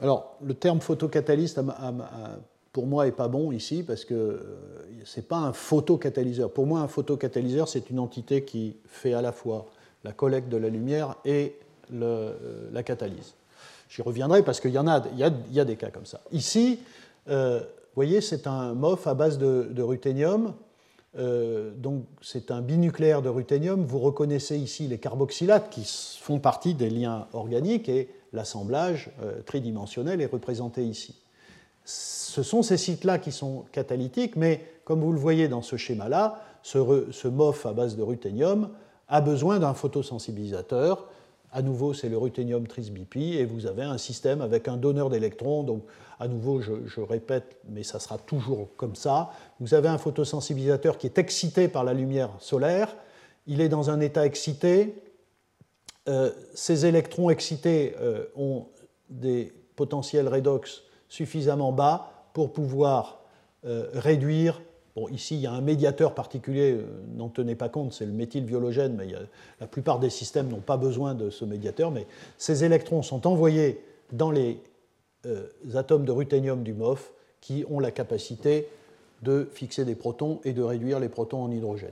Alors, 0.00 0.36
le 0.42 0.54
terme 0.54 0.80
photocatalyste, 0.80 1.60
pour 2.72 2.86
moi, 2.86 3.04
n'est 3.04 3.12
pas 3.12 3.28
bon 3.28 3.52
ici 3.52 3.82
parce 3.82 4.04
que 4.04 4.14
euh, 4.14 4.40
ce 5.04 5.20
n'est 5.20 5.26
pas 5.26 5.38
un 5.38 5.52
photocatalyseur. 5.52 6.50
Pour 6.52 6.66
moi, 6.66 6.80
un 6.80 6.88
photocatalyseur, 6.88 7.68
c'est 7.68 7.90
une 7.90 7.98
entité 7.98 8.44
qui 8.44 8.76
fait 8.86 9.12
à 9.12 9.22
la 9.22 9.32
fois 9.32 9.66
la 10.04 10.12
collecte 10.12 10.48
de 10.48 10.56
la 10.56 10.68
lumière 10.68 11.16
et 11.24 11.56
euh, 11.92 12.32
la 12.72 12.82
catalyse. 12.82 13.34
J'y 13.88 14.02
reviendrai 14.02 14.42
parce 14.42 14.60
qu'il 14.60 14.70
y 14.70 14.78
en 14.78 14.86
a, 14.86 15.02
il 15.12 15.18
y, 15.18 15.60
a, 15.60 15.64
des 15.64 15.76
cas 15.76 15.90
comme 15.90 16.06
ça. 16.06 16.20
Ici, 16.30 16.78
euh, 17.28 17.60
voyez, 17.96 18.20
c'est 18.20 18.46
un 18.46 18.74
MOF 18.74 19.06
à 19.08 19.14
base 19.14 19.38
de, 19.38 19.82
ruthénium. 19.82 20.54
Euh, 21.18 21.72
donc, 21.76 22.04
c'est 22.22 22.52
un 22.52 22.60
binucléaire 22.60 23.20
de 23.20 23.28
ruthénium. 23.28 23.84
Vous 23.84 23.98
reconnaissez 23.98 24.56
ici 24.56 24.86
les 24.86 24.98
carboxylates 24.98 25.70
qui 25.70 25.82
font 26.20 26.38
partie 26.38 26.74
des 26.74 26.88
liens 26.88 27.26
organiques 27.32 27.88
et 27.88 28.10
l'assemblage 28.32 29.10
tridimensionnel 29.44 30.20
est 30.20 30.26
représenté 30.26 30.84
ici. 30.84 31.16
Ce 31.84 32.44
sont 32.44 32.62
ces 32.62 32.76
sites-là 32.76 33.18
qui 33.18 33.32
sont 33.32 33.64
catalytiques, 33.72 34.36
mais 34.36 34.64
comme 34.84 35.00
vous 35.00 35.12
le 35.12 35.18
voyez 35.18 35.48
dans 35.48 35.62
ce 35.62 35.76
schéma-là, 35.76 36.44
ce, 36.62 37.08
ce 37.10 37.26
MOF 37.26 37.66
à 37.66 37.72
base 37.72 37.96
de 37.96 38.02
ruthénium 38.02 38.70
a 39.10 39.20
besoin 39.20 39.58
d'un 39.58 39.74
photosensibilisateur. 39.74 41.08
À 41.52 41.62
nouveau, 41.62 41.92
c'est 41.92 42.08
le 42.08 42.16
ruthénium 42.16 42.66
trisbp 42.68 43.16
et 43.16 43.44
vous 43.44 43.66
avez 43.66 43.82
un 43.82 43.98
système 43.98 44.40
avec 44.40 44.68
un 44.68 44.76
donneur 44.76 45.10
d'électrons. 45.10 45.64
Donc, 45.64 45.82
à 46.20 46.28
nouveau, 46.28 46.60
je, 46.60 47.00
répète, 47.00 47.56
mais 47.68 47.82
ça 47.82 47.98
sera 47.98 48.18
toujours 48.18 48.68
comme 48.76 48.94
ça. 48.94 49.30
Vous 49.58 49.74
avez 49.74 49.88
un 49.88 49.98
photosensibilisateur 49.98 50.96
qui 50.96 51.08
est 51.08 51.18
excité 51.18 51.66
par 51.66 51.82
la 51.82 51.92
lumière 51.92 52.30
solaire. 52.38 52.94
Il 53.48 53.60
est 53.60 53.68
dans 53.68 53.90
un 53.90 54.00
état 54.00 54.24
excité. 54.24 54.94
Euh, 56.08 56.30
ces 56.54 56.86
électrons 56.86 57.30
excités 57.30 57.96
euh, 58.00 58.26
ont 58.36 58.66
des 59.08 59.52
potentiels 59.74 60.28
redox 60.28 60.82
suffisamment 61.08 61.72
bas 61.72 62.28
pour 62.32 62.52
pouvoir 62.52 63.24
euh, 63.64 63.90
réduire 63.92 64.62
Bon, 64.96 65.08
ici, 65.08 65.36
il 65.36 65.40
y 65.40 65.46
a 65.46 65.52
un 65.52 65.60
médiateur 65.60 66.14
particulier, 66.14 66.72
euh, 66.72 66.84
n'en 67.16 67.28
tenez 67.28 67.54
pas 67.54 67.68
compte, 67.68 67.92
c'est 67.92 68.06
le 68.06 68.12
méthylviologène, 68.12 68.96
mais 68.96 69.08
la 69.60 69.66
plupart 69.66 70.00
des 70.00 70.10
systèmes 70.10 70.48
n'ont 70.48 70.60
pas 70.60 70.76
besoin 70.76 71.14
de 71.14 71.30
ce 71.30 71.44
médiateur, 71.44 71.90
mais 71.90 72.06
ces 72.38 72.64
électrons 72.64 73.02
sont 73.02 73.26
envoyés 73.26 73.80
dans 74.12 74.30
les 74.30 74.58
euh, 75.26 75.46
atomes 75.74 76.04
de 76.04 76.12
ruthénium 76.12 76.62
du 76.62 76.72
MOF 76.72 77.12
qui 77.40 77.64
ont 77.70 77.78
la 77.78 77.90
capacité 77.90 78.66
de 79.22 79.48
fixer 79.52 79.84
des 79.84 79.94
protons 79.94 80.40
et 80.44 80.52
de 80.52 80.62
réduire 80.62 80.98
les 80.98 81.08
protons 81.08 81.42
en 81.42 81.50
hydrogène. 81.50 81.90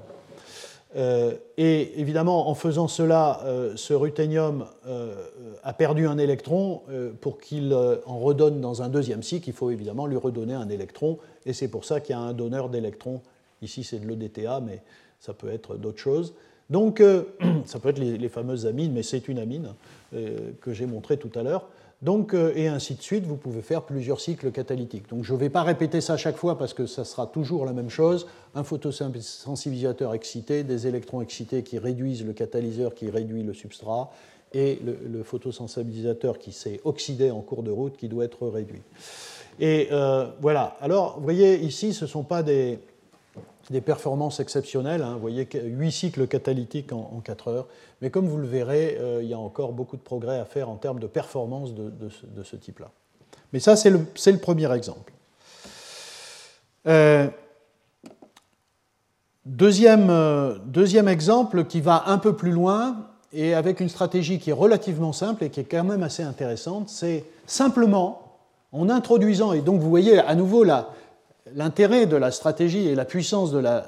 Euh, 0.97 1.35
et 1.59 2.01
évidemment, 2.01 2.49
en 2.49 2.55
faisant 2.55 2.89
cela, 2.89 3.41
euh, 3.45 3.75
ce 3.77 3.93
ruthénium 3.93 4.67
euh, 4.87 5.15
a 5.63 5.73
perdu 5.73 6.07
un 6.07 6.19
électron. 6.19 6.83
pour 7.21 7.39
qu'il 7.39 7.75
en 7.75 8.19
redonne 8.19 8.61
dans 8.61 8.83
un 8.83 8.89
deuxième 8.89 9.23
cycle, 9.23 9.49
il 9.49 9.53
faut 9.53 9.71
évidemment 9.71 10.07
lui 10.07 10.17
redonner 10.17 10.55
un 10.55 10.69
électron. 10.69 11.19
Et 11.47 11.53
c'est 11.53 11.69
pour 11.69 11.85
ça 11.85 12.01
qu'il 12.01 12.15
y 12.15 12.19
a 12.19 12.21
un 12.21 12.33
donneur 12.33 12.69
d'électrons. 12.69 13.21
Ici, 13.61 13.85
c'est 13.85 13.99
de 13.99 14.07
l'EDTA, 14.07 14.61
mais 14.61 14.83
ça 15.21 15.35
peut 15.35 15.49
être 15.49 15.77
d'autres 15.77 15.99
choses. 15.99 16.35
Donc, 16.71 17.03
ça 17.65 17.79
peut 17.81 17.91
être 17.91 17.99
les, 17.99 18.29
fameuses 18.29 18.67
amines, 18.67 18.93
mais 18.93 19.03
c'est 19.03 19.29
une 19.29 19.39
amine 19.39 19.75
que 20.13 20.73
j'ai 20.73 20.87
montré 20.87 21.17
tout 21.17 21.31
à 21.35 21.43
l'heure. 21.43 21.67
Euh, 22.07 22.53
et 22.55 22.69
ainsi 22.69 22.95
de 22.95 23.03
suite, 23.03 23.25
vous 23.25 23.37
pouvez 23.37 23.63
faire 23.63 23.83
plusieurs 23.83 24.21
cycles 24.21 24.51
catalytiques. 24.53 25.09
Donc 25.09 25.25
je 25.25 25.33
ne 25.33 25.39
vais 25.39 25.51
pas 25.51 25.63
répéter 25.63 26.01
ça 26.01 26.17
chaque 26.17 26.37
fois 26.37 26.57
parce 26.57 26.75
que 26.75 26.87
ça 26.87 27.05
sera 27.05 27.27
toujours 27.27 27.65
la 27.65 27.73
même 27.73 27.91
chose. 27.91 28.27
Un 28.55 28.65
photosensibilisateur 28.65 30.15
excité, 30.15 30.63
des 30.63 30.87
électrons 30.87 31.21
excités 31.21 31.63
qui 31.63 31.79
réduisent 31.79 32.25
le 32.25 32.33
catalyseur 32.33 32.95
qui 32.95 33.11
réduit 33.11 33.43
le 33.43 33.55
substrat, 33.55 34.11
et 34.55 34.81
le, 34.83 35.23
photosensibilisateur 35.23 36.39
qui 36.39 36.53
s'est 36.53 36.81
oxydé 36.85 37.31
en 37.31 37.43
cours 37.43 37.63
de 37.63 37.71
route 37.71 37.99
qui 37.99 38.09
doit 38.09 38.25
être 38.25 38.49
réduit. 38.49 38.81
Et 39.61 39.89
euh, 39.93 40.27
voilà. 40.41 40.77
Alors, 40.81 41.19
vous 41.19 41.25
voyez, 41.25 41.61
ici, 41.61 41.93
ce 41.93 42.07
ne 42.07 42.09
sont 42.09 42.23
pas 42.23 42.43
des, 42.43 42.79
des 43.71 43.81
performances 43.81 44.41
exceptionnelles. 44.41 45.03
Hein. 45.03 45.15
Vous 45.15 45.21
voyez 45.21 45.49
8 45.53 45.93
cycles 45.93 46.27
catalytiques 46.27 46.93
en, 46.93 47.21
4 47.25 47.49
heures. 47.49 47.67
Mais 48.01 48.11
comme 48.11 48.27
vous 48.27 48.39
le 48.39 48.47
verrez, 48.47 48.97
euh, 49.01 49.23
il 49.23 49.29
y 49.29 49.35
a 49.35 49.39
encore 49.39 49.73
beaucoup 49.73 49.97
de 49.97 50.03
progrès 50.03 50.39
à 50.39 50.45
faire 50.45 50.69
en 50.69 50.77
termes 50.77 51.01
de 51.01 51.07
performance 51.07 51.75
de, 51.75 52.09
ce, 52.43 52.57
type-là. 52.57 52.91
Mais 53.53 53.61
ça, 53.61 53.77
c'est 53.77 53.91
le, 53.91 54.39
premier 54.39 54.73
exemple. 54.73 55.13
Euh, 56.87 57.29
deuxième, 59.45 60.09
euh, 60.11 60.59
deuxième 60.65 61.09
exemple 61.09 61.65
qui 61.65 61.81
va 61.81 62.05
un 62.07 62.19
peu 62.19 62.35
plus 62.35 62.53
loin 62.53 63.09
et 63.33 63.55
avec 63.55 63.81
une 63.81 63.89
stratégie 63.89 64.39
qui 64.39 64.51
est 64.51 64.55
relativement 64.55 65.13
simple 65.13 65.45
et 65.45 65.51
qui 65.51 65.61
est 65.61 65.65
quand 65.65 65.85
même 65.85 66.03
assez 66.03 66.23
intéressante, 66.23 66.89
c'est 66.89 67.25
simplement 67.47 68.23
en 68.73 68.89
introduisant, 68.91 69.53
et 69.53 69.61
donc 69.61 69.81
vous 69.81 69.89
voyez 69.89 70.19
à 70.19 70.35
nouveau 70.35 70.63
là, 70.63 70.91
l'intérêt 71.55 72.07
de 72.07 72.17
la 72.17 72.31
stratégie 72.31 72.87
et 72.89 72.95
la 72.95 73.05
puissance 73.05 73.53
de 73.53 73.59
la... 73.59 73.87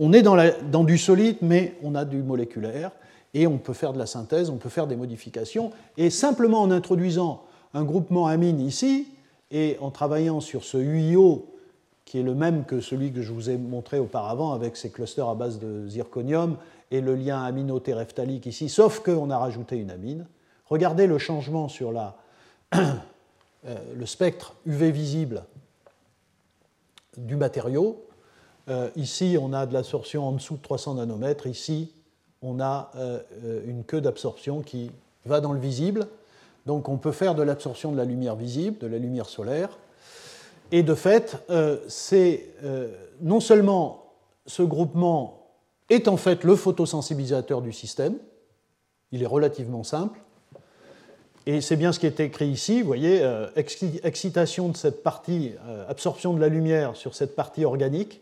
On 0.00 0.12
est 0.12 0.22
dans, 0.22 0.84
du 0.84 0.96
solide, 0.96 1.38
mais 1.42 1.74
on 1.82 1.94
a 1.94 2.04
du 2.04 2.22
moléculaire, 2.22 2.92
et 3.34 3.46
on 3.46 3.58
peut 3.58 3.72
faire 3.72 3.92
de 3.92 3.98
la 3.98 4.06
synthèse, 4.06 4.48
on 4.48 4.56
peut 4.56 4.68
faire 4.68 4.86
des 4.86 4.96
modifications, 4.96 5.72
et 5.96 6.10
simplement 6.10 6.62
en 6.62 6.70
introduisant 6.70 7.42
un 7.74 7.84
groupement 7.84 8.26
amine 8.26 8.60
ici, 8.60 9.08
Et 9.50 9.76
en 9.80 9.90
travaillant 9.90 10.40
sur 10.40 10.62
ce 10.62 10.76
UIO, 10.76 11.46
qui 12.04 12.18
est 12.18 12.22
le 12.22 12.34
même 12.34 12.64
que 12.64 12.80
celui 12.80 13.12
que 13.12 13.22
je 13.22 13.32
vous 13.32 13.50
ai 13.50 13.56
montré 13.56 13.98
auparavant 13.98 14.52
avec 14.52 14.76
ces 14.76 14.90
clusters 14.90 15.28
à 15.28 15.34
base 15.34 15.58
de 15.58 15.88
zirconium 15.88 16.56
et 16.90 17.00
le 17.00 17.14
lien 17.14 17.42
amino-téréphthalique 17.42 18.46
ici, 18.46 18.68
sauf 18.68 19.00
qu'on 19.00 19.30
a 19.30 19.38
rajouté 19.38 19.76
une 19.76 19.90
amine, 19.90 20.26
regardez 20.66 21.06
le 21.06 21.18
changement 21.18 21.68
sur 21.68 21.92
la, 21.92 22.16
euh, 22.74 22.88
le 23.96 24.06
spectre 24.06 24.54
UV 24.64 24.90
visible 24.90 25.44
du 27.26 27.36
matériau. 27.36 28.04
Euh, 28.68 28.90
ici, 28.96 29.36
on 29.40 29.52
a 29.52 29.66
de 29.66 29.72
l'absorption 29.72 30.26
en 30.26 30.32
dessous 30.32 30.56
de 30.56 30.62
300 30.62 30.94
nanomètres. 30.94 31.46
Ici, 31.46 31.92
on 32.42 32.60
a 32.60 32.90
euh, 32.96 33.20
une 33.66 33.84
queue 33.84 34.00
d'absorption 34.00 34.62
qui 34.62 34.90
va 35.24 35.40
dans 35.40 35.52
le 35.52 35.60
visible. 35.60 36.06
Donc, 36.66 36.88
on 36.88 36.96
peut 36.96 37.12
faire 37.12 37.34
de 37.34 37.42
l'absorption 37.42 37.92
de 37.92 37.96
la 37.96 38.04
lumière 38.04 38.36
visible, 38.36 38.78
de 38.78 38.86
la 38.86 38.98
lumière 38.98 39.26
solaire. 39.26 39.78
Et 40.70 40.82
de 40.82 40.94
fait, 40.94 41.38
c'est 41.88 42.44
non 43.22 43.40
seulement 43.40 44.12
ce 44.44 44.62
groupement 44.62 45.38
est 45.88 46.08
en 46.08 46.16
fait 46.16 46.44
le 46.44 46.56
photosensibilisateur 46.56 47.62
du 47.62 47.72
système, 47.72 48.18
il 49.12 49.22
est 49.22 49.26
relativement 49.26 49.84
simple, 49.84 50.20
et 51.48 51.62
c'est 51.62 51.76
bien 51.76 51.92
ce 51.92 51.98
qui 51.98 52.04
est 52.04 52.20
écrit 52.20 52.48
ici, 52.48 52.82
vous 52.82 52.86
voyez, 52.86 53.22
euh, 53.22 53.48
excitation 53.56 54.68
de 54.68 54.76
cette 54.76 55.02
partie, 55.02 55.52
euh, 55.66 55.88
absorption 55.88 56.34
de 56.34 56.40
la 56.40 56.48
lumière 56.48 56.94
sur 56.94 57.14
cette 57.14 57.34
partie 57.34 57.64
organique, 57.64 58.20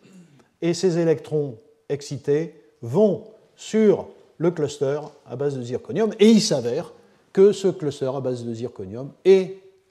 et 0.62 0.74
ces 0.74 0.99
électrons 0.99 1.59
excités 1.89 2.55
vont 2.83 3.24
sur 3.57 4.07
le 4.39 4.53
cluster 4.53 5.01
à 5.29 5.35
base 5.35 5.57
de 5.57 5.62
zirconium, 5.64 6.14
et 6.20 6.31
il 6.31 6.41
s'avère 6.41 6.93
que 7.33 7.51
ce 7.51 7.66
cluster 7.66 8.12
à 8.14 8.20
base 8.20 8.45
de 8.45 8.55
zirconium 8.55 9.11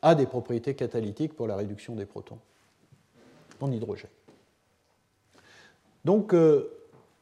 a 0.02 0.16
des 0.16 0.28
propriétés 0.28 0.74
catalytiques 0.74 1.34
pour 1.34 1.48
la 1.48 1.58
réduction 1.58 1.94
des 1.94 2.06
protons 2.06 2.40
en 3.60 3.70
hydrogène. 3.70 4.10
Donc, 6.06 6.34
euh, 6.34 6.72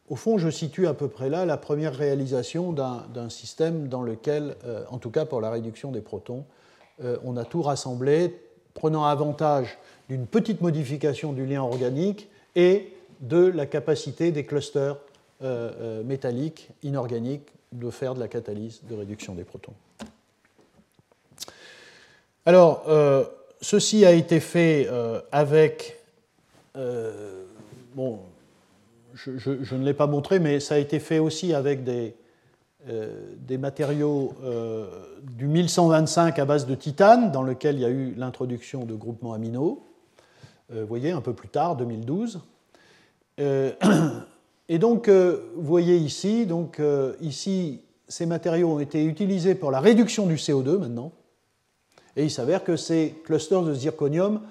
au 0.10 0.16
fond, 0.16 0.38
je 0.38 0.49
situe 0.49 0.88
à 0.88 0.93
peu 0.93 1.08
près 1.08 1.30
là 1.30 1.45
la 1.45 1.58
première 1.58 1.95
réalisation 1.95 2.74
d'un 2.74 3.30
système 3.30 3.88
dans 3.88 4.01
lequel, 4.01 4.56
euh, 4.66 4.84
en 4.89 4.97
tout 4.97 5.10
cas 5.10 5.26
pour 5.26 5.41
la 5.41 5.49
réduction 5.49 5.91
des 5.91 6.01
protons, 6.01 6.45
euh, 7.04 7.18
on 7.24 7.38
a 7.38 7.45
tout 7.45 7.62
rassemblé, 7.62 8.36
prenant 8.74 9.06
avantage 9.06 9.78
d'une 10.10 10.28
petite 10.28 10.62
modification 10.62 11.32
du 11.32 11.45
lien 11.45 11.62
organique 11.62 12.30
et 12.56 12.93
de 13.22 13.45
la 13.45 13.66
capacité 13.66 14.32
des 14.32 14.45
clusters 14.45 14.97
euh, 15.41 16.04
métalliques 16.04 16.70
inorganiques 16.84 17.47
de 17.72 17.89
faire 17.89 18.14
de 18.14 18.20
la 18.20 18.28
catalyse 18.28 18.82
de 18.89 18.95
réduction 18.95 19.34
des 19.34 19.43
protons. 19.43 19.74
Alors, 22.45 22.86
ceci 23.62 24.06
a 24.06 24.12
été 24.12 24.41
fait 24.41 24.89
avec 25.32 26.04
bon, 27.95 28.20
je, 29.14 29.76
ne 29.76 29.84
l'ai 29.84 29.93
pas 29.93 30.07
montré, 30.07 30.39
mais 30.39 30.59
ça 30.59 30.76
a 30.76 30.78
été 30.78 30.99
fait 30.99 31.20
aussi 31.20 31.53
avec 31.53 31.84
des, 31.84 32.16
euh, 32.89 33.36
matériaux 33.59 34.34
euh, 34.43 34.88
du 35.38 35.47
1125 35.47 36.38
à 36.39 36.45
base 36.45 36.66
de 36.66 36.76
titane, 36.76 37.32
dans 37.32 37.43
lequel 37.43 37.76
il 37.76 37.82
y 37.82 37.86
a 37.86 37.89
eu 37.89 38.14
l'introduction 38.18 38.86
de 38.86 38.93
groupements 38.95 39.34
amino. 39.34 39.84
Euh, 40.72 40.82
vous 40.82 40.88
voyez, 40.88 41.11
un 41.11 41.22
peu 41.22 41.34
plus 41.34 41.49
tard, 41.49 41.76
2012. 41.76 42.41
et 44.70 44.78
donc, 44.80 45.09
vous 45.09 45.64
voyez 45.64 45.97
ici, 45.97 46.45
donc, 46.45 46.80
ici, 47.20 47.82
ces 48.07 48.28
matériaux 48.28 48.70
ont 48.74 48.80
été 48.80 49.03
utilisés 49.03 49.55
pour 49.55 49.72
la 49.72 49.80
réduction 49.80 50.28
du 50.28 50.36
CO2 50.36 50.78
maintenant. 50.78 51.11
Et 52.16 52.24
il 52.24 52.30
s'avère 52.30 52.64
que 52.64 52.76
ces 52.76 53.16
clusters 53.26 53.64
de 53.64 53.74
zirconium 53.74 54.41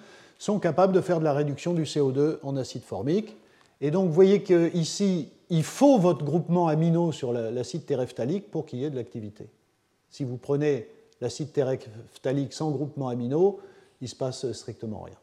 sont 0.41 0.59
capables 0.59 0.93
de 0.93 1.01
faire 1.01 1.21
de 1.21 1.25
la 1.25 1.33
réduction 1.33 1.75
du 1.75 1.85
CO2 1.85 2.39
en 2.43 2.57
acide 2.57 2.83
formique. 2.83 3.37
Et 3.83 3.91
donc 3.91 4.07
vous 4.07 4.15
voyez 4.15 4.43
qu'ici, 4.43 5.29
il 5.51 5.65
faut 5.65 5.99
votre 5.99 6.25
groupement 6.25 6.69
amino 6.69 7.13
sur 7.13 7.33
l'acide 7.33 7.85
téréphthalique 7.85 8.51
pour 8.51 8.65
qu'il 8.65 8.79
y 8.79 8.85
ait 8.85 8.91
de 8.91 8.97
l'activité. 8.97 9.51
Si 10.09 10.25
vous 10.25 10.39
prenez 10.39 10.89
l'acide 11.21 11.53
téréphthalique 11.53 12.55
sans 12.55 12.71
groupement 12.71 13.09
amino, 13.09 13.61
il 14.01 14.05
ne 14.05 14.09
se 14.09 14.17
passe 14.17 14.51
strictement 14.53 15.03
rien. 15.03 15.17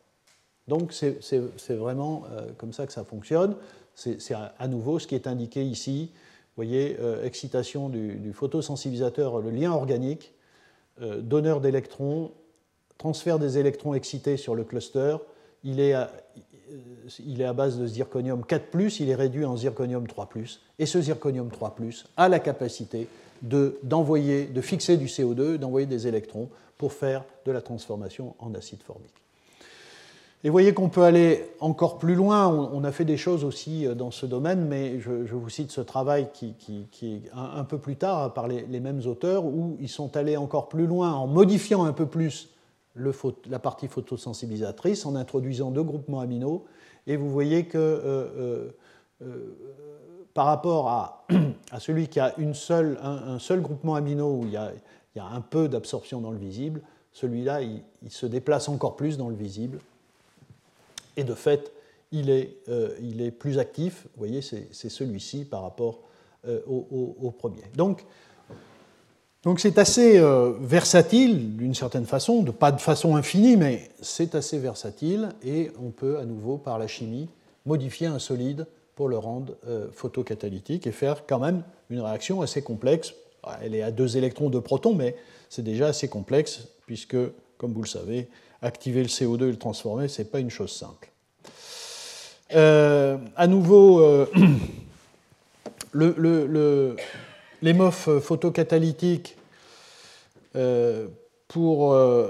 Donc 0.68 0.94
c'est 0.94 1.76
vraiment 1.76 2.26
euh, 2.32 2.52
comme 2.58 2.74
ça 2.74 2.86
que 2.86 2.94
ça 2.94 3.04
fonctionne. 3.04 3.56
C'est 3.96 4.34
à 4.34 4.68
nouveau 4.68 5.00
ce 5.00 5.08
qui 5.08 5.16
est 5.16 5.26
indiqué 5.26 5.64
ici. 5.64 6.12
Vous 6.60 6.66
voyez, 6.66 6.98
euh, 7.00 7.24
excitation 7.24 7.88
du, 7.88 8.34
photosensibilisateur, 8.34 9.40
le 9.40 9.50
lien 9.50 9.72
organique, 9.72 10.34
euh, 11.02 11.22
donneur 11.22 11.62
d'électrons, 11.62 12.32
transfert 12.98 13.40
des 13.40 13.58
électrons 13.58 13.94
excités 13.94 14.36
sur 14.36 14.56
le 14.56 14.66
cluster. 14.66 15.16
Il 15.64 15.80
est, 15.80 15.96
euh, 15.96 16.04
il 17.26 17.42
est 17.42 17.46
à 17.46 17.54
base 17.54 17.78
de 17.78 17.88
zirconium 17.88 18.46
4, 18.46 18.66
il 19.00 19.10
est 19.10 19.16
réduit 19.16 19.46
en 19.46 19.58
zirconium 19.58 20.08
3. 20.08 20.30
Et 20.78 20.86
ce 20.86 21.02
zirconium 21.02 21.50
3 21.50 21.76
a 22.18 22.30
la 22.30 22.40
capacité 22.40 23.08
d'envoyer, 23.42 24.46
de, 24.46 24.62
fixer 24.62 24.98
du 24.98 25.06
CO2, 25.06 25.58
d'envoyer 25.58 25.88
des 25.88 26.08
électrons 26.08 26.50
pour 26.78 26.94
faire 26.94 27.24
de 27.46 27.52
la 27.52 27.62
transformation 27.62 28.36
en 28.40 28.54
acide 28.54 28.82
formique. 28.84 29.14
Et 30.44 30.48
vous 30.48 30.54
voyez 30.54 30.74
qu'on 30.74 30.88
peut 30.88 31.04
aller 31.04 31.46
encore 31.60 31.98
plus 31.98 32.16
loin. 32.16 32.48
On, 32.48 32.86
a 32.86 32.94
fait 32.94 33.04
des 33.04 33.18
choses 33.18 33.44
aussi 33.44 33.86
euh, 33.86 33.94
dans 33.94 34.10
ce 34.10 34.26
domaine, 34.26 34.66
mais 34.66 35.00
je, 35.02 35.12
vous 35.12 35.50
cite 35.50 35.70
ce 35.70 35.82
travail 35.82 36.30
qui, 36.34 36.56
est 37.04 37.22
un, 37.36 37.66
peu 37.66 37.78
plus 37.78 37.98
tard 37.98 38.34
par 38.34 38.48
les, 38.48 38.80
mêmes 38.80 39.02
auteurs, 39.06 39.44
où 39.44 39.76
ils 39.82 39.90
sont 39.90 40.16
allés 40.16 40.38
encore 40.38 40.70
plus 40.70 40.88
loin 40.88 41.12
en 41.12 41.28
modifiant 41.28 41.84
un 41.84 41.92
peu 41.92 42.06
plus 42.06 42.48
la 42.96 43.60
partie 43.60 43.88
photosensibilisatrice 43.88 45.06
en 45.06 45.16
introduisant 45.16 45.72
deux 45.72 45.84
groupements 45.84 46.20
amino. 46.20 46.66
Et 47.08 47.16
vous 47.16 47.30
voyez 47.30 47.66
que 47.66 47.78
euh, 47.78 48.28
euh, 48.38 48.70
euh, 49.24 49.56
par 50.34 50.46
rapport 50.46 50.90
à, 50.90 51.26
celui 51.80 52.08
qui 52.08 52.20
a 52.20 52.38
une 52.38 52.54
seule, 52.54 53.00
un, 53.02 53.40
seul 53.40 53.62
groupement 53.62 53.96
amino 53.96 54.32
où 54.32 54.46
il 54.46 54.52
y 54.52 54.58
a, 54.58 54.72
un 55.22 55.42
peu 55.42 55.68
d'absorption 55.68 56.22
dans 56.22 56.32
le 56.32 56.38
visible, 56.38 56.82
celui-là, 57.12 57.62
il, 57.62 57.82
se 58.10 58.26
déplace 58.26 58.70
encore 58.70 58.96
plus 58.96 59.18
dans 59.18 59.30
le 59.30 59.36
visible. 59.36 59.80
Et 61.18 61.24
de 61.24 61.34
fait, 61.34 61.74
il 62.12 62.30
est, 62.30 62.56
il 63.02 63.22
est 63.22 63.32
plus 63.32 63.60
actif. 63.60 64.04
Vous 64.16 64.20
voyez, 64.20 64.42
c'est 64.42 64.72
celui-ci 64.72 65.44
par 65.44 65.64
rapport 65.64 66.00
au, 66.48 67.16
au, 67.22 67.32
premier. 67.32 67.64
Donc, 67.76 68.06
donc 69.44 69.62
c'est 69.62 69.78
assez 69.78 70.20
euh, 70.20 70.52
versatile 70.60 71.56
d'une 71.56 71.74
certaine 71.74 72.06
façon, 72.06 72.44
de, 72.44 72.52
pas 72.52 72.74
de 72.74 72.82
façon 72.82 73.16
infinie, 73.16 73.56
mais 73.56 73.90
c'est 74.02 74.36
assez 74.36 74.60
versatile 74.60 75.30
et 75.46 75.72
on 75.82 75.92
peut 75.92 76.18
à 76.20 76.26
nouveau 76.26 76.58
par 76.58 76.78
la 76.78 76.88
chimie 76.88 77.30
modifier 77.66 78.08
un 78.08 78.20
solide 78.20 78.68
pour 78.96 79.08
le 79.08 79.18
rendre 79.18 79.54
euh, 79.68 79.88
photocatalytique 79.94 80.88
et 80.88 80.92
faire 80.92 81.24
quand 81.26 81.40
même 81.40 81.64
une 81.90 82.02
réaction 82.02 82.42
assez 82.42 82.62
complexe. 82.62 83.14
Elle 83.62 83.76
est 83.76 83.82
à 83.82 83.92
deux 83.92 84.18
électrons, 84.18 84.50
deux 84.50 84.60
protons, 84.60 84.94
mais 84.94 85.16
c'est 85.50 85.64
déjà 85.64 85.88
assez 85.88 86.10
complexe 86.10 86.68
puisque, 86.86 87.16
comme 87.58 87.72
vous 87.72 87.84
le 87.84 87.88
savez, 87.88 88.28
activer 88.62 89.02
le 89.02 89.08
CO2 89.08 89.44
et 89.44 89.52
le 89.52 89.58
transformer, 89.58 90.10
ce 90.10 90.22
n'est 90.22 90.28
pas 90.28 90.42
une 90.42 90.50
chose 90.50 90.74
simple. 90.74 91.10
Euh, 92.56 93.18
à 93.38 93.48
nouveau, 93.48 94.04
le 95.94 96.96
les 97.62 97.74
MOF 97.74 98.10
photocatalytiques 98.20 99.38
euh, 100.56 101.08
pour. 101.48 101.94
Euh, 101.94 102.28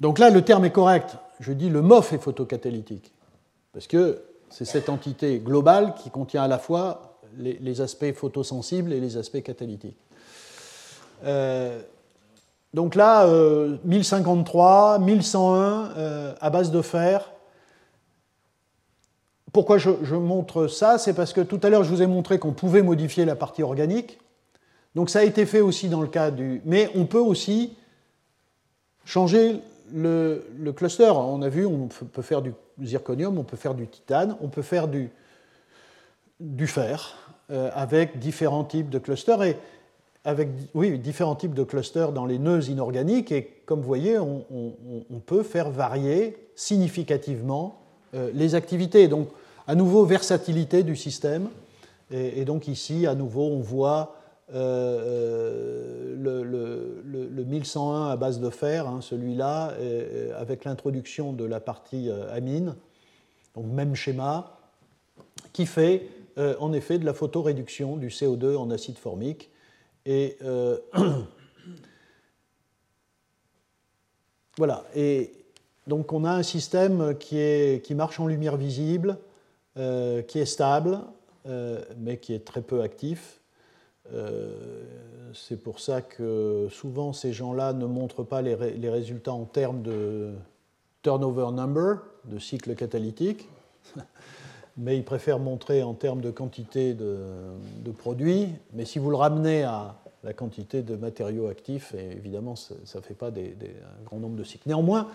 donc 0.00 0.18
là, 0.18 0.30
le 0.30 0.42
terme 0.42 0.64
est 0.64 0.70
correct. 0.70 1.16
Je 1.40 1.52
dis 1.52 1.68
le 1.68 1.82
MOF 1.82 2.12
est 2.12 2.18
photocatalytique. 2.18 3.12
Parce 3.72 3.86
que 3.86 4.22
c'est 4.50 4.64
cette 4.64 4.88
entité 4.88 5.38
globale 5.38 5.94
qui 5.94 6.10
contient 6.10 6.42
à 6.42 6.48
la 6.48 6.58
fois 6.58 7.18
les, 7.38 7.80
aspects 7.80 8.12
photosensibles 8.14 8.92
et 8.92 9.00
les 9.00 9.18
aspects 9.18 9.42
catalytiques. 9.42 9.98
Euh, 11.24 11.80
donc 12.72 12.94
là, 12.94 13.26
1053, 13.84 14.98
1101 14.98 16.34
à 16.40 16.50
base 16.50 16.70
de 16.70 16.80
fer. 16.80 17.32
Pourquoi 19.56 19.78
je, 19.78 20.14
montre 20.14 20.66
ça 20.66 20.98
C'est 20.98 21.14
parce 21.14 21.32
que 21.32 21.40
tout 21.40 21.58
à 21.62 21.70
l'heure, 21.70 21.82
je 21.82 21.88
vous 21.88 22.02
ai 22.02 22.06
montré 22.06 22.38
qu'on 22.38 22.52
pouvait 22.52 22.82
modifier 22.82 23.24
la 23.24 23.34
partie 23.34 23.62
organique. 23.62 24.18
Donc 24.94 25.08
ça 25.08 25.20
a 25.20 25.22
été 25.22 25.46
fait 25.46 25.62
aussi 25.62 25.88
dans 25.88 26.02
le 26.02 26.08
cas 26.08 26.30
du... 26.30 26.60
Mais 26.66 26.90
on 26.94 27.06
peut 27.06 27.16
aussi 27.20 27.74
changer 29.06 29.62
le, 29.94 30.44
cluster. 30.76 31.08
On 31.08 31.40
a 31.40 31.48
vu, 31.48 31.64
on 31.64 31.88
peut 31.88 32.20
faire 32.20 32.42
du 32.42 32.52
zirconium, 32.82 33.38
on 33.38 33.44
peut 33.44 33.56
faire 33.56 33.74
du 33.74 33.86
titane, 33.86 34.36
on 34.42 34.48
peut 34.48 34.60
faire 34.60 34.88
du, 34.88 35.10
fer 36.66 37.14
euh, 37.50 37.70
avec 37.72 38.18
différents 38.18 38.64
types 38.64 38.90
de 38.90 38.98
clusters. 38.98 39.42
Et 39.42 39.56
avec 40.26 40.50
oui, 40.74 40.98
différents 40.98 41.34
types 41.34 41.54
de 41.54 41.64
clusters 41.64 42.12
dans 42.12 42.26
les 42.26 42.38
nœuds 42.38 42.68
inorganiques. 42.68 43.32
Et 43.32 43.62
comme 43.64 43.80
vous 43.80 43.86
voyez, 43.86 44.18
on, 44.18 45.20
peut 45.24 45.42
faire 45.42 45.70
varier 45.70 46.36
significativement 46.56 47.80
euh, 48.12 48.30
les 48.34 48.54
activités. 48.54 49.08
Donc, 49.08 49.28
à 49.66 49.74
nouveau 49.74 50.04
versatilité 50.04 50.82
du 50.82 50.96
système. 50.96 51.48
Et, 52.10 52.44
donc 52.44 52.68
ici, 52.68 53.06
à 53.06 53.14
nouveau, 53.14 53.46
on 53.48 53.60
voit 53.60 54.16
le, 54.52 56.14
le, 56.14 57.44
1101 57.44 58.10
à 58.10 58.16
base 58.16 58.40
de 58.40 58.50
fer, 58.50 58.86
hein, 58.86 59.00
celui-là, 59.00 59.74
avec 60.38 60.64
l'introduction 60.64 61.32
de 61.32 61.44
la 61.44 61.58
partie 61.60 62.10
amine, 62.30 62.76
donc 63.54 63.66
même 63.66 63.94
schéma, 63.96 64.58
qui 65.52 65.66
fait 65.66 66.08
en 66.60 66.72
effet 66.72 66.98
de 66.98 67.04
la 67.04 67.14
photoréduction 67.14 67.96
du 67.96 68.08
CO2 68.08 68.56
en 68.56 68.70
acide 68.70 68.98
formique. 68.98 69.50
Et 70.04 70.38
voilà. 74.58 74.84
Et 74.94 75.32
donc 75.86 76.12
on 76.12 76.24
a 76.24 76.30
un 76.30 76.42
système 76.42 77.16
qui 77.18 77.94
marche 77.94 78.20
en 78.20 78.26
lumière 78.28 78.56
visible, 78.56 79.18
euh, 79.78 80.22
qui 80.22 80.38
est 80.38 80.46
stable, 80.46 81.00
euh, 81.46 81.82
mais 81.98 82.16
qui 82.16 82.32
est 82.32 82.46
très 82.46 82.62
peu 82.62 82.80
actif. 82.80 83.40
Euh, 84.10 84.84
c'est 85.34 85.62
pour 85.62 85.80
ça 85.80 86.00
que 86.00 86.68
souvent 86.70 87.12
ces 87.12 87.34
gens-là 87.34 87.74
ne 87.74 87.84
montrent 87.84 88.22
pas 88.22 88.40
les, 88.40 88.54
résultats 88.54 89.34
en 89.34 89.44
termes 89.44 89.82
de 89.82 90.32
turnover 91.02 91.52
number, 91.52 91.98
de 92.24 92.38
cycle 92.38 92.74
catalytique, 92.74 93.50
mais 94.78 94.96
ils 94.96 95.04
préfèrent 95.04 95.40
montrer 95.40 95.82
en 95.82 95.92
termes 95.92 96.22
de 96.22 96.30
quantité 96.30 96.94
de, 96.94 97.18
de 97.84 97.90
produits. 97.90 98.48
Mais 98.72 98.86
si 98.86 98.98
vous 98.98 99.10
le 99.10 99.16
ramenez 99.16 99.64
à 99.64 99.96
la 100.24 100.32
quantité 100.32 100.82
de 100.82 100.96
matériaux 100.96 101.48
actifs, 101.48 101.94
évidemment, 101.94 102.56
ça 102.56 102.74
ne 102.94 103.02
fait 103.02 103.14
pas 103.14 103.28
un 103.28 104.04
grand 104.06 104.18
nombre 104.18 104.36
de 104.36 104.44
cycles. 104.44 104.68
Néanmoins, 104.68 105.08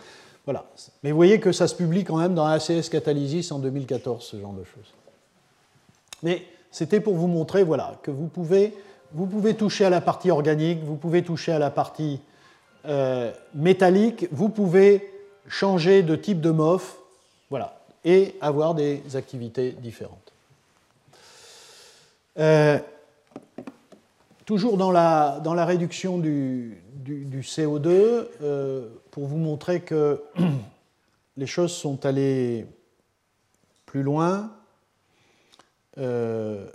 voilà. 0.45 0.65
Mais 1.03 1.11
vous 1.11 1.17
voyez 1.17 1.39
que 1.39 1.51
ça 1.51 1.67
se 1.67 1.75
publie 1.75 2.03
quand 2.03 2.17
même 2.17 2.33
dans 2.33 2.45
ACS 2.45 2.89
Catalysis 2.89 3.51
en 3.51 3.59
2014, 3.59 4.23
ce 4.23 4.39
genre 4.39 4.53
de 4.53 4.63
choses. 4.63 4.93
Mais 6.23 6.43
c'était 6.71 6.99
pour 6.99 7.15
vous 7.15 7.27
montrer 7.27 7.63
voilà, 7.63 7.99
que 8.01 8.11
vous 8.11 8.27
pouvez, 8.27 8.73
vous 9.13 9.27
pouvez 9.27 9.55
toucher 9.55 9.85
à 9.85 9.89
la 9.89 10.01
partie 10.01 10.31
organique, 10.31 10.83
vous 10.83 10.95
pouvez 10.95 11.23
toucher 11.23 11.51
à 11.51 11.59
la 11.59 11.69
partie 11.69 12.19
euh, 12.85 13.31
métallique, 13.53 14.27
vous 14.31 14.49
pouvez 14.49 15.11
changer 15.47 16.01
de 16.01 16.15
type 16.15 16.41
de 16.41 16.51
MOF, 16.51 16.97
voilà, 17.49 17.79
et 18.05 18.35
avoir 18.41 18.73
des 18.73 19.03
activités 19.15 19.71
différentes. 19.71 20.31
Euh, 22.39 22.79
toujours 24.51 24.75
dans 24.75 24.91
la, 24.91 25.65
réduction 25.65 26.17
du, 26.17 26.83
du, 26.93 27.39
CO2 27.39 27.87
euh, 28.41 28.89
pour 29.09 29.25
vous 29.25 29.37
montrer 29.37 29.79
que 29.79 30.21
les 31.37 31.47
choses 31.47 31.71
sont 31.71 32.05
allées 32.05 32.65
plus 33.85 34.03
loin. 34.03 34.51
Euh, 35.97 36.67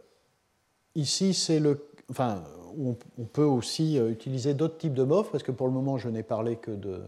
ici, 0.94 1.34
c'est 1.34 1.60
le. 1.60 1.86
Enfin, 2.10 2.44
on, 2.78 3.24
peut 3.24 3.44
aussi 3.44 3.98
euh, 3.98 4.10
utiliser 4.10 4.54
d'autres 4.54 4.78
types 4.78 4.94
de 4.94 5.02
MOF, 5.04 5.30
parce 5.30 5.44
que 5.44 5.52
pour 5.52 5.66
le 5.66 5.74
moment, 5.74 5.98
je 5.98 6.08
n'ai 6.08 6.22
parlé 6.22 6.56
que 6.56 6.70
de. 6.70 7.02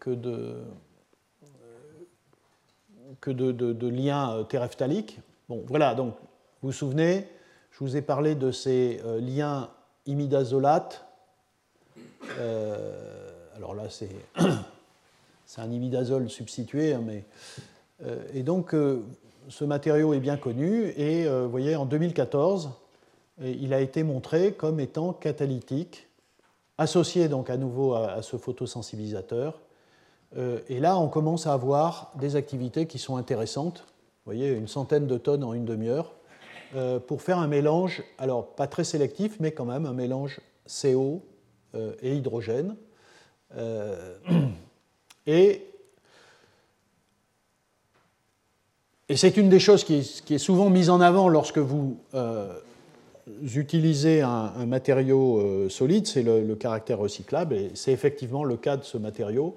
que 0.00 0.10
de 0.10 0.56
que 3.20 3.30
de, 3.30 3.52
de, 3.52 3.88
liens 3.88 4.44
terephthaliques. 4.48 5.20
Bon, 5.48 5.62
voilà, 5.68 5.94
donc, 5.94 6.16
vous 6.62 6.70
vous 6.70 6.72
souvenez, 6.72 7.28
je 7.74 7.80
vous 7.80 7.96
ai 7.96 8.02
parlé 8.02 8.34
de 8.36 8.50
ces 8.50 9.02
liens 9.20 9.68
imidazolate. 10.06 11.04
Euh, 12.38 13.30
alors 13.56 13.74
là, 13.74 13.84
c'est, 13.90 14.10
un 15.56 15.70
imidazole 15.70 16.28
substitué, 16.28 16.94
hein, 16.94 17.02
mais, 17.04 17.24
euh, 18.04 18.22
et 18.32 18.42
donc 18.42 18.74
euh, 18.74 19.02
ce 19.48 19.64
matériau 19.64 20.14
est 20.14 20.20
bien 20.20 20.36
connu, 20.36 20.92
et 20.96 21.28
vous 21.28 21.50
voyez, 21.50 21.76
en 21.76 21.84
2014, 21.84 22.70
il 23.42 23.74
a 23.74 23.80
été 23.80 24.02
montré 24.02 24.52
comme 24.52 24.80
étant 24.80 25.12
catalytique, 25.12 26.08
associé 26.78 27.28
donc 27.28 27.50
à 27.50 27.58
nouveau 27.58 27.94
à, 27.94 28.22
ce 28.22 28.38
photosensibilisateur. 28.38 29.60
et 30.34 30.80
là, 30.80 30.96
on 30.98 31.08
commence 31.08 31.46
à 31.46 31.52
avoir 31.52 32.10
des 32.14 32.36
activités 32.36 32.86
qui 32.86 32.98
sont 32.98 33.18
intéressantes. 33.18 33.80
Vous 34.24 34.32
voyez, 34.32 34.50
une 34.50 34.66
centaine 34.66 35.06
de 35.06 35.18
tonnes 35.18 35.44
en 35.44 35.52
une 35.52 35.66
demi-heure. 35.66 36.14
Euh, 36.76 36.98
pour 36.98 37.22
faire 37.22 37.38
un 37.38 37.46
mélange, 37.46 38.02
alors 38.18 38.46
pas 38.46 38.66
très 38.66 38.82
sélectif, 38.82 39.36
mais 39.38 39.52
quand 39.52 39.64
même 39.64 39.86
un 39.86 39.92
mélange 39.92 40.40
CO 40.66 41.22
euh, 41.76 41.92
et 42.02 42.16
hydrogène. 42.16 42.74
Euh, 43.56 44.16
et, 45.26 45.62
et 49.08 49.16
c'est 49.16 49.36
une 49.36 49.48
des 49.48 49.60
choses 49.60 49.84
qui 49.84 49.98
est, 50.30 50.38
souvent 50.38 50.68
mise 50.68 50.90
en 50.90 51.00
avant 51.00 51.28
lorsque 51.28 51.58
vous 51.58 51.96
utilisez 53.54 54.22
un, 54.22 54.66
matériau 54.66 55.68
solide, 55.68 56.08
c'est 56.08 56.22
le, 56.24 56.56
caractère 56.56 56.98
recyclable, 56.98 57.54
et 57.54 57.70
c'est 57.74 57.92
effectivement 57.92 58.42
le 58.42 58.56
cas 58.56 58.76
de 58.76 58.84
ce 58.84 58.98
matériau. 58.98 59.56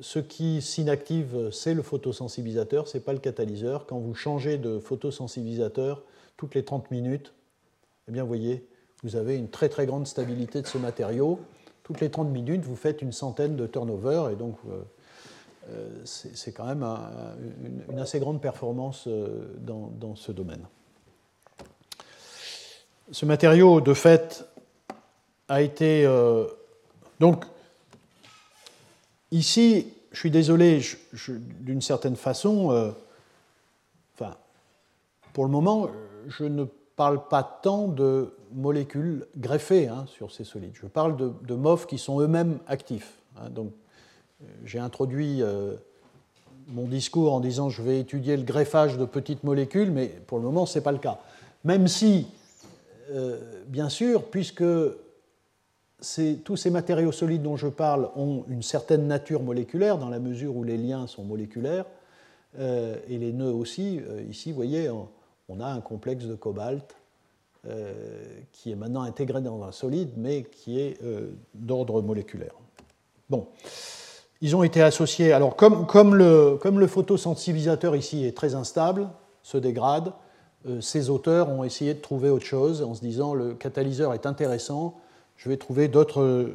Ce 0.00 0.18
qui 0.18 0.60
s'inactive, 0.60 1.50
c'est 1.50 1.74
le 1.74 1.82
photosensibilisateur, 1.82 2.88
ce 2.88 2.98
n'est 2.98 3.04
pas 3.04 3.12
le 3.12 3.18
catalyseur. 3.18 3.86
Quand 3.86 3.98
vous 3.98 4.14
changez 4.14 4.58
de 4.58 4.78
photosensibilisateur 4.78 6.02
toutes 6.36 6.54
les 6.54 6.64
30 6.64 6.90
minutes, 6.90 7.32
eh 8.08 8.12
bien, 8.12 8.22
vous 8.22 8.28
voyez, 8.28 8.66
vous 9.02 9.16
avez 9.16 9.36
une 9.36 9.48
très 9.48 9.68
très 9.68 9.86
grande 9.86 10.06
stabilité 10.06 10.62
de 10.62 10.66
ce 10.66 10.78
matériau. 10.78 11.40
Toutes 11.82 12.00
les 12.00 12.10
30 12.10 12.28
minutes, 12.28 12.64
vous 12.64 12.76
faites 12.76 13.02
une 13.02 13.12
centaine 13.12 13.56
de 13.56 13.66
turnover, 13.66 14.30
et 14.32 14.36
donc 14.36 14.56
euh, 14.68 14.82
euh, 15.70 15.88
c'est 16.04 16.52
quand 16.52 16.66
même 16.66 16.84
une, 17.90 17.98
assez 17.98 18.18
grande 18.18 18.40
performance 18.40 19.04
euh, 19.06 19.54
dans, 19.58 19.92
dans, 19.98 20.16
ce 20.16 20.32
domaine. 20.32 20.66
Ce 23.12 23.24
matériau, 23.26 23.80
de 23.80 23.94
fait, 23.94 24.44
a 25.48 25.62
été... 25.62 26.04
donc, 27.20 27.44
ici, 29.30 29.88
je 30.12 30.18
suis 30.18 30.30
désolé, 30.30 30.80
d'une 31.60 31.82
certaine 31.82 32.16
façon, 32.16 32.94
enfin, 34.14 34.36
pour 35.32 35.44
le 35.44 35.50
moment, 35.50 35.88
je 36.28 36.44
ne 36.44 36.64
parle 36.96 37.28
pas 37.28 37.42
tant 37.42 37.88
de 37.88 38.32
molécules 38.52 39.26
greffées 39.36 39.88
hein, 39.88 40.06
sur 40.08 40.32
ces 40.32 40.44
solides. 40.44 40.72
Je 40.74 40.86
parle 40.86 41.16
de, 41.16 41.32
de 41.42 41.86
qui 41.86 41.98
sont 41.98 42.20
eux-mêmes 42.20 42.58
actifs. 42.66 43.18
Hein. 43.38 43.50
donc, 43.50 43.72
euh, 44.42 44.46
j'ai 44.64 44.78
introduit 44.78 45.42
euh, 45.42 45.74
mon 46.68 46.86
discours 46.86 47.32
en 47.32 47.40
disant 47.40 47.70
je 47.70 47.82
vais 47.82 48.00
étudier 48.00 48.36
le 48.36 48.42
greffage 48.42 48.98
de 48.98 49.04
petites 49.04 49.44
molécules, 49.44 49.90
mais 49.90 50.08
pour 50.08 50.38
le 50.38 50.44
moment, 50.44 50.66
ce 50.66 50.78
n'est 50.78 50.82
pas 50.82 50.92
le 50.92 50.98
cas. 50.98 51.18
Même 51.64 51.88
si, 51.88 52.26
euh, 53.10 53.40
bien 53.66 53.88
sûr, 53.88 54.24
puisque 54.24 54.64
tous 56.44 56.56
ces 56.56 56.70
matériaux 56.70 57.12
solides 57.12 57.42
dont 57.42 57.56
je 57.56 57.68
parle 57.68 58.10
ont 58.16 58.44
une 58.48 58.62
certaine 58.62 59.06
nature 59.06 59.42
moléculaire, 59.42 59.98
dans 59.98 60.10
la 60.10 60.18
mesure 60.18 60.56
où 60.56 60.64
les 60.64 60.76
liens 60.76 61.06
sont 61.06 61.24
moléculaires, 61.24 61.86
et 62.58 63.18
les 63.18 63.32
nœuds 63.32 63.52
aussi, 63.52 64.00
ici, 64.30 64.50
vous 64.50 64.56
voyez, 64.56 64.90
on 65.48 65.60
a 65.60 65.66
un 65.66 65.80
complexe 65.80 66.24
de 66.24 66.34
cobalt 66.34 66.96
euh, 67.68 67.92
qui 68.52 68.70
est 68.70 68.76
maintenant 68.76 69.02
intégré 69.02 69.40
dans 69.40 69.64
un 69.64 69.72
solide, 69.72 70.10
mais 70.16 70.44
qui 70.44 70.78
est 70.78 71.02
euh, 71.02 71.32
d'ordre 71.52 72.00
moléculaire. 72.00 72.54
Bon, 73.28 73.48
ils 74.40 74.54
ont 74.54 74.62
été 74.62 74.82
associés. 74.82 75.32
Alors, 75.32 75.56
comme, 75.56 76.14
le, 76.14 76.58
comme 76.62 76.78
le 76.78 76.86
photosensibilisateur 76.86 77.96
ici 77.96 78.24
est 78.24 78.36
très 78.36 78.54
instable, 78.54 79.08
se 79.42 79.58
dégrade, 79.58 80.12
euh, 80.68 80.80
ces 80.80 81.10
auteurs 81.10 81.48
ont 81.48 81.64
essayé 81.64 81.94
de 81.94 81.98
trouver 81.98 82.30
autre 82.30 82.44
chose 82.44 82.82
en 82.82 82.94
se 82.94 83.00
disant 83.00 83.34
le 83.34 83.54
catalyseur 83.54 84.14
est 84.14 84.26
intéressant, 84.26 84.94
je 85.36 85.48
vais 85.48 85.56
trouver 85.56 85.88
d'autres 85.88 86.52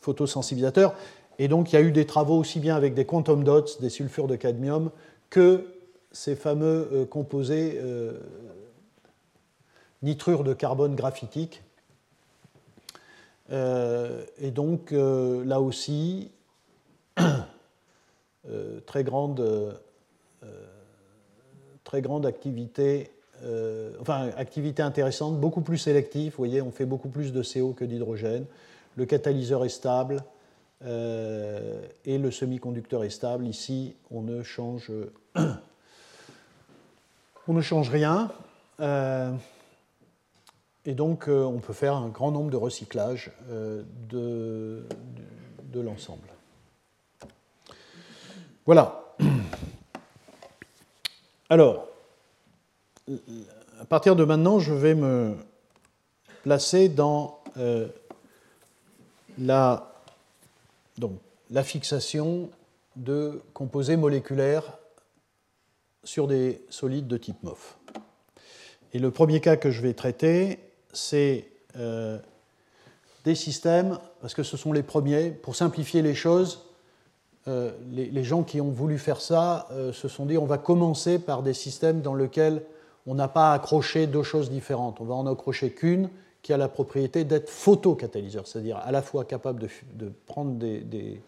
photosensibilisateurs. 0.00 0.94
Et 1.38 1.48
donc, 1.48 1.72
il 1.72 1.76
y 1.76 1.78
a 1.78 1.82
eu 1.82 1.90
des 1.90 2.06
travaux 2.06 2.38
aussi 2.38 2.60
bien 2.60 2.76
avec 2.76 2.94
des 2.94 3.04
quantum 3.04 3.42
dots, 3.42 3.64
des 3.80 3.90
sulfures 3.90 4.28
de 4.28 4.36
cadmium, 4.36 4.90
que 5.30 5.66
ces 6.12 6.36
fameux 6.36 6.88
euh, 6.92 7.04
composés 7.04 7.78
euh, 7.82 8.20
nitrure 10.02 10.44
de 10.44 10.54
carbone 10.54 10.94
graphitique. 10.94 11.62
Euh, 13.50 14.24
et 14.38 14.50
donc 14.50 14.92
là 14.92 15.60
aussi, 15.60 16.30
très 18.86 19.04
grande, 19.04 19.80
très 21.84 22.00
grande 22.00 22.26
activité, 22.26 23.10
enfin 24.00 24.30
activité 24.36 24.82
intéressante, 24.82 25.38
beaucoup 25.38 25.60
plus 25.60 25.78
sélective. 25.78 26.32
Vous 26.32 26.38
voyez, 26.38 26.62
on 26.62 26.70
fait 26.70 26.86
beaucoup 26.86 27.08
plus 27.08 27.32
de 27.32 27.42
CO 27.42 27.72
que 27.72 27.84
d'hydrogène. 27.84 28.46
Le 28.96 29.06
catalyseur 29.06 29.64
est 29.64 29.70
stable 29.70 30.22
et 30.82 32.18
le 32.18 32.30
semi-conducteur 32.30 33.04
est 33.04 33.10
stable. 33.10 33.46
Ici, 33.46 33.94
on 34.10 34.22
ne 34.22 34.42
change 34.42 34.90
on 37.48 37.52
ne 37.52 37.60
change 37.60 37.90
rien. 37.90 38.30
Euh, 38.80 39.32
et 40.84 40.94
donc, 40.94 41.28
euh, 41.28 41.44
on 41.44 41.58
peut 41.58 41.72
faire 41.72 41.94
un 41.94 42.08
grand 42.08 42.30
nombre 42.30 42.50
de 42.50 42.56
recyclages 42.56 43.30
euh, 43.50 43.82
de, 44.08 44.84
l'ensemble. 45.74 46.28
Voilà. 48.64 49.14
Alors, 51.50 51.88
à 53.80 53.84
partir 53.84 54.16
de 54.16 54.24
maintenant, 54.24 54.58
je 54.58 54.72
vais 54.72 54.94
me 54.94 55.34
placer 56.42 56.88
dans 56.88 57.40
la, 59.38 59.92
donc, 60.98 61.12
la 61.50 61.62
fixation 61.62 62.50
de 62.96 63.42
composés 63.52 63.96
moléculaires 63.96 64.78
sur 66.04 66.26
des 66.26 66.62
solides 66.68 67.08
de 67.08 67.16
type 67.16 67.42
MOF. 67.42 67.76
Et 68.92 68.98
le 68.98 69.10
premier 69.10 69.40
cas 69.40 69.56
que 69.56 69.70
je 69.70 69.82
vais 69.82 69.94
traiter, 69.94 70.60
c'est 70.92 71.48
euh, 71.76 72.18
des 73.24 73.34
systèmes, 73.34 73.98
parce 74.20 74.34
que 74.34 74.42
ce 74.42 74.56
sont 74.56 74.72
les 74.72 74.82
premiers, 74.82 75.30
pour 75.30 75.56
simplifier 75.56 76.02
les 76.02 76.14
choses, 76.14 76.66
euh, 77.48 77.72
les, 77.90 78.24
gens 78.24 78.42
qui 78.42 78.60
ont 78.60 78.70
voulu 78.70 78.98
faire 78.98 79.20
ça 79.20 79.66
euh, 79.72 79.92
se 79.92 80.08
sont 80.08 80.24
dit 80.24 80.38
on 80.38 80.46
va 80.46 80.56
commencer 80.56 81.18
par 81.18 81.42
des 81.42 81.52
systèmes 81.52 82.00
dans 82.00 82.14
lesquels 82.14 82.62
on 83.06 83.14
n'a 83.14 83.28
pas 83.28 83.52
accroché 83.52 84.06
deux 84.06 84.22
choses 84.22 84.50
différentes. 84.50 85.00
On 85.00 85.04
va 85.04 85.14
en 85.14 85.26
accrocher 85.26 85.70
qu'une 85.70 86.08
qui 86.42 86.52
a 86.52 86.56
la 86.56 86.68
propriété 86.68 87.24
d'être 87.24 87.48
photocatalyseur, 87.48 88.46
c'est-à-dire 88.46 88.76
à 88.78 88.92
la 88.92 89.02
fois 89.02 89.24
capable 89.24 89.66
de, 89.94 90.12
prendre 90.26 90.52
des, 90.58 91.20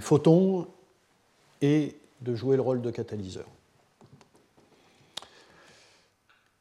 photons 0.00 0.66
et 1.60 1.96
de 2.20 2.34
jouer 2.34 2.56
le 2.56 2.62
rôle 2.62 2.80
de 2.80 2.90
catalyseur. 2.90 3.46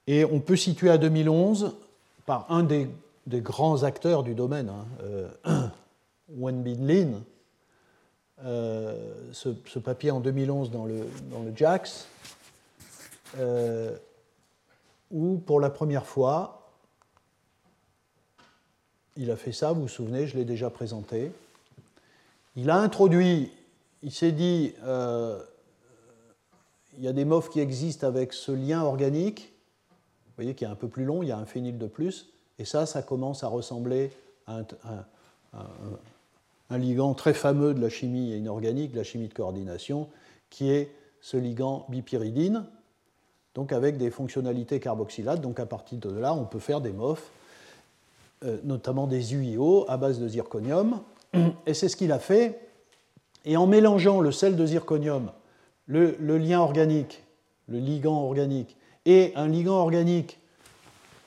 Et 0.08 0.26
on 0.26 0.40
peut 0.40 0.56
situer 0.56 0.90
à 0.90 0.98
2011 0.98 1.76
par 2.26 2.52
un 2.52 2.64
des, 2.64 2.88
grands 3.28 3.84
acteurs 3.84 4.24
du 4.24 4.34
domaine, 4.34 4.70
hein, 4.70 4.86
euh, 5.04 5.30
Wen 6.30 6.64
Bin 6.64 6.86
Lin, 6.88 7.22
euh, 8.44 8.96
ce, 9.32 9.80
papier 9.80 10.12
en 10.12 10.20
2011 10.20 10.72
dans 10.72 10.86
le, 10.86 11.08
dans 11.32 11.42
le 11.42 11.56
JAX, 11.56 12.08
euh, 13.38 13.96
où 15.12 15.38
pour 15.38 15.60
la 15.60 15.70
première 15.70 16.06
fois, 16.06 16.72
il 19.16 19.32
a 19.32 19.36
fait 19.36 19.52
ça, 19.52 19.72
vous 19.72 19.82
vous 19.82 19.88
souvenez, 19.88 20.28
je 20.28 20.38
l'ai 20.38 20.46
déjà 20.46 20.70
présenté. 20.70 21.32
Il 22.56 22.70
a 22.70 22.78
introduit, 22.78 23.52
il 24.04 24.12
s'est 24.12 24.32
dit, 24.32 24.74
euh, 24.84 25.40
il 26.98 27.04
y 27.04 27.08
a 27.08 27.14
des 27.14 27.26
MOF 27.26 27.50
qui 27.50 27.60
existent 27.60 28.08
avec 28.08 28.34
ce 28.34 28.52
lien 28.52 28.82
organique, 28.82 29.54
vous 30.28 30.44
voyez 30.44 30.56
qu'il 30.56 30.68
est 30.68 30.72
un 30.72 30.76
peu 30.76 30.88
plus 30.88 31.06
long, 31.06 31.24
il 31.24 31.30
y 31.30 31.32
a 31.32 31.38
un 31.38 31.46
phényl 31.46 31.78
de 31.78 31.88
plus, 31.88 32.30
et 32.60 32.66
ça, 32.66 32.86
ça 32.86 33.02
commence 33.02 33.44
à 33.44 33.48
ressembler 33.48 34.12
à 34.46 34.62
un, 36.70 36.78
ligand 36.78 37.14
très 37.14 37.34
fameux 37.34 37.74
de 37.74 37.82
la 37.82 37.90
chimie 37.90 38.36
inorganique, 38.36 38.92
de 38.92 38.98
la 38.98 39.04
chimie 39.04 39.28
de 39.28 39.34
coordination, 39.34 40.10
qui 40.50 40.70
est 40.72 40.92
ce 41.22 41.38
ligand 41.38 41.86
bipyridine, 41.90 42.66
donc 43.58 43.74
avec 43.74 43.98
des 43.98 44.12
fonctionnalités 44.12 44.80
carboxylates. 44.80 45.42
Donc 45.42 45.60
à 45.60 45.66
partir 45.66 45.98
de 45.98 46.16
là, 46.16 46.32
on 46.32 46.46
peut 46.46 46.60
faire 46.60 46.80
des 46.80 46.92
MOF, 46.92 47.32
euh, 48.46 48.60
notamment 48.64 49.08
des 49.08 49.34
UIO 49.34 49.84
à 49.90 49.98
base 49.98 50.20
de 50.20 50.28
zirconium, 50.28 51.02
et 51.66 51.74
c'est 51.74 51.90
ce 51.90 51.96
qu'il 51.96 52.12
a 52.12 52.20
fait. 52.20 52.60
Et 53.46 53.58
en 53.58 53.66
mélangeant 53.66 54.22
le 54.22 54.32
sel 54.32 54.56
de 54.56 54.64
zirconium, 54.64 55.32
le, 55.88 56.16
lien 56.38 56.60
organique, 56.60 57.24
le 57.68 57.80
ligand 57.80 58.22
organique, 58.22 58.78
et 59.08 59.34
un 59.36 59.48
ligand 59.48 59.80
organique 59.80 60.38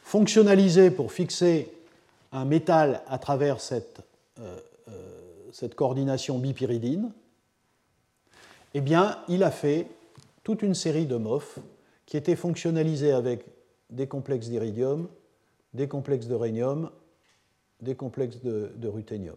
fonctionnalisé 0.05 0.93
pour 0.93 1.11
fixer 1.11 1.73
un 2.31 2.45
métal 2.45 3.03
à 3.09 3.19
travers 3.19 3.61
cette, 3.61 4.03
euh, 4.39 4.57
euh, 4.89 4.93
cette 5.51 5.75
coordination 5.75 6.39
bipyridine, 6.39 7.11
eh 8.75 8.81
bien, 8.81 9.19
il 9.27 9.43
a 9.43 9.51
fait 9.51 9.89
toute 10.45 10.63
une 10.63 10.75
série 10.75 11.07
de 11.07 11.17
MOF 11.17 11.59
qui 12.11 12.19
étaient 12.19 12.37
fonctionnalisés 12.37 13.13
avec 13.13 13.47
des 13.89 14.07
complexes 14.07 14.49
d'iridium, 14.49 15.09
des 15.73 15.89
complexes 15.89 16.27
de 16.27 16.35
rhénium, 16.35 16.91
des 17.81 17.95
complexes 17.95 18.43
de, 18.43 18.71
ruthénium 18.87 19.37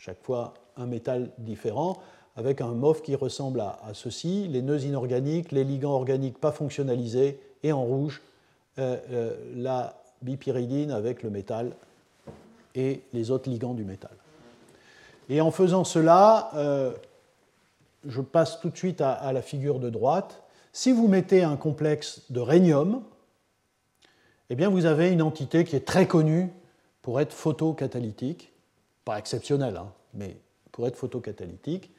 chaque 0.00 0.22
fois 0.22 0.54
un 0.76 0.86
métal 0.86 1.30
différent, 1.36 1.98
avec 2.36 2.62
un 2.62 2.68
MOF 2.68 3.02
qui 3.02 3.14
ressemble 3.14 3.60
à, 3.60 3.78
ceci, 3.92 4.48
les 4.48 4.62
nœuds 4.62 4.80
inorganiques, 4.80 5.52
les 5.52 5.62
ligands 5.62 5.92
organiques 5.92 6.38
pas 6.38 6.52
fonctionnalisés, 6.52 7.38
et 7.62 7.72
en 7.72 7.84
rouge, 7.84 8.22
euh, 8.78 8.96
euh, 9.10 9.36
la 9.56 10.00
bipyridine 10.22 10.90
avec 10.90 11.22
le 11.22 11.28
métal 11.28 11.72
et 12.74 13.02
les 13.12 13.30
autres 13.30 13.50
ligands 13.50 13.74
du 13.74 13.84
métal. 13.84 14.12
Et 15.28 15.42
en 15.42 15.50
faisant 15.50 15.84
cela, 15.84 16.50
euh, 16.54 16.92
je 18.06 18.22
passe 18.22 18.60
tout 18.60 18.70
de 18.70 18.76
suite 18.76 19.02
à, 19.02 19.32
la 19.32 19.42
figure 19.42 19.80
de 19.80 19.90
droite. 19.90 20.42
Si 20.72 20.92
vous 20.92 21.08
mettez 21.08 21.42
un 21.42 21.56
complexe 21.56 22.22
de 22.30 22.40
rhénium, 22.40 23.02
eh 24.50 24.54
bien 24.54 24.68
vous 24.68 24.86
avez 24.86 25.10
une 25.10 25.22
entité 25.22 25.64
qui 25.64 25.74
est 25.74 25.86
très 25.86 26.06
connue 26.06 26.50
pour 27.02 27.20
être 27.20 27.32
photocatalytique, 27.32 28.52
pas 29.04 29.18
exceptionnel, 29.18 29.76
hein, 29.76 29.92
mais 30.14 30.36
pour 30.70 30.86
être 30.86 30.96
photocatalytique. 30.96 31.90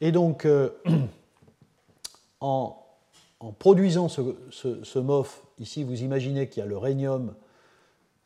Et 0.00 0.12
donc, 0.12 0.44
euh, 0.44 0.70
en, 2.40 2.76
produisant 3.58 4.08
ce, 4.08 4.98
MOF, 4.98 5.42
ici 5.58 5.82
vous 5.82 6.02
imaginez 6.02 6.48
qu'il 6.48 6.62
y 6.62 6.64
a 6.64 6.68
le 6.68 6.76
rhénium 6.76 7.34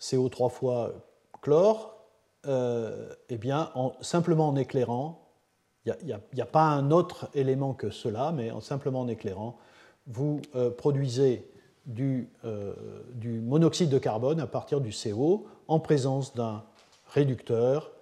CO3 0.00 0.50
fois 0.50 0.92
chlore, 1.40 1.94
euh, 2.46 3.14
eh 3.28 3.38
bien, 3.38 3.70
en, 3.74 3.92
simplement 4.00 4.48
en 4.48 4.56
éclairant, 4.56 5.20
il 5.86 6.18
n'y 6.32 6.40
a, 6.40 6.46
pas 6.46 6.64
un 6.64 6.90
autre 6.90 7.28
élément 7.34 7.74
que 7.74 7.90
cela, 7.90 8.32
mais 8.32 8.50
en, 8.50 8.60
simplement 8.60 9.02
en 9.02 9.08
éclairant, 9.08 9.58
vous 10.06 10.40
euh, 10.54 10.70
produisez 10.70 11.44
du, 11.86 12.30
du 13.14 13.40
monoxyde 13.40 13.90
de 13.90 13.98
carbone 13.98 14.40
à 14.40 14.46
partir 14.46 14.80
du 14.80 14.90
CO 14.90 15.46
en 15.68 15.80
présence 15.80 16.34
d'un 16.34 16.64
réducteur 17.08 17.94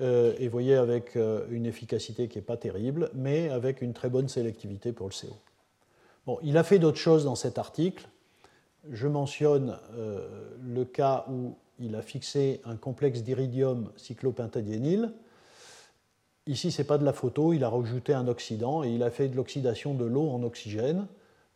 euh, 0.00 0.34
et 0.38 0.46
vous 0.46 0.52
voyez 0.52 0.74
avec 0.74 1.16
euh, 1.16 1.44
une 1.50 1.66
efficacité 1.66 2.28
qui 2.28 2.38
n'est 2.38 2.44
pas 2.44 2.56
terrible, 2.56 3.10
mais 3.14 3.50
avec 3.50 3.82
une 3.82 3.92
très 3.92 4.08
bonne 4.08 4.28
sélectivité 4.28 4.92
pour 4.92 5.08
le 5.08 5.12
CO. 5.12 5.36
Bon, 6.26 6.38
il 6.42 6.56
a 6.56 6.64
fait 6.64 6.78
d'autres 6.78 6.98
choses 6.98 7.24
dans 7.24 7.34
cet 7.34 7.58
article. 7.58 8.08
Je 8.90 9.06
mentionne 9.06 9.78
euh, 9.96 10.26
le 10.62 10.84
cas 10.84 11.26
où 11.30 11.56
il 11.78 11.94
a 11.94 12.02
fixé 12.02 12.60
un 12.64 12.76
complexe 12.76 13.22
d'iridium 13.22 13.90
cyclopentadiényle. 13.96 15.12
Ici, 16.46 16.72
ce 16.72 16.80
n'est 16.82 16.86
pas 16.86 16.98
de 16.98 17.04
la 17.04 17.12
photo, 17.12 17.52
il 17.52 17.62
a 17.62 17.68
rajouté 17.68 18.14
un 18.14 18.26
oxydant 18.28 18.82
et 18.82 18.90
il 18.90 19.02
a 19.02 19.10
fait 19.10 19.28
de 19.28 19.36
l'oxydation 19.36 19.94
de 19.94 20.04
l'eau 20.04 20.30
en 20.30 20.42
oxygène. 20.42 21.06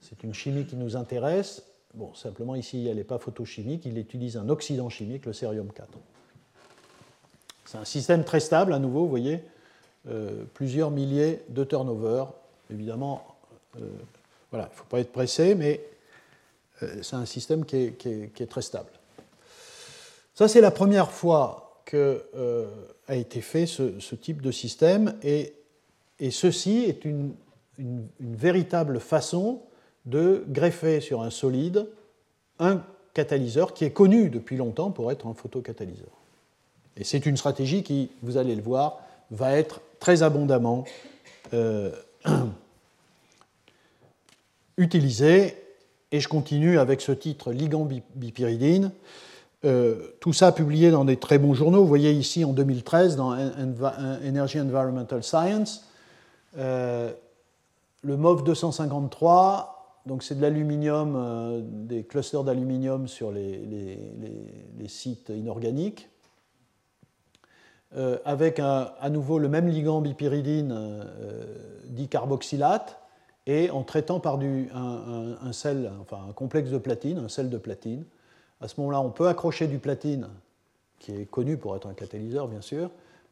C'est 0.00 0.22
une 0.22 0.34
chimie 0.34 0.66
qui 0.66 0.76
nous 0.76 0.96
intéresse. 0.96 1.62
Bon, 1.94 2.14
simplement 2.14 2.54
ici, 2.54 2.86
elle 2.86 2.96
n'est 2.96 3.04
pas 3.04 3.18
photochimique, 3.18 3.86
il 3.86 3.96
utilise 3.98 4.36
un 4.36 4.48
oxydant 4.48 4.88
chimique, 4.90 5.26
le 5.26 5.32
cérium 5.32 5.72
4. 5.72 5.88
C'est 7.64 7.78
un 7.78 7.84
système 7.84 8.24
très 8.24 8.40
stable, 8.40 8.72
à 8.72 8.78
nouveau, 8.78 9.00
vous 9.00 9.10
voyez, 9.10 9.42
euh, 10.08 10.44
plusieurs 10.54 10.90
milliers 10.90 11.42
de 11.48 11.64
turnover. 11.64 12.26
Évidemment, 12.70 13.36
euh, 13.80 13.88
voilà, 14.50 14.66
il 14.66 14.72
ne 14.72 14.76
faut 14.76 14.84
pas 14.84 15.00
être 15.00 15.10
pressé, 15.10 15.54
mais 15.54 15.84
euh, 16.82 17.02
c'est 17.02 17.16
un 17.16 17.26
système 17.26 17.64
qui 17.64 17.76
est, 17.76 18.48
très 18.48 18.62
stable. 18.62 18.90
Ça, 20.34 20.46
c'est 20.46 20.60
la 20.60 20.70
première 20.70 21.10
fois 21.10 21.80
que 21.84 22.24
a 23.08 23.14
été 23.14 23.40
fait 23.40 23.66
ce, 23.66 24.14
type 24.14 24.42
de 24.42 24.50
système, 24.50 25.16
et, 25.22 25.54
ceci 26.30 26.84
est 26.84 27.04
une, 27.04 27.34
véritable 28.20 29.00
façon 29.00 29.60
de 30.06 30.44
greffer 30.48 31.00
sur 31.00 31.22
un 31.22 31.30
solide 31.30 31.86
un 32.58 32.82
catalyseur 33.12 33.74
qui 33.74 33.84
est 33.84 33.90
connu 33.90 34.30
depuis 34.30 34.56
longtemps 34.56 34.90
pour 34.90 35.10
être 35.10 35.26
un 35.26 35.34
photocatalyseur. 35.34 36.08
Et 36.96 37.04
c'est 37.04 37.26
une 37.26 37.36
stratégie 37.36 37.82
qui, 37.82 38.10
vous 38.22 38.36
allez 38.36 38.54
le 38.54 38.62
voir, 38.62 39.00
va 39.30 39.52
être 39.52 39.80
très 40.00 40.22
abondamment 40.22 40.84
euh, 41.52 41.90
utilisée. 44.76 45.56
Et 46.12 46.20
je 46.20 46.28
continue 46.28 46.78
avec 46.78 47.00
ce 47.00 47.12
titre 47.12 47.52
Ligand 47.52 47.88
bipyridine. 48.14 48.92
Euh, 49.64 50.14
tout 50.20 50.32
ça 50.32 50.52
publié 50.52 50.90
dans 50.90 51.04
des 51.04 51.16
très 51.16 51.38
bons 51.38 51.54
journaux. 51.54 51.80
Vous 51.80 51.88
voyez 51.88 52.12
ici 52.12 52.44
en 52.44 52.52
2013 52.52 53.16
dans 53.16 53.32
Energy 53.32 54.60
Environmental 54.60 55.24
Science. 55.24 55.84
Euh, 56.58 57.12
le 58.02 58.16
MOV 58.16 58.44
253, 58.44 59.75
donc 60.06 60.22
c'est 60.22 60.36
de 60.36 60.42
l'aluminium, 60.42 61.62
des 61.86 62.04
clusters 62.04 62.44
d'aluminium 62.44 63.08
sur 63.08 63.32
les, 63.32 63.98
sites 64.88 65.30
inorganiques. 65.30 66.08
Euh, 67.96 68.18
avec 68.24 68.58
à 68.58 69.08
nouveau 69.10 69.38
le 69.38 69.48
même 69.48 69.68
ligand 69.68 70.00
bipyridine 70.00 70.72
euh, 70.72 71.04
dicarboxylate 71.84 72.98
et 73.46 73.70
en 73.70 73.84
traitant 73.84 74.18
par 74.18 74.38
du, 74.38 74.68
un, 74.74 75.36
complexe 76.34 76.70
de 76.70 76.78
platine, 76.78 77.18
un 77.18 77.28
sel 77.28 77.48
de 77.48 77.56
platine. 77.56 78.04
À 78.60 78.66
ce 78.66 78.80
moment-là, 78.80 79.00
on 79.00 79.10
peut 79.10 79.28
accrocher 79.28 79.68
du 79.68 79.78
platine, 79.78 80.28
qui 80.98 81.12
est 81.12 81.26
connu 81.26 81.56
pour 81.56 81.76
être 81.76 81.86
un 81.86 81.94
catalyseur 81.94 82.48
bien 82.48 82.60
sûr, 82.60 82.90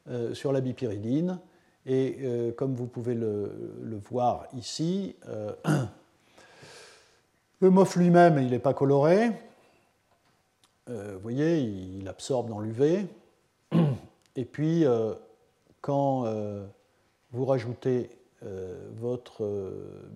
euh, 0.08 0.34
sur 0.34 0.52
la 0.52 0.60
bipyridine. 0.60 1.38
Et 1.84 2.52
comme 2.56 2.74
vous 2.74 2.86
pouvez 2.86 3.14
le 3.14 4.00
voir 4.08 4.46
ici, 4.56 5.16
Le 7.60 7.70
MOF 7.70 7.96
lui-même, 7.96 8.38
il 8.38 8.50
n'est 8.50 8.58
pas 8.58 8.74
coloré. 8.74 9.30
vous 10.86 11.20
voyez, 11.22 11.60
il 11.60 12.06
absorbe 12.08 12.48
dans 12.48 12.60
l'UV. 12.60 13.06
Et 14.36 14.44
puis, 14.44 14.84
quand 15.80 16.24
vous 17.30 17.44
rajoutez 17.44 18.10
votre 18.96 19.72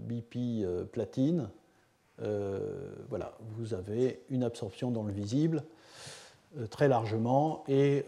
BP 0.09 0.67
platine, 0.93 1.49
voilà, 3.09 3.33
vous 3.57 3.73
avez 3.75 4.21
une 4.29 4.43
absorption 4.43 4.91
dans 4.91 5.05
le 5.05 5.13
visible 5.13 5.63
très 6.71 6.89
largement 6.89 7.65
et 7.69 8.05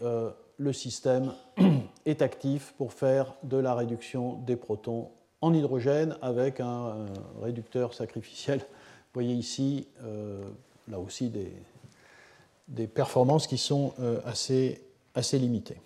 le 0.61 0.73
système 0.73 1.33
est 2.05 2.21
actif 2.21 2.73
pour 2.77 2.93
faire 2.93 3.33
de 3.43 3.57
la 3.57 3.73
réduction 3.73 4.33
des 4.45 4.55
protons 4.55 5.09
en 5.41 5.53
hydrogène 5.53 6.15
avec 6.21 6.59
un, 6.59 7.07
réducteur 7.41 7.93
sacrificiel. 7.93 8.61
Vous 9.13 9.19
voyez 9.19 9.33
ici, 9.33 9.89
euh, 10.03 10.41
là 10.87 10.97
aussi, 10.97 11.29
des, 11.29 12.87
performances 12.87 13.45
qui 13.45 13.57
sont 13.57 13.93
euh, 13.99 14.21
assez, 14.23 14.81
assez 15.13 15.37
limitées. 15.37 15.81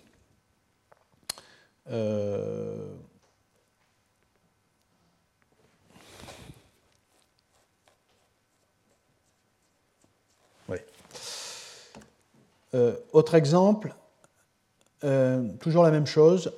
Euh, 1.90 2.94
autre 13.12 13.34
exemple, 13.34 13.94
toujours 15.60 15.82
la 15.82 15.90
même 15.90 16.06
chose. 16.06 16.52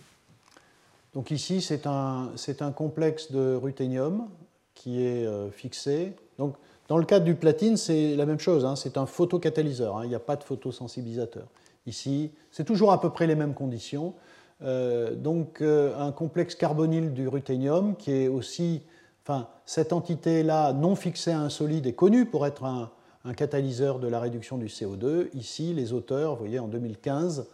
Donc 1.14 1.30
ici, 1.30 1.60
c'est 1.60 1.86
un, 1.86 2.30
un, 2.60 2.72
complexe 2.72 3.30
de 3.30 3.54
ruthénium 3.54 4.28
qui 4.74 5.04
est 5.04 5.26
euh, 5.26 5.50
fixé. 5.50 6.14
Donc, 6.38 6.54
dans 6.88 6.98
le 6.98 7.04
cadre 7.04 7.24
du 7.24 7.34
platine, 7.34 7.76
c'est 7.76 8.14
la 8.16 8.26
même 8.26 8.40
chose. 8.40 8.64
Hein. 8.64 8.76
c'est 8.76 8.98
un 8.98 9.06
photocatalyseur. 9.06 9.96
Hein. 9.96 10.02
il 10.04 10.08
n'y 10.08 10.14
a 10.14 10.20
pas 10.20 10.36
de 10.36 10.44
photosensibilisateur. 10.44 11.46
Ici, 11.86 12.30
c'est 12.50 12.64
toujours 12.64 12.92
à 12.92 13.00
peu 13.00 13.10
près 13.10 13.26
les 13.26 13.34
mêmes 13.34 13.54
conditions. 13.54 14.14
donc, 14.60 15.60
un 15.60 16.12
complexe 16.12 16.54
carbonyle 16.54 17.12
du 17.12 17.28
ruthénium 17.28 17.94
qui 17.96 18.12
est 18.12 18.28
aussi. 18.28 18.82
Enfin, 19.22 19.48
cette 19.64 19.94
entité-là, 19.94 20.74
non 20.74 20.96
fixée 20.96 21.30
à 21.30 21.40
un 21.40 21.48
solide, 21.48 21.86
est 21.86 21.94
connue 21.94 22.26
pour 22.26 22.46
être 22.46 22.64
un, 22.64 22.90
catalyseur 23.36 23.98
de 23.98 24.06
la 24.06 24.20
réduction 24.20 24.58
du 24.58 24.66
CO2. 24.66 25.28
Ici, 25.32 25.72
les 25.72 25.94
auteurs, 25.94 26.32
vous 26.32 26.40
voyez, 26.40 26.58
en 26.58 26.68
2015, 26.68 27.46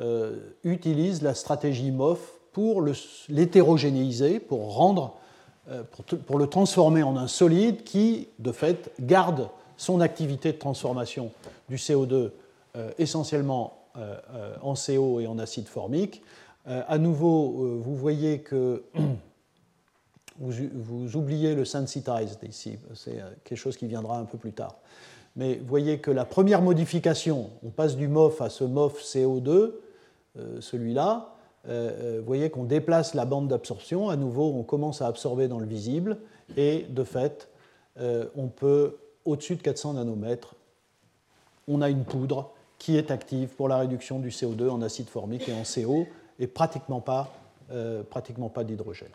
euh, 0.00 0.36
utilisent 0.64 1.22
la 1.22 1.32
stratégie 1.32 1.90
MOF 1.90 2.40
pour 2.52 2.84
l'hétérogénéiser, 3.30 4.38
pour, 4.38 4.74
rendre, 4.74 5.16
euh, 5.70 5.82
pour, 6.26 6.38
le 6.38 6.46
transformer 6.46 7.02
en 7.02 7.16
un 7.16 7.26
solide 7.26 7.84
qui, 7.84 8.28
de 8.38 8.52
fait, 8.52 8.92
garde 9.00 9.48
son 9.76 10.00
activité 10.00 10.52
de 10.52 10.58
transformation 10.58 11.30
du 11.68 11.76
CO2 11.76 12.30
euh, 12.76 12.90
essentiellement 12.98 13.78
en 14.60 14.74
CO 14.74 15.20
et 15.20 15.28
en 15.28 15.38
acide 15.38 15.68
formique. 15.68 16.20
à 16.66 16.98
nouveau, 16.98 17.78
vous 17.80 17.94
voyez 17.94 18.40
que 18.40 18.82
vous, 20.40 21.16
oubliez 21.16 21.54
le 21.54 21.64
sensitized 21.64 22.40
ici, 22.42 22.76
c'est 22.94 23.22
quelque 23.44 23.56
chose 23.56 23.76
qui 23.76 23.86
viendra 23.86 24.18
un 24.18 24.24
peu 24.24 24.36
plus 24.36 24.52
tard. 24.52 24.74
Mais 25.36 25.60
voyez 25.66 25.98
que 25.98 26.10
la 26.10 26.24
première 26.24 26.62
modification, 26.62 27.50
on 27.64 27.70
passe 27.70 27.96
du 27.96 28.08
MOF 28.08 28.40
à 28.40 28.50
ce 28.50 28.64
MOF 28.64 29.02
CO2, 29.02 29.72
euh, 30.38 30.60
celui-là. 30.60 31.33
Euh, 31.68 32.16
euh, 32.16 32.18
vous 32.20 32.26
voyez 32.26 32.50
qu'on 32.50 32.64
déplace 32.64 33.14
la 33.14 33.24
bande 33.24 33.48
d'absorption. 33.48 34.08
À 34.08 34.16
nouveau, 34.16 34.52
on 34.54 34.62
commence 34.62 35.02
à 35.02 35.06
absorber 35.06 35.48
dans 35.48 35.58
le 35.58 35.66
visible. 35.66 36.18
Et 36.56 36.86
de 36.88 37.04
fait, 37.04 37.48
on 38.36 38.48
peut, 38.48 38.96
au-dessus 39.24 39.56
de 39.56 39.62
400 39.62 39.94
nanomètres, 39.94 40.54
on 41.68 41.80
a 41.80 41.88
une 41.88 42.04
poudre 42.04 42.50
qui 42.78 42.98
est 42.98 43.10
active 43.10 43.48
pour 43.48 43.68
la 43.68 43.78
réduction 43.78 44.18
du 44.18 44.28
CO2 44.28 44.68
en 44.68 44.82
acide 44.82 45.08
formique 45.08 45.48
et 45.48 45.54
en 45.54 45.62
CO, 45.62 46.06
et 46.38 46.46
pratiquement 46.46 47.00
pas, 47.00 47.32
pas 47.68 48.64
d'hydrogène. 48.64 49.08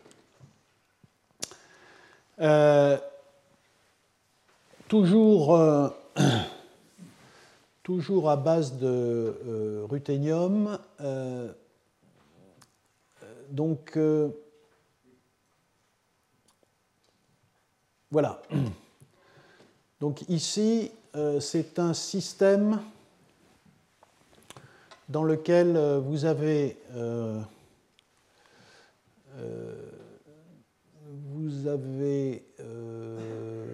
toujours 4.88 5.94
toujours 7.90 8.30
à 8.30 8.38
base 8.38 8.78
de 8.78 8.86
euh, 9.48 9.86
ruthénium. 9.90 10.78
Euh, 13.50 13.54
donc, 13.54 13.98
euh, 13.98 14.30
voilà. 18.12 18.42
Donc 20.00 20.24
ici, 20.30 20.92
c'est 21.42 21.78
un 21.80 21.94
système 21.94 22.80
dans 25.10 25.24
lequel 25.24 25.78
vous 26.06 26.24
avez, 26.24 26.78
vous 31.34 31.68
avez, 31.68 32.46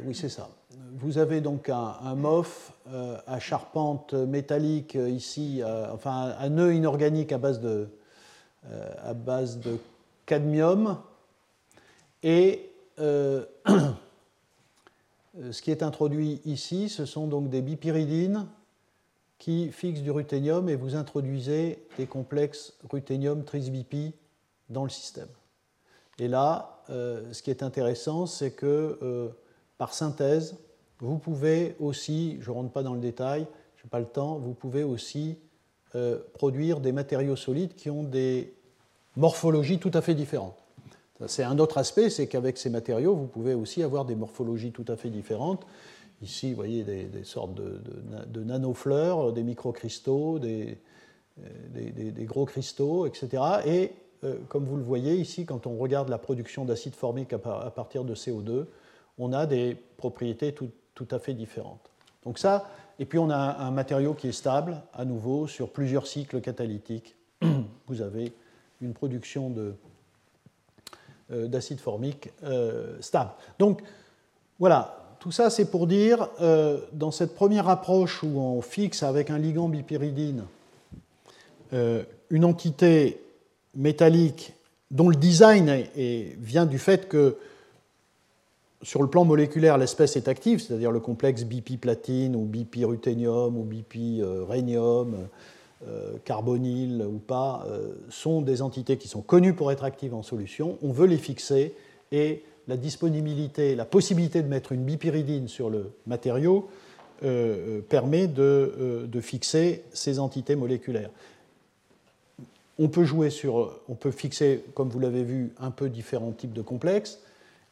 oui 0.04 0.16
c'est 0.16 0.30
ça, 0.30 0.50
vous 0.98 1.18
avez 1.18 1.42
donc 1.42 1.70
un, 1.70 2.16
MOF 2.16 2.72
euh, 2.88 3.18
à 3.28 3.40
charpente 3.40 4.14
métallique 4.14 4.96
euh, 4.96 5.10
ici, 5.10 5.62
euh, 5.62 5.94
enfin 5.94 6.36
un 6.40 6.50
nœud 6.50 6.74
inorganique 6.74 7.32
à 7.32 7.38
base 7.38 7.60
de, 7.60 7.90
à 9.03 9.13
base 9.13 9.59
de 9.59 9.78
cadmium. 10.26 10.99
Et 12.24 12.72
ce 12.97 13.61
qui 15.61 15.72
est 15.72 15.84
introduit 15.84 16.41
ici, 16.45 16.89
ce 16.89 17.05
sont 17.05 17.28
donc 17.28 17.49
des 17.49 17.61
bipyridines 17.61 18.47
qui 19.38 19.72
fixent 19.72 20.01
du 20.01 20.11
ruthénium 20.11 20.70
et 20.70 20.76
vous 20.76 20.95
introduisez 20.95 21.86
des 21.97 22.07
complexes 22.07 22.74
ruthénium 22.89 23.43
trisbipi 23.43 24.13
dans 24.70 24.84
le 24.84 24.89
système. 24.89 25.28
Et 26.18 26.28
là, 26.28 26.84
ce 26.88 27.41
qui 27.41 27.49
est 27.51 27.61
intéressant, 27.61 28.26
c'est 28.26 28.51
que 28.51 29.30
par 29.78 29.93
synthèse, 29.93 30.57
vous 30.99 31.18
pouvez 31.18 31.76
aussi, 31.80 32.38
je 32.41 32.49
ne 32.49 32.55
rentre 32.55 32.72
pas 32.72 32.84
dans 32.84 32.93
le 32.93 33.01
détail, 33.01 33.47
je 33.76 33.84
n'ai 33.84 33.89
pas 33.89 33.99
le 33.99 34.05
temps, 34.05 34.38
vous 34.38 34.53
pouvez 34.53 34.84
aussi 34.84 35.38
euh, 35.96 36.20
produire 36.34 36.80
des 36.80 36.91
matériaux 36.91 37.36
solides 37.36 37.74
qui 37.76 37.89
ont 37.89 38.04
des 38.04 38.54
morphologies 39.16 39.80
tout 39.80 39.91
à 39.93 40.02
fait 40.02 40.14
différentes. 40.14 40.58
C'est 41.28 41.43
un 41.43 41.58
autre 41.60 41.78
aspect, 41.78 42.10
c'est 42.10 42.28
qu'avec 42.28 42.58
ces 42.58 42.70
matériaux, 42.70 43.16
vous 43.16 43.28
pouvez 43.28 43.54
aussi 43.54 43.82
avoir 43.82 44.04
des 44.04 44.16
morphologies 44.16 44.74
tout 44.74 44.84
à 44.89 44.98
fait 44.98 45.10
différentes. 45.10 45.66
Ici, 46.22 46.50
vous 46.50 46.58
voyez 46.58 46.84
des, 46.84 47.24
sortes 47.24 47.54
de, 47.54 47.82
de, 48.28 48.43
nanofleurs, 48.43 49.32
des 49.32 49.43
microcristaux, 49.43 50.39
des, 50.39 50.78
des, 51.74 52.12
des, 52.12 52.26
gros 52.26 52.46
cristaux, 52.46 53.06
etc. 53.06 53.43
Et 53.66 53.91
euh, 54.24 54.36
comme 54.50 54.66
vous 54.66 54.78
le 54.78 54.84
voyez 54.84 55.16
ici, 55.16 55.46
quand 55.46 55.68
on 55.68 55.78
regarde 55.78 56.10
la 56.10 56.18
production 56.18 56.66
d'acide 56.66 56.96
formique 56.96 57.34
à, 57.34 57.38
partir 57.38 58.04
de 58.04 58.16
CO2, 58.16 58.66
on 59.18 59.34
a 59.34 59.46
des 59.46 59.78
propriétés 59.98 60.54
tout, 60.54 60.70
tout 60.93 61.08
à 61.12 61.20
fait 61.20 61.34
différentes. 61.34 61.89
Donc 62.24 62.39
ça, 62.39 62.70
et 63.00 63.06
puis 63.06 63.20
on 63.20 63.30
a 63.30 63.58
un 63.60 63.72
matériau 63.72 64.14
qui 64.14 64.28
est 64.28 64.34
stable, 64.34 64.82
à 64.93 65.06
nouveau, 65.06 65.48
sur 65.48 65.70
plusieurs 65.70 66.08
cycles 66.08 66.41
catalytiques. 66.41 67.16
Vous 67.88 68.02
avez 68.02 68.34
une 68.82 68.93
production 68.93 69.54
euh, 71.32 71.48
d'acide 71.48 71.80
formique 71.80 72.30
euh, 72.43 72.98
stable. 73.02 73.32
Donc 73.60 73.82
voilà, 74.60 75.16
tout 75.20 75.32
ça 75.32 75.50
c'est 75.50 75.66
pour 75.66 75.88
dire, 75.88 76.30
euh, 76.41 76.80
dans 76.93 77.12
cette 77.12 77.36
première 77.36 77.68
approche 77.68 78.24
où 78.24 78.39
on 78.39 78.62
fixe 78.62 79.04
avec 79.04 79.30
un 79.30 79.38
ligand 79.38 79.70
bipyridine 79.70 80.46
une 82.30 82.46
entité 82.46 83.22
métallique 83.74 84.54
dont 84.91 85.10
le 85.10 85.16
design 85.18 85.84
vient 86.38 86.66
du 86.66 86.80
fait 86.80 87.10
que 87.10 87.38
sur 88.86 89.02
le 89.02 89.10
plan 89.10 89.26
moléculaire, 89.26 89.80
l'espèce 89.80 90.16
est 90.16 90.28
active, 90.28 90.62
c'est-à-dire 90.62 90.92
le 90.92 91.00
complexe 91.00 91.44
BP-platine 91.44 92.36
ou 92.36 92.46
BP-ruthénium 92.46 93.58
ou 93.58 93.64
BP-rhénium, 93.64 95.28
euh, 95.88 96.14
carbonyle 96.24 97.04
ou 97.04 97.18
pas, 97.18 97.66
euh, 97.68 97.96
sont 98.10 98.44
des 98.44 98.62
entités 98.62 98.98
qui 98.98 99.08
sont 99.08 99.24
connues 99.24 99.54
pour 99.54 99.72
être 99.72 99.84
actives 99.84 100.14
en 100.14 100.22
solution. 100.22 100.78
On 100.84 100.92
veut 100.92 101.08
les 101.08 101.18
fixer 101.18 101.74
et 102.12 102.44
la 102.68 102.78
disponibilité, 102.78 103.76
la 103.76 103.86
possibilité 103.86 104.44
de 104.44 104.48
mettre 104.48 104.72
une 104.72 104.84
bipyridine 104.84 105.48
sur 105.48 105.72
le 105.72 105.92
matériau 106.06 106.70
euh, 107.24 107.82
permet 107.90 108.28
de, 108.28 109.08
de, 109.12 109.20
fixer 109.20 109.82
ces 109.94 110.20
entités 110.20 110.56
moléculaires. 110.56 111.10
On 112.78 112.90
peut 112.90 113.06
jouer 113.06 113.32
sur, 113.32 113.80
on 113.90 113.96
peut 113.96 114.12
fixer, 114.12 114.64
comme 114.76 114.90
vous 114.90 115.00
l'avez 115.00 115.24
vu, 115.24 115.54
un 115.60 115.72
peu 115.72 115.90
différents 115.90 116.34
types 116.34 116.54
de 116.54 116.62
complexes. 116.62 117.20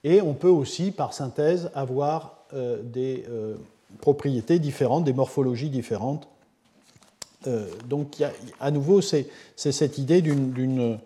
Et 0.04 0.22
on 0.22 0.34
peut 0.34 0.50
aussi, 0.50 0.92
par 0.92 1.14
synthèse, 1.14 1.72
avoir 1.76 2.38
euh, 2.54 2.82
des 2.84 3.24
euh, 3.30 3.56
propriétés 4.02 4.60
différentes, 4.60 5.06
des 5.06 5.14
morphologies 5.14 5.70
différentes. 5.70 6.28
Euh, 7.48 7.68
donc, 7.88 8.22
à 8.60 8.72
nouveau, 8.72 9.02
c'est 9.02 9.28
cette 9.56 9.98
idée 9.98 10.22
d'une. 10.22 11.00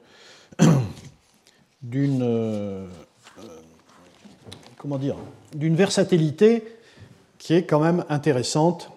d'une. 1.81 2.87
comment 4.77 4.97
dire, 4.97 5.15
d'une 5.53 5.75
versatilité 5.75 6.63
qui 7.37 7.53
est 7.53 7.63
quand 7.63 7.79
même 7.79 8.03
intéressante. 8.09 8.91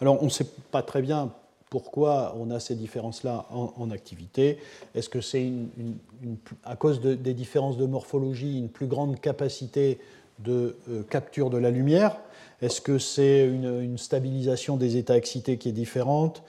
Alors, 0.00 0.22
on 0.22 0.26
ne 0.26 0.30
sait 0.30 0.46
pas 0.70 0.82
très 0.82 1.02
bien 1.02 1.30
pourquoi 1.70 2.36
on 2.38 2.50
a 2.50 2.58
ces 2.58 2.74
différences-là 2.74 3.46
en, 3.50 3.90
activité. 3.92 4.58
Est-ce 4.96 5.08
que 5.08 5.20
c'est 5.20 5.50
à 6.64 6.74
cause 6.74 7.00
des 7.00 7.34
différences 7.34 7.78
de 7.78 7.86
morphologie 7.86 8.58
une 8.58 8.68
plus 8.68 8.88
grande 8.88 9.20
capacité 9.20 9.98
de 10.40 10.76
euh, 10.90 11.02
capture 11.04 11.48
de 11.48 11.58
la 11.58 11.70
lumière? 11.70 12.16
Est-ce 12.60 12.80
que 12.80 12.98
c'est 12.98 13.46
une, 13.46 13.96
stabilisation 13.96 14.76
des 14.76 14.96
états 14.96 15.16
excités 15.16 15.58
qui 15.58 15.68
est 15.68 15.72
différente? 15.72 16.42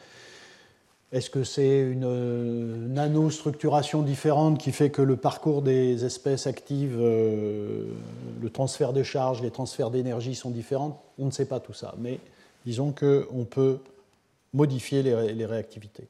Est-ce 1.11 1.29
que 1.29 1.43
c'est 1.43 1.81
une 1.81 2.05
euh, 2.05 2.87
nanostructuration 2.87 4.01
différente 4.01 4.57
qui 4.57 4.71
fait 4.71 4.89
que 4.89 5.01
le 5.01 5.17
parcours 5.17 5.61
des 5.61 6.03
espèces 6.03 6.47
actives, 6.47 6.97
euh, 6.99 7.85
le 8.41 8.49
transfert 8.49 8.91
de 8.91 9.03
charges, 9.03 9.41
les 9.41 9.51
transferts 9.51 9.91
d'énergie 9.91 10.33
sont 10.33 10.49
différents? 10.49 11.03
On 11.19 11.25
ne 11.25 11.31
sait 11.31 11.45
pas 11.45 11.59
tout 11.59 11.73
ça, 11.73 11.93
mais 11.99 12.19
disons 12.65 12.91
qu'on 12.91 13.45
peut 13.45 13.79
modifier 14.53 15.03
les, 15.03 15.45
réactivités. 15.45 16.07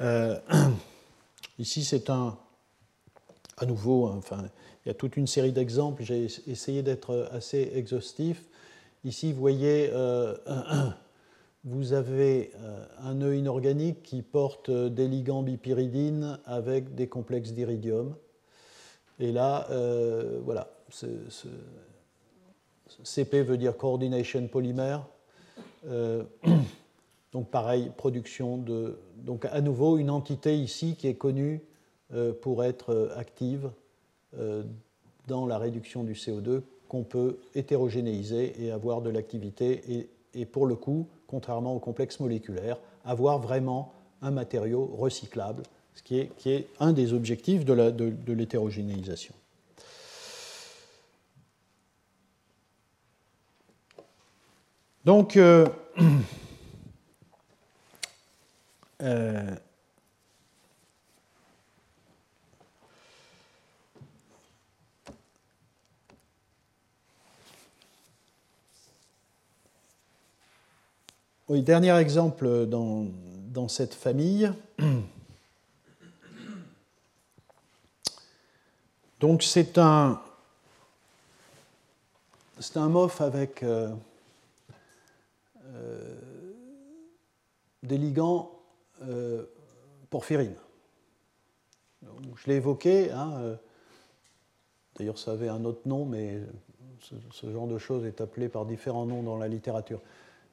Euh, 0.00 0.38
ici, 1.58 1.84
c'est 1.84 2.10
un, 2.10 2.36
à 3.56 3.66
nouveau, 3.66 4.08
enfin, 4.08 4.44
il 4.84 4.88
y 4.88 4.90
a 4.90 4.94
toute 4.94 5.16
une 5.16 5.26
série 5.26 5.52
d'exemples. 5.52 6.02
J'ai 6.02 6.26
essayé 6.46 6.82
d'être 6.82 7.28
assez 7.32 7.72
exhaustif. 7.74 8.42
Ici, 9.04 9.32
vous 9.32 9.40
voyez, 9.40 9.90
euh, 9.92 10.36
vous 11.64 11.92
avez 11.92 12.52
euh, 12.56 12.84
un 12.98 13.14
nœud 13.14 13.36
inorganique 13.36 14.02
qui 14.02 14.22
porte 14.22 14.70
des 14.70 15.08
ligands 15.08 15.42
bipyridines 15.42 16.38
avec 16.44 16.94
des 16.94 17.08
complexes 17.08 17.52
d'iridium. 17.52 18.14
Et 19.18 19.32
là, 19.32 19.66
voilà, 20.44 20.72
CP 23.04 23.42
veut 23.42 23.58
dire 23.58 23.76
Coordination 23.76 24.48
Polymer. 24.48 24.96
Donc 27.32 27.48
pareil, 27.50 27.90
production 27.96 28.56
de... 28.56 28.98
Donc 29.18 29.44
à 29.44 29.60
nouveau, 29.60 29.98
une 29.98 30.10
entité 30.10 30.56
ici 30.58 30.96
qui 30.96 31.06
est 31.06 31.14
connue 31.14 31.60
euh, 32.12 32.32
pour 32.32 32.64
être 32.64 32.92
euh, 32.92 33.16
active 33.16 33.70
euh, 34.36 34.64
dans 35.28 35.46
la 35.46 35.58
réduction 35.58 36.02
du 36.02 36.14
CO2 36.14 36.62
qu'on 36.88 37.04
peut 37.04 37.38
hétérogénéiser 37.54 38.64
et 38.64 38.72
avoir 38.72 39.00
de 39.00 39.10
l'activité 39.10 40.08
et, 40.34 40.44
pour 40.44 40.66
le 40.66 40.74
coup, 40.74 41.06
contrairement 41.28 41.76
au 41.76 41.78
complexe 41.78 42.18
moléculaire, 42.18 42.78
avoir 43.04 43.38
vraiment 43.38 43.92
un 44.22 44.32
matériau 44.32 44.86
recyclable, 44.86 45.62
ce 45.94 46.02
qui 46.02 46.18
est, 46.18 46.66
un 46.80 46.92
des 46.92 47.12
objectifs 47.12 47.64
de, 47.64 48.32
l'hétérogénéisation. 48.32 49.34
Donc, 55.04 55.38
oui, 71.48 71.62
dernier 71.62 71.96
exemple 71.98 72.66
dans, 72.66 73.06
dans 73.48 73.68
cette 73.68 73.94
famille. 73.94 74.52
Donc 79.20 79.42
c'est 79.42 79.76
un, 79.76 80.20
c'est 82.58 82.76
un 82.78 82.88
MOF 82.88 83.20
avec 83.20 83.62
euh, 83.62 83.92
euh, 85.66 86.20
des 87.82 87.98
ligands 87.98 88.59
euh, 89.02 89.44
porphyrine. 90.10 90.54
je 92.02 92.46
l'ai 92.46 92.56
évoqué, 92.56 93.10
hein, 93.10 93.32
euh, 93.38 93.56
d'ailleurs 94.98 95.16
ça 95.18 95.32
avait 95.32 95.48
un 95.48 95.64
autre 95.64 95.80
nom, 95.86 96.04
mais 96.04 96.40
ce, 97.32 97.50
genre 97.50 97.66
de 97.66 97.78
choses 97.78 98.04
est 98.04 98.20
appelé 98.20 98.50
par 98.50 98.66
différents 98.66 99.06
noms 99.06 99.22
dans 99.22 99.38
la 99.38 99.48
littérature. 99.48 100.00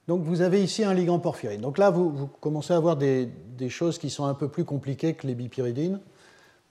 Donc 0.08 0.22
vous 0.24 0.42
avez 0.42 0.64
ici 0.64 0.86
un 0.86 0.94
ligand 0.94 1.20
porphyrine. 1.20 1.60
Donc 1.60 1.78
là, 1.78 1.90
vous, 1.90 2.28
commencez 2.40 2.72
à 2.72 2.78
avoir 2.78 2.96
des, 2.96 3.30
choses 3.68 3.98
qui 3.98 4.10
sont 4.10 4.24
un 4.24 4.34
peu 4.34 4.48
plus 4.48 4.64
compliquées 4.64 5.14
que 5.14 5.28
les 5.28 5.36
bipyridines. 5.36 6.00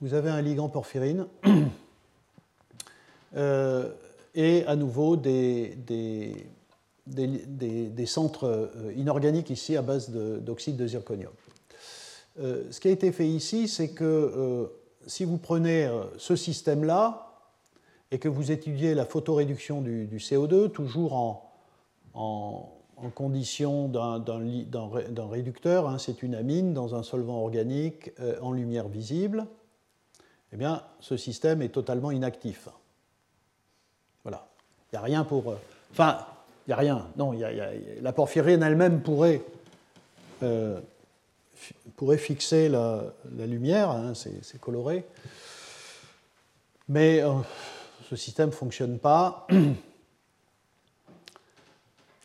Vous 0.01 0.15
avez 0.15 0.31
un 0.31 0.41
ligand 0.41 0.69
porphyrine 0.69 1.27
euh, 3.35 3.91
et 4.33 4.65
à 4.65 4.75
nouveau 4.75 5.15
des, 5.15 5.77
des, 7.05 8.05
centres 8.05 8.71
inorganiques 8.95 9.51
ici 9.51 9.77
à 9.77 9.83
base 9.83 10.09
d'oxyde 10.09 10.77
de 10.77 10.87
zirconium. 10.87 11.33
Euh, 12.39 12.63
ce 12.71 12.79
qui 12.79 12.87
a 12.87 12.91
été 12.91 13.11
fait 13.11 13.27
ici, 13.27 13.67
c'est 13.67 13.89
que 13.89 14.03
euh, 14.03 14.65
si 15.07 15.25
vous 15.25 15.37
prenez 15.37 15.85
euh, 15.85 16.03
ce 16.17 16.35
système-là 16.35 17.31
et 18.11 18.19
que 18.19 18.27
vous 18.27 18.51
étudiez 18.51 18.93
la 18.93 19.05
photoréduction 19.05 19.81
du, 19.81 20.17
CO2, 20.17 20.69
toujours 20.69 21.43
en, 22.13 22.73
condition 23.13 23.87
d'un 23.89 25.27
réducteur, 25.29 25.87
hein, 25.87 25.97
c'est 25.97 26.23
une 26.23 26.35
amine 26.35 26.73
dans 26.73 26.95
un 26.95 27.03
solvant 27.03 27.41
organique 27.41 28.11
en 28.41 28.53
lumière 28.53 28.87
visible, 28.87 29.45
eh 30.53 30.57
bien, 30.57 30.81
ce 30.99 31.17
système 31.17 31.61
est 31.61 31.69
totalement 31.69 32.11
inactif. 32.11 32.69
Voilà. 34.23 34.47
Il 34.91 34.95
n'y 34.95 34.99
a 34.99 35.01
rien 35.01 35.23
pour. 35.25 35.53
enfin, 35.91 36.25
il 36.65 36.69
n'y 36.69 36.73
a 36.73 36.77
rien. 36.77 37.07
Non, 37.17 37.33
la 38.01 38.13
porphyrine 38.13 38.63
elle-même 38.63 39.01
pourrait 39.01 39.41
pourrait 41.95 42.17
fixer 42.17 42.69
la, 42.69 43.13
lumière, 43.31 43.89
hein, 43.91 44.13
c'est 44.13 44.59
coloré. 44.59 45.05
Mais 46.89 47.21
euh, 47.21 47.33
ce 48.09 48.15
système 48.15 48.49
ne 48.49 48.53
fonctionne 48.53 48.99
pas. 48.99 49.47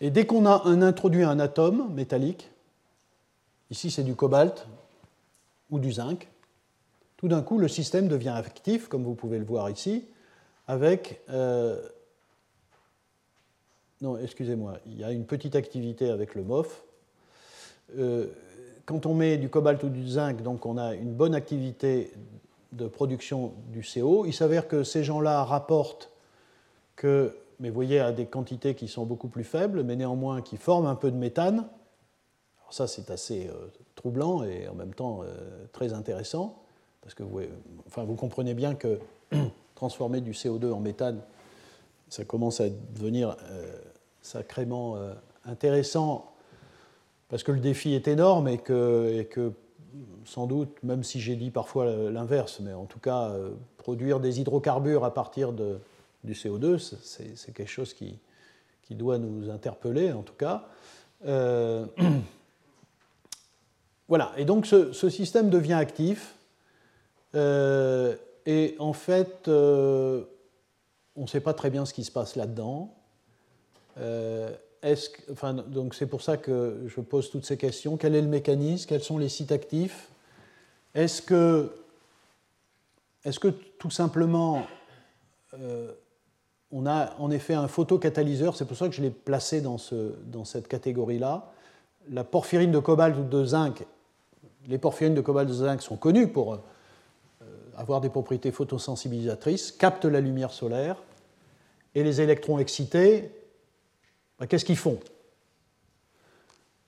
Et 0.01 0.11
dès 0.11 0.27
qu'on 0.27 0.47
a 0.47 0.63
un, 0.65 0.83
introduit 0.83 1.23
un 1.23 1.39
atome 1.39 1.93
métallique, 1.95 2.51
ici 3.71 3.91
c'est 3.91 4.03
du 4.03 4.15
cobalt 4.17 4.67
ou 5.71 5.79
du 5.79 5.93
zinc, 5.93 6.29
tout 7.17 7.29
d'un 7.29 7.43
coup 7.43 7.59
le 7.59 7.69
système 7.69 8.09
devient 8.09 8.35
actif, 8.37 8.89
comme 8.89 9.05
vous 9.05 9.15
pouvez 9.15 9.39
le 9.39 9.45
voir 9.45 9.71
ici, 9.71 10.05
avec... 10.67 11.21
Euh, 11.31 11.81
non, 14.01 14.19
excusez-moi, 14.19 14.81
il 14.87 14.99
y 14.99 15.05
a 15.05 15.13
une 15.13 15.25
petite 15.25 15.55
activité 15.55 16.11
avec 16.11 16.35
le 16.35 16.43
MOF. 16.43 16.83
Euh, 17.97 18.27
quand 18.87 19.07
on 19.07 19.15
met 19.15 19.37
du 19.37 19.49
cobalt 19.49 19.83
ou 19.83 19.89
du 19.89 20.07
zinc, 20.07 20.43
donc 20.43 20.67
on 20.67 20.77
a 20.77 20.95
une 20.95 21.13
bonne 21.13 21.35
activité 21.35 22.13
de 22.73 22.87
production 22.87 23.53
du 23.69 23.83
CO. 23.83 24.25
Il 24.27 24.33
s'avère 24.33 24.67
que 24.67 24.83
ces 24.83 25.05
gens-là 25.05 25.45
rapportent 25.45 26.11
que, 26.97 27.37
mais 27.61 27.69
vous 27.69 27.75
voyez, 27.75 28.01
à 28.01 28.13
des 28.13 28.27
quantités 28.27 28.75
qui 28.75 28.89
sont 28.89 29.05
beaucoup 29.05 29.29
plus 29.29 29.45
faibles, 29.45 29.83
mais 29.83 29.97
néanmoins 29.97 30.43
qui 30.43 30.57
forment 30.57 30.87
un 30.87 30.95
peu 30.95 31.11
de 31.11 31.17
méthane. 31.17 31.59
Alors 32.61 32.73
ça, 32.73 32.87
c'est 32.87 33.11
assez 33.11 33.49
euh, 33.49 33.69
troublant 33.95 34.43
et 34.43 34.69
en 34.69 34.75
même 34.75 34.95
temps 34.95 35.23
euh, 35.23 35.67
très 35.73 35.93
intéressant, 35.93 36.63
parce 37.03 37.15
que 37.15 37.23
vous, 37.23 37.41
enfin, 37.87 38.05
vous 38.05 38.15
comprenez 38.15 38.55
bien 38.55 38.75
que 38.75 38.99
transformer 39.75 40.21
du 40.21 40.33
CO2 40.33 40.73
en 40.73 40.81
méthane, 40.81 41.21
ça 42.09 42.25
commence 42.25 42.61
à 42.61 42.69
devenir 42.69 43.37
euh, 43.51 43.77
sacrément 44.23 44.97
intéressant 45.45 46.32
parce 47.33 47.45
que 47.45 47.53
le 47.53 47.61
défi 47.61 47.95
est 47.95 48.09
énorme 48.09 48.47
et 48.47 48.59
que, 48.59 49.55
sans 50.27 50.47
doute, 50.47 50.83
même 50.83 51.03
si 51.03 51.19
j'ai 51.19 51.35
dit 51.35 51.51
parfois 51.51 51.87
l'inverse, 51.87 52.61
mais 52.61 52.75
en 52.75 52.85
tout 52.85 52.99
cas, 52.99 53.31
euh, 53.31 53.53
produire 53.79 54.21
des 54.21 54.39
hydrocarbures 54.39 55.03
à 55.03 55.15
partir 55.15 55.55
de, 55.55 55.79
du 56.25 56.35
CO2, 56.35 56.77
c'est 56.79 57.55
quelque 57.55 57.71
chose 57.71 57.95
qui, 57.95 58.19
qui, 58.83 58.95
doit 58.95 59.17
nous 59.17 59.49
interpeller, 59.49 60.13
en 60.13 60.21
tout 60.21 60.35
cas. 60.35 60.69
Euh, 61.25 61.87
voilà, 64.09 64.33
et 64.37 64.45
donc 64.45 64.67
ce, 64.67 64.93
système 64.93 65.49
devient 65.49 65.73
actif, 65.73 66.35
euh, 67.35 68.15
et 68.45 68.77
en 68.79 68.93
fait, 68.93 69.49
on 69.49 70.27
ne 71.17 71.27
sait 71.27 71.41
pas 71.41 71.55
très 71.55 71.71
bien 71.71 71.87
ce 71.87 71.95
qui 71.95 72.05
se 72.05 72.13
passe 72.13 72.37
là-dedans 72.37 72.95
c'est 74.83 76.07
pour 76.07 76.23
ça 76.23 76.37
que 76.37 76.85
je 76.87 77.01
pose 77.01 77.31
toutes 77.31 77.45
ces 77.47 77.57
questions. 77.57 77.97
Quel 77.97 78.15
est 78.15 78.21
le 78.21 78.29
mécanisme? 78.29 78.89
Quels 78.89 79.03
sont 79.03 79.19
les 79.19 79.29
sites 79.29 79.53
actifs? 79.53 80.09
Est-ce 80.95 81.23
que, 81.23 81.71
tout 83.79 83.91
simplement 83.91 84.65
euh, 85.55 85.93
on 86.71 86.87
a 86.87 87.15
en 87.19 87.31
effet 87.31 87.55
un 87.55 87.69
photocatalyseur? 87.69 88.57
C'est 88.57 88.65
pour 88.65 88.77
ça 88.77 88.89
que 88.89 88.95
je 88.95 89.03
l'ai 89.03 89.11
placé 89.11 89.61
dans, 89.61 89.79
ce, 89.79 90.15
dans 90.27 90.45
cette 90.45 90.67
catégorie-là. 90.67 91.53
La 92.11 92.25
porphyrine 92.25 92.73
de 92.73 92.81
cobalt 92.81 93.17
ou 93.17 93.25
de 93.25 93.45
zinc, 93.45 93.85
les 94.67 94.79
porphyrines 94.79 95.15
de 95.15 95.21
cobalt 95.21 95.49
de 95.49 95.55
zinc 95.55 95.81
sont 95.81 95.97
connues 95.97 96.29
pour 96.29 96.55
euh, 96.55 96.59
avoir 97.77 98.01
des 98.01 98.09
propriétés 98.09 98.51
photosensibilisatrices, 98.51 99.71
captent 99.71 100.07
la 100.07 100.21
lumière 100.21 100.51
solaire, 100.51 100.97
et 101.95 102.03
les 102.03 102.21
électrons 102.21 102.59
excités, 102.59 103.31
ben, 104.39 104.47
qu'est-ce 104.47 104.65
qu'ils 104.65 104.77
font? 104.77 104.99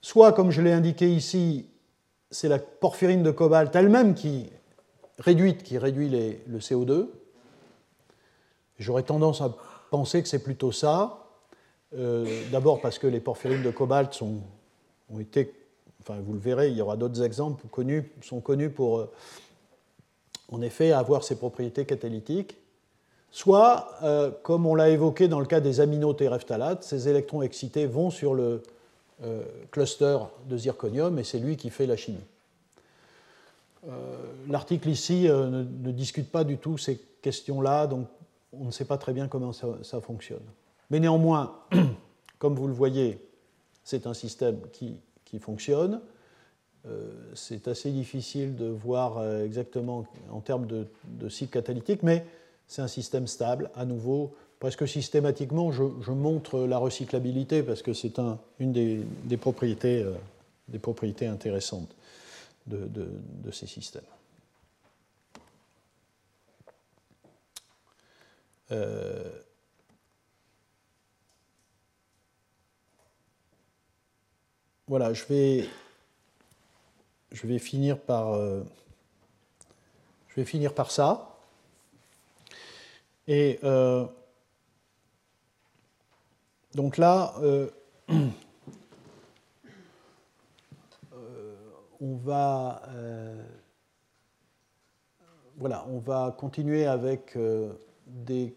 Soit, 0.01 0.33
comme 0.33 0.51
je 0.51 0.61
l'ai 0.61 0.73
indiqué 0.73 1.09
ici, 1.09 1.67
c'est 2.31 2.49
la 2.49 2.59
porphyrine 2.59 3.23
de 3.23 3.31
cobalt 3.31 3.75
elle-même 3.75 4.15
qui 4.15 4.51
réduite, 5.19 5.63
qui 5.63 5.79
réduit 5.79 6.09
le 6.09 6.59
CO2. 6.59 7.09
J'aurais 8.79 9.05
tendance 9.05 9.41
à 9.41 9.55
penser 9.91 10.23
que 10.23 10.29
c'est 10.29 10.43
plutôt 10.43 10.73
ça. 10.73 11.25
Euh, 11.97 12.27
d'abord 12.51 12.81
parce 12.81 12.99
que 12.99 13.07
les 13.07 13.21
porphyrines 13.21 13.63
de 13.63 13.71
cobalt 13.71 14.21
ont 14.23 15.21
été, 15.21 15.55
enfin 16.01 16.19
vous 16.21 16.33
le 16.33 16.41
verrez, 16.41 16.71
il 16.71 16.77
y 16.77 16.83
aura 16.83 16.97
d'autres 16.97 17.23
exemples 17.23 17.65
sont 18.23 18.41
connus 18.41 18.71
pour, 18.71 18.99
euh, 18.99 19.13
en 20.51 20.61
effet, 20.61 20.91
avoir 20.93 21.23
ces 21.23 21.37
propriétés 21.37 21.85
catalytiques. 21.85 22.57
Soit, 23.35 23.89
euh, 24.05 24.31
comme 24.45 24.65
on 24.65 24.77
l'a 24.77 24.91
évoqué 24.91 25.27
dans 25.27 25.41
le 25.41 25.47
cas 25.47 25.59
des 25.59 25.81
aminotéréphthalates, 25.81 26.85
ces 26.85 27.09
électrons 27.09 27.43
excités 27.43 27.85
vont 27.85 28.11
sur 28.11 28.33
le 28.33 28.63
cluster 29.73 30.19
de 30.49 30.57
zirconium 30.57 31.19
et 31.19 31.25
c'est 31.25 31.41
lui 31.41 31.57
qui 31.57 31.71
fait 31.71 31.87
la 31.87 31.97
chimie. 31.97 32.25
L'article 34.49 34.89
ici 34.89 35.25
ne, 35.29 35.91
discute 35.93 36.31
pas 36.31 36.45
du 36.45 36.59
tout 36.59 36.79
ces 36.79 37.01
questions-là, 37.23 37.89
donc 37.89 38.07
on 38.53 38.67
ne 38.67 38.71
sait 38.71 38.85
pas 38.85 38.99
très 38.99 39.13
bien 39.13 39.27
comment 39.27 39.53
ça, 39.53 40.01
fonctionne. 40.01 40.45
Mais 40.91 41.01
néanmoins, 41.01 41.57
comme 42.39 42.55
vous 42.55 42.69
le 42.69 42.73
voyez, 42.73 43.19
c'est 43.83 44.07
un 44.07 44.15
système 44.15 44.61
qui, 44.73 45.01
fonctionne. 45.41 46.01
Euh, 46.87 47.11
c'est 47.35 47.67
assez 47.67 47.91
difficile 47.91 48.55
de 48.55 48.67
voir 48.67 49.19
euh, 49.19 49.45
exactement 49.45 50.05
en 50.31 50.39
termes 50.39 50.67
de, 50.67 50.87
cycle 51.29 51.53
catalytique, 51.53 52.05
mais 52.05 52.25
c'est 52.67 52.83
un 52.83 52.89
système 52.89 53.27
stable. 53.27 53.71
À 53.75 53.85
nouveau, 53.85 54.35
presque 54.59 54.89
systématiquement, 54.89 55.73
je, 55.73 56.11
montre 56.11 56.61
la 56.61 56.79
recyclabilité 56.79 57.63
parce 57.63 57.83
que 57.83 57.93
c'est 57.93 58.19
une 58.59 58.73
des, 58.73 59.37
propriétés, 59.37 60.03
euh, 60.03 60.15
des, 60.69 60.79
propriétés, 60.79 61.27
intéressantes 61.27 61.95
de 62.67 63.51
ces 63.53 63.67
systèmes. 63.67 64.05
Euh, 68.73 69.23
voilà, 74.87 75.11
euh, 75.11 75.15
je 77.33 77.47
vais 77.47 77.59
finir 77.59 77.99
par 80.75 80.91
ça. 80.91 81.34
Et 83.27 83.59
euh, 83.65 84.05
donc 86.75 86.99
là, 86.99 87.35
on 92.01 92.17
va, 92.17 92.83
voilà, 95.57 95.87
on 95.89 95.99
va 95.99 96.35
continuer 96.37 96.85
avec 96.87 97.39
des 98.07 98.55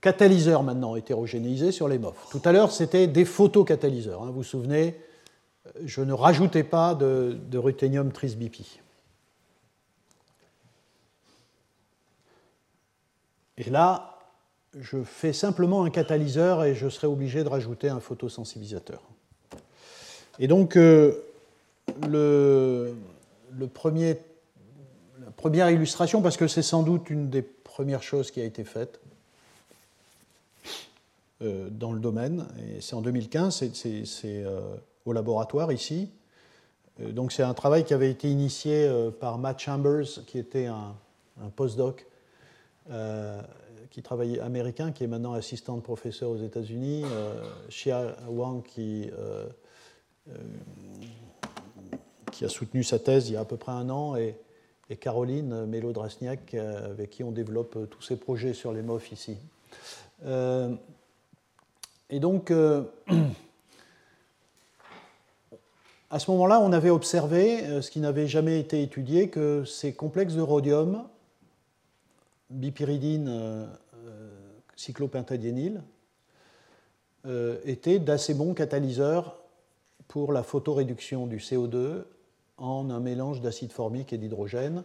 catalyseurs 0.00 0.62
maintenant 0.62 0.96
hétérogénéisés 0.96 1.72
sur 1.72 1.88
les 1.88 1.98
MOF. 1.98 2.28
Tout 2.30 2.40
à 2.44 2.52
l'heure, 2.52 2.72
c'était 2.72 3.06
des 3.06 3.24
photocatalyseurs. 3.24 4.22
Hein, 4.22 4.26
vous 4.28 4.36
vous 4.36 4.42
souvenez, 4.42 4.96
je 5.84 6.00
ne 6.00 6.12
rajoutais 6.12 6.64
pas 6.64 6.94
de, 6.94 7.36
de 7.50 7.58
ruthénium 7.58 8.12
trisbipi. 8.12 8.80
Et 13.60 13.68
là, 13.68 14.18
je 14.80 15.02
fais 15.02 15.34
simplement 15.34 15.84
un 15.84 15.90
catalyseur 15.90 16.64
et 16.64 16.74
je 16.74 16.88
serai 16.88 17.06
obligé 17.06 17.44
de 17.44 17.48
rajouter 17.48 17.90
un 17.90 18.00
photosensibilisateur. 18.00 19.02
Et 20.38 20.48
donc, 20.48 20.76
euh, 20.76 21.12
le, 22.08 22.94
premier, 23.74 24.16
la 25.22 25.30
première 25.32 25.68
illustration, 25.68 26.22
parce 26.22 26.38
que 26.38 26.48
c'est 26.48 26.62
sans 26.62 26.82
doute 26.82 27.10
une 27.10 27.28
des 27.28 27.42
première 27.42 28.02
chose 28.02 28.30
qui 28.30 28.40
a 28.40 28.44
été 28.44 28.64
faite 28.64 28.98
euh, 31.42 31.68
dans 31.70 31.92
le 31.92 32.00
domaine. 32.00 32.46
Et 32.58 32.80
c'est 32.80 32.94
en 32.94 33.02
2015, 33.02 33.72
c'est 33.74 34.04
euh, 34.24 34.60
au 35.04 35.12
laboratoire 35.12 35.70
ici. 35.70 36.08
Donc 36.98 37.32
c'est 37.32 37.42
un 37.42 37.54
travail 37.54 37.84
qui 37.84 37.92
avait 37.92 38.10
été 38.10 38.30
initié 38.30 38.90
par 39.20 39.38
Matt 39.38 39.58
Chambers, 39.58 40.24
qui 40.26 40.38
était 40.38 40.66
un, 40.66 40.94
postdoc 41.56 42.09
qui 43.90 44.02
travaillait 44.02 44.40
américain, 44.40 44.92
qui 44.92 45.04
est 45.04 45.06
maintenant 45.06 45.32
assistant 45.32 45.76
de 45.76 45.82
professeur 45.82 46.30
aux 46.30 46.38
États-Unis, 46.38 47.04
Xia 47.68 48.16
Wang 48.28 48.62
qui, 48.62 49.10
qui 52.32 52.44
a 52.44 52.48
soutenu 52.48 52.82
sa 52.82 52.98
thèse 52.98 53.28
il 53.28 53.34
y 53.34 53.36
a 53.36 53.40
à 53.40 53.44
peu 53.44 53.56
près 53.56 53.72
un 53.72 53.90
an 53.90 54.16
et 54.16 54.36
et 54.90 54.96
Caroline 54.96 55.66
Mélodrasniak, 55.66 56.54
euh, 56.54 56.90
avec 56.90 57.10
qui 57.10 57.22
on 57.22 57.30
développe 57.30 57.76
euh, 57.76 57.86
tous 57.86 58.02
ces 58.02 58.16
projets 58.16 58.52
sur 58.52 58.72
les 58.72 58.82
MOF 58.82 59.12
ici. 59.12 59.36
Euh, 60.26 60.74
et 62.10 62.18
donc, 62.18 62.50
à 66.10 66.18
ce 66.18 66.30
moment-là, 66.32 66.60
on 66.60 66.72
avait 66.72 66.90
observé, 66.90 67.80
ce 67.80 67.88
qui 67.88 68.00
n'avait 68.00 68.26
jamais 68.26 68.58
été 68.58 68.82
étudié, 68.82 69.28
que 69.28 69.64
ces 69.64 69.92
complexes 69.92 70.34
de 70.34 70.40
rhodium, 70.40 71.04
bipyridine, 72.50 73.68
cyclopentadiényle, 74.76 75.82
étaient 77.64 77.98
d'assez 77.98 78.34
bons 78.34 78.54
catalyseurs 78.54 79.36
pour 80.08 80.32
la 80.32 80.42
photoréduction 80.42 81.26
du 81.26 81.38
CO2 81.38 82.04
en 82.58 82.90
un 82.90 83.00
mélange 83.00 83.40
d'acide 83.40 83.72
formique 83.72 84.12
et 84.12 84.18
d'hydrogène, 84.18 84.84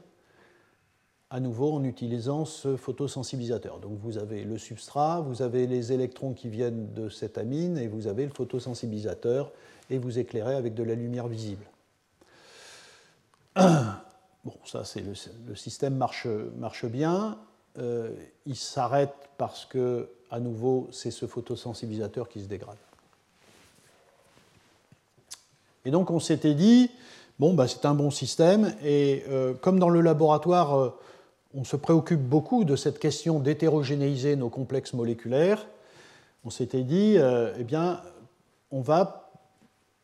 à 1.29 1.39
nouveau 1.39 1.73
en 1.73 1.83
utilisant 1.83 2.45
ce 2.45 2.77
photosensibilisateur. 2.77 3.79
Donc 3.79 3.97
vous 3.99 4.17
avez 4.17 4.43
le 4.43 4.57
substrat, 4.57 5.21
vous 5.21 5.41
avez 5.41 5.67
les 5.67 5.91
électrons 5.91 6.33
qui 6.33 6.47
viennent 6.47 6.93
de 6.93 7.09
cette 7.09 7.37
amine 7.37 7.77
et 7.77 7.87
vous 7.87 8.07
avez 8.07 8.23
le 8.23 8.31
photosensibilisateur 8.31 9.51
et 9.89 9.97
vous 9.97 10.19
éclairez 10.19 10.55
avec 10.55 10.73
de 10.73 10.83
la 10.83 10.95
lumière 10.95 11.27
visible. 11.27 11.65
Bon, 14.45 14.53
ça 14.63 14.85
c'est 14.85 15.01
le, 15.01 15.55
système 15.55 15.95
marche 15.95 16.27
bien. 16.85 17.39
Euh, 17.77 18.11
il 18.45 18.55
s'arrête 18.55 19.13
parce 19.37 19.65
que, 19.65 20.09
à 20.31 20.39
nouveau, 20.39 20.87
c'est 20.91 21.11
ce 21.11 21.25
photosensibilisateur 21.25 22.29
qui 22.29 22.41
se 22.41 22.47
dégrade. 22.47 22.77
Et 25.83 25.91
donc 25.91 26.09
on 26.09 26.19
s'était 26.19 26.53
dit, 26.53 26.89
Bon, 27.37 27.53
bah, 27.53 27.67
c'est 27.67 27.85
un 27.85 27.93
bon 27.93 28.11
système. 28.11 28.73
Et 28.83 29.23
euh, 29.29 29.53
comme 29.53 29.77
dans 29.77 29.89
le 29.89 29.99
laboratoire, 29.99 30.79
euh, 30.79 30.97
on 31.53 31.65
se 31.65 31.75
préoccupe 31.75 32.21
beaucoup 32.21 32.63
de 32.63 32.77
cette 32.77 32.97
question 32.97 33.39
d'hétérogénéiser 33.39 34.37
nos 34.37 34.49
complexes 34.49 34.93
moléculaires, 34.93 35.67
on 36.45 36.49
s'était 36.49 36.83
dit, 36.83 37.17
eh 37.17 37.63
bien, 37.63 38.01
on 38.69 38.81
va, 38.81 39.31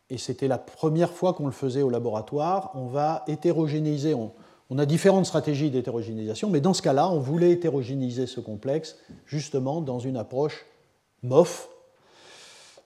et 0.10 0.18
c'était 0.18 0.48
la 0.48 0.58
première 0.58 1.12
fois 1.12 1.34
qu'on 1.34 1.46
le 1.46 1.52
faisait 1.52 1.84
au 1.84 1.92
laboratoire, 1.92 2.72
on 2.74 2.88
va 2.88 3.24
hétérogénéiser. 3.28 4.16
On, 4.16 4.32
on 4.72 4.78
a 4.78 4.86
différentes 4.86 5.26
stratégies 5.26 5.70
d'hétérogénéisation, 5.70 6.50
mais 6.50 6.62
dans 6.62 6.74
ce 6.74 6.82
cas-là, 6.82 7.10
on 7.10 7.20
voulait 7.20 7.52
hétérogénéiser 7.52 8.26
ce 8.26 8.40
complexe 8.40 8.98
justement 9.26 9.82
dans 9.82 10.00
une 10.00 10.16
approche 10.16 10.66
MOF. 11.24 11.68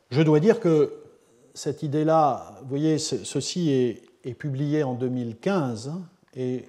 Je 0.10 0.24
dois 0.24 0.40
dire 0.40 0.60
que 0.60 0.96
cette 1.54 1.84
idée-là, 1.84 2.58
vous 2.64 2.70
voyez, 2.70 2.98
ceci 2.98 3.70
est, 3.70 4.02
publié 4.34 4.82
en 4.82 4.96
2015 4.96 5.92
et 6.36 6.66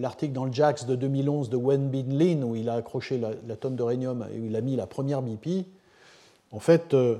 l'article 0.00 0.32
dans 0.32 0.46
le 0.46 0.52
JAX 0.52 0.86
de 0.86 0.96
2011 0.96 1.50
de 1.50 1.56
Wen 1.58 1.90
Bin 1.90 2.16
Lin, 2.16 2.42
où 2.42 2.56
il 2.56 2.70
a 2.70 2.74
accroché 2.76 3.20
l'atome 3.46 3.76
d'uranium 3.76 4.26
et 4.34 4.40
où 4.40 4.46
il 4.46 4.56
a 4.56 4.62
mis 4.62 4.76
la 4.76 4.86
première 4.86 5.20
BP, 5.20 5.66
en 6.52 6.58
fait, 6.58 6.94
euh, 6.94 7.18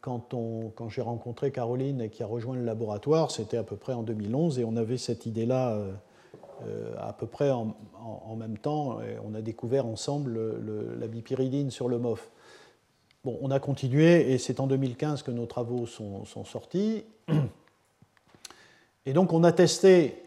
quand, 0.00 0.34
quand 0.74 0.88
j'ai 0.88 1.02
rencontré 1.02 1.50
Caroline 1.50 2.08
qui 2.10 2.22
a 2.22 2.26
rejoint 2.26 2.56
le 2.56 2.64
laboratoire, 2.64 3.30
c'était 3.30 3.56
à 3.56 3.62
peu 3.62 3.76
près 3.76 3.92
en 3.92 4.02
2011 4.02 4.58
et 4.58 4.64
on 4.64 4.76
avait 4.76 4.98
cette 4.98 5.26
idée-là 5.26 5.78
euh, 6.66 6.94
à 6.98 7.12
peu 7.12 7.26
près 7.26 7.50
en, 7.50 7.74
même 8.36 8.58
temps. 8.58 8.98
On 9.24 9.34
a 9.34 9.40
découvert 9.40 9.86
ensemble 9.86 10.38
la 10.98 11.06
bipyridine 11.06 11.70
sur 11.70 11.88
le 11.88 11.98
MOF. 11.98 12.30
Bon, 13.24 13.38
on 13.42 13.50
a 13.50 13.58
continué 13.58 14.32
et 14.32 14.38
c'est 14.38 14.60
en 14.60 14.66
2015 14.66 15.22
que 15.22 15.30
nos 15.30 15.46
travaux 15.46 15.86
sont, 15.86 16.24
sont 16.24 16.44
sortis. 16.44 17.04
Et 19.08 19.14
donc 19.14 19.32
on 19.32 19.42
a 19.42 19.52
testé, 19.52 20.22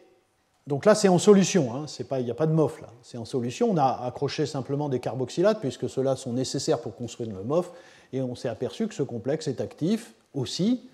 donc 0.66 0.86
là 0.86 0.96
c'est 0.96 1.08
en 1.08 1.20
solution, 1.20 1.76
hein, 1.76 1.86
il 2.18 2.26
n'y 2.26 2.32
a 2.32 2.34
pas 2.34 2.48
de 2.48 2.52
MOF 2.52 2.82
là, 2.82 2.88
c'est 3.04 3.20
en 3.20 3.26
solution, 3.26 3.70
on 3.70 3.78
a 3.78 4.06
accroché 4.08 4.48
simplement 4.48 4.90
des 4.90 5.00
carboxylates 5.00 5.60
puisque 5.60 5.88
ceux-là 5.88 6.16
sont 6.16 6.34
nécessaires 6.34 6.82
pour 6.82 6.96
construire 6.96 7.30
le 7.30 7.44
MOF, 7.44 7.72
et 8.14 8.22
on 8.22 8.36
s'est 8.36 8.50
aperçu 8.50 8.88
que 8.88 8.94
ce 8.94 9.04
complexe 9.04 9.48
est 9.48 9.62
actif 9.62 10.14
aussi. 10.34 10.90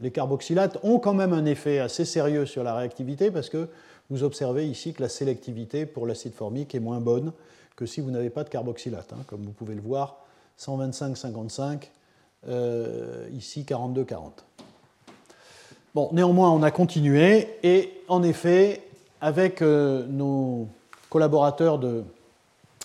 Les 0.00 0.10
carboxylates 0.10 0.78
ont 0.82 0.98
quand 0.98 1.14
même 1.14 1.32
un 1.32 1.44
effet 1.44 1.78
assez 1.78 2.04
sérieux 2.04 2.46
sur 2.46 2.62
la 2.64 2.74
réactivité 2.74 3.30
parce 3.30 3.50
que 3.50 3.68
vous 4.08 4.24
observez 4.24 4.66
ici 4.66 4.92
que 4.92 5.02
la 5.02 5.08
sélectivité 5.08 5.86
pour 5.86 6.06
l'acide 6.06 6.34
formique 6.34 6.74
est 6.74 6.80
moins 6.80 7.00
bonne 7.00 7.32
que 7.76 7.86
si 7.86 8.00
vous 8.00 8.10
n'avez 8.10 8.30
pas 8.30 8.44
de 8.44 8.48
carboxylate. 8.48 9.12
Hein. 9.12 9.22
comme 9.26 9.42
vous 9.42 9.52
pouvez 9.52 9.74
le 9.74 9.80
voir, 9.80 10.24
125-55, 10.58 11.88
euh, 12.48 13.28
ici 13.32 13.64
42-40. 13.66 14.32
Bon, 15.94 16.08
néanmoins, 16.12 16.50
on 16.50 16.62
a 16.62 16.70
continué 16.70 17.48
et 17.62 17.92
en 18.08 18.22
effet, 18.22 18.82
avec 19.20 19.62
euh, 19.62 20.06
nos 20.06 20.68
collaborateurs 21.08 21.78
de 21.78 22.04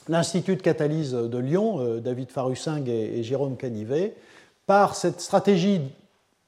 l'Institut 0.08 0.56
de 0.56 0.62
catalyse 0.62 1.14
de 1.14 1.38
Lyon, 1.38 1.80
euh, 1.80 2.00
David 2.00 2.32
Farusing 2.32 2.88
et, 2.88 3.24
Jérôme 3.24 3.58
Canivet, 3.58 4.16
par 4.66 4.96
cette 4.96 5.22
stratégie 5.22 5.82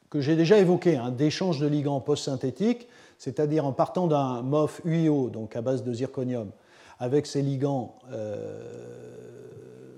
que 0.10 0.22
j'ai 0.22 0.36
déjà 0.36 0.58
évoquée 0.58 0.96
hein, 0.96 1.12
d'échange 1.12 1.60
de 1.60 1.68
ligands 1.68 2.00
post-synthétiques, 2.00 2.88
c'est-à-dire 3.18 3.66
en 3.66 3.74
partant 3.74 4.08
d'un 4.08 4.42
MOF 4.42 4.82
UIO, 4.86 5.30
donc 5.30 5.56
à 5.56 5.62
base 5.62 5.84
de 5.84 5.94
zirconium, 5.94 6.50
avec 7.00 7.26
ses 7.26 7.42
ligands 7.42 7.96
euh, 8.12 8.64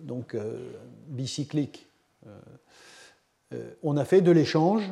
donc, 0.03 0.35
bicycliques, 1.07 1.87
on 3.83 3.95
a 3.97 4.05
fait 4.05 4.21
de 4.21 4.31
l'échange 4.31 4.91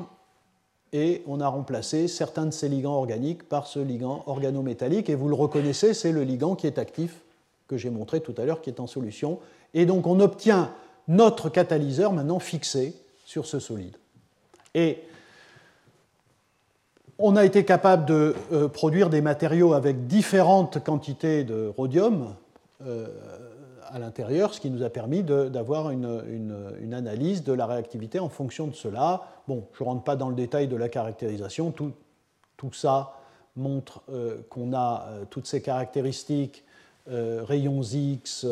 et 0.93 1.23
on 1.27 1.41
a 1.41 1.47
remplacé 1.47 2.07
certains 2.07 2.45
de 2.45 2.51
ces 2.51 2.69
ligands 2.69 2.95
organiques 2.95 3.47
par 3.47 3.67
ce 3.67 3.79
ligand 3.79 4.23
organométallique. 4.25 5.09
Et 5.09 5.15
vous 5.15 5.27
le 5.27 5.35
reconnaissez, 5.35 5.93
c'est 5.93 6.11
le 6.11 6.23
ligand 6.23 6.55
qui 6.55 6.67
est 6.67 6.77
actif, 6.77 7.21
que 7.67 7.77
j'ai 7.77 7.89
montré 7.89 8.21
tout 8.21 8.33
à 8.37 8.45
l'heure, 8.45 8.61
qui 8.61 8.69
est 8.69 8.79
en 8.79 8.87
solution. 8.87 9.39
Et 9.73 9.85
donc 9.85 10.07
on 10.07 10.19
obtient 10.19 10.73
notre 11.07 11.49
catalyseur 11.49 12.13
maintenant 12.13 12.39
fixé 12.39 12.93
sur 13.25 13.45
ce 13.45 13.59
solide. 13.59 13.97
Et 14.73 14.99
on 17.19 17.35
a 17.35 17.45
été 17.45 17.65
capable 17.65 18.05
de 18.05 18.35
euh, 18.51 18.67
produire 18.67 19.09
des 19.09 19.21
matériaux 19.21 19.73
avec 19.73 20.07
différentes 20.07 20.83
quantités 20.83 21.43
de 21.43 21.71
rhodium. 21.75 22.35
Euh, 22.85 23.07
à 23.89 23.99
l'intérieur, 23.99 24.53
ce 24.53 24.59
qui 24.59 24.69
nous 24.69 24.83
a 24.83 24.89
permis 24.89 25.23
d'avoir 25.23 25.91
une, 25.91 26.93
analyse 26.93 27.45
de 27.45 27.53
la 27.53 27.65
réactivité 27.65 28.19
en 28.19 28.27
fonction 28.27 28.67
de 28.67 28.75
cela. 28.75 29.23
Bon, 29.47 29.63
je 29.71 29.81
ne 29.81 29.87
rentre 29.87 30.03
pas 30.03 30.17
dans 30.17 30.27
le 30.27 30.35
détail 30.35 30.67
de 30.67 30.75
la 30.75 30.89
caractérisation, 30.89 31.71
tout, 31.71 31.93
ça 32.73 33.13
montre 33.55 34.01
euh, 34.11 34.41
qu'on 34.49 34.73
a 34.73 35.07
toutes 35.29 35.47
ces 35.47 35.61
caractéristiques, 35.61 36.65
rayons 37.09 37.81
X, 37.81 38.45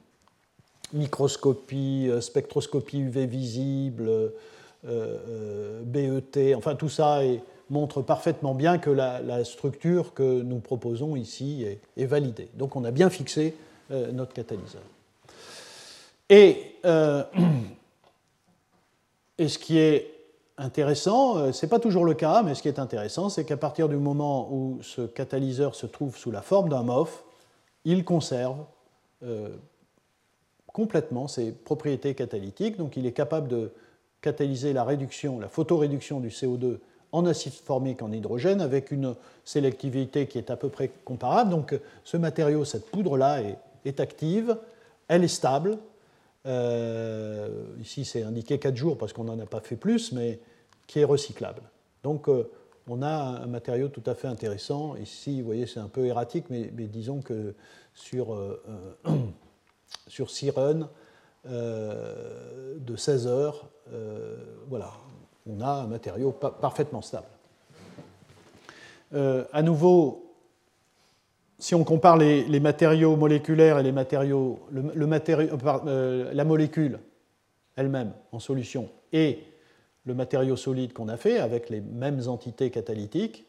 microscopie, 0.92 2.10
spectroscopie 2.20 3.00
UV 3.00 3.26
visible, 3.26 4.32
BET, 4.84 6.54
enfin 6.56 6.74
tout 6.74 6.88
ça 6.88 7.20
montre 7.72 8.02
parfaitement 8.02 8.54
bien 8.54 8.78
que 8.78 8.90
la, 8.90 9.44
structure 9.44 10.14
que 10.14 10.42
nous 10.42 10.58
proposons 10.58 11.16
ici 11.16 11.66
est, 11.96 12.06
validée. 12.06 12.48
Donc 12.54 12.76
on 12.76 12.84
a 12.84 12.90
bien 12.90 13.10
fixé 13.10 13.56
euh, 13.90 14.12
notre 14.12 14.32
catalyseur. 14.34 14.82
Et, 16.28 16.76
euh, 16.84 17.24
et, 19.38 19.48
ce 19.48 19.58
qui 19.58 19.78
est 19.78 20.08
intéressant, 20.58 21.38
euh, 21.38 21.52
ce 21.52 21.64
n'est 21.64 21.70
pas 21.70 21.80
toujours 21.80 22.04
le 22.04 22.14
cas, 22.14 22.42
mais 22.42 22.54
ce 22.54 22.62
qui 22.62 22.68
est 22.68 22.78
intéressant, 22.78 23.30
c'est 23.30 23.44
qu'à 23.44 23.56
partir 23.56 23.88
du 23.88 23.96
moment 23.96 24.48
où 24.52 24.78
ce 24.82 25.02
catalyseur 25.02 25.74
se 25.74 25.86
trouve 25.86 26.16
sous 26.16 26.30
la 26.30 26.42
forme 26.42 26.68
d'un 26.68 26.82
MOF, 26.82 27.24
il 27.84 28.04
conserve 28.04 28.64
complètement 30.66 31.28
ses 31.28 31.52
propriétés 31.52 32.14
catalytiques, 32.14 32.76
donc 32.76 32.96
il 32.96 33.06
est 33.06 33.12
capable 33.12 33.46
de 33.48 33.72
catalyser 34.20 34.72
la 34.72 34.82
réduction, 34.82 35.38
la 35.38 35.48
photoréduction 35.48 36.18
du 36.18 36.28
CO2 36.28 36.78
en 37.12 37.26
acide 37.26 37.52
formique 37.52 38.02
en 38.02 38.10
hydrogène 38.10 38.60
avec 38.60 38.90
une 38.90 39.14
sélectivité 39.44 40.26
qui 40.26 40.38
est 40.38 40.50
à 40.50 40.56
peu 40.56 40.68
près 40.68 40.90
comparable. 41.04 41.50
Donc 41.50 41.78
ce 42.04 42.16
matériau, 42.16 42.64
cette 42.64 42.90
poudre-là, 42.90 43.42
est 43.42 43.58
est 43.84 44.00
active, 44.00 44.56
elle 45.08 45.24
est 45.24 45.28
stable. 45.28 45.78
Euh, 46.46 47.48
ici, 47.80 48.04
c'est 48.04 48.22
indiqué 48.22 48.58
4 48.58 48.76
jours 48.76 48.98
parce 48.98 49.12
qu'on 49.12 49.24
n'en 49.24 49.38
a 49.38 49.46
pas 49.46 49.60
fait 49.60 49.76
plus, 49.76 50.12
mais 50.12 50.38
qui 50.86 51.00
est 51.00 51.04
recyclable. 51.04 51.62
Donc, 52.02 52.28
euh, 52.28 52.50
on 52.88 53.02
a 53.02 53.42
un 53.42 53.46
matériau 53.46 53.88
tout 53.88 54.02
à 54.06 54.14
fait 54.14 54.28
intéressant. 54.28 54.96
Ici, 54.96 55.40
vous 55.40 55.46
voyez, 55.46 55.66
c'est 55.66 55.80
un 55.80 55.88
peu 55.88 56.06
erratique, 56.06 56.46
mais, 56.50 56.70
disons 56.70 57.20
que 57.20 57.54
sur, 57.94 58.34
euh, 58.34 58.62
sur 60.08 60.30
6 60.30 60.50
runs 60.50 60.88
de 61.44 62.96
16 62.96 63.26
heures, 63.26 63.68
voilà, 64.68 64.92
on 65.46 65.60
a 65.60 65.82
un 65.82 65.86
matériau 65.86 66.32
parfaitement 66.32 67.02
stable. 67.02 67.26
à 69.12 69.62
nouveau, 69.62 70.32
si 71.62 71.76
on 71.76 71.84
compare 71.84 72.16
les, 72.16 72.58
matériaux 72.58 73.14
moléculaires 73.14 73.78
et 73.78 73.84
les 73.84 73.92
matériaux, 73.92 74.58
euh, 74.74 75.62
euh, 75.86 76.30
la 76.34 76.44
molécule 76.44 76.98
elle-même 77.76 78.12
en 78.32 78.40
solution 78.40 78.88
et 79.12 79.38
le 80.04 80.14
matériau 80.14 80.56
solide 80.56 80.92
qu'on 80.92 81.08
a 81.08 81.16
fait 81.16 81.38
avec 81.38 81.70
les 81.70 81.80
mêmes 81.80 82.28
entités 82.28 82.70
catalytiques, 82.70 83.46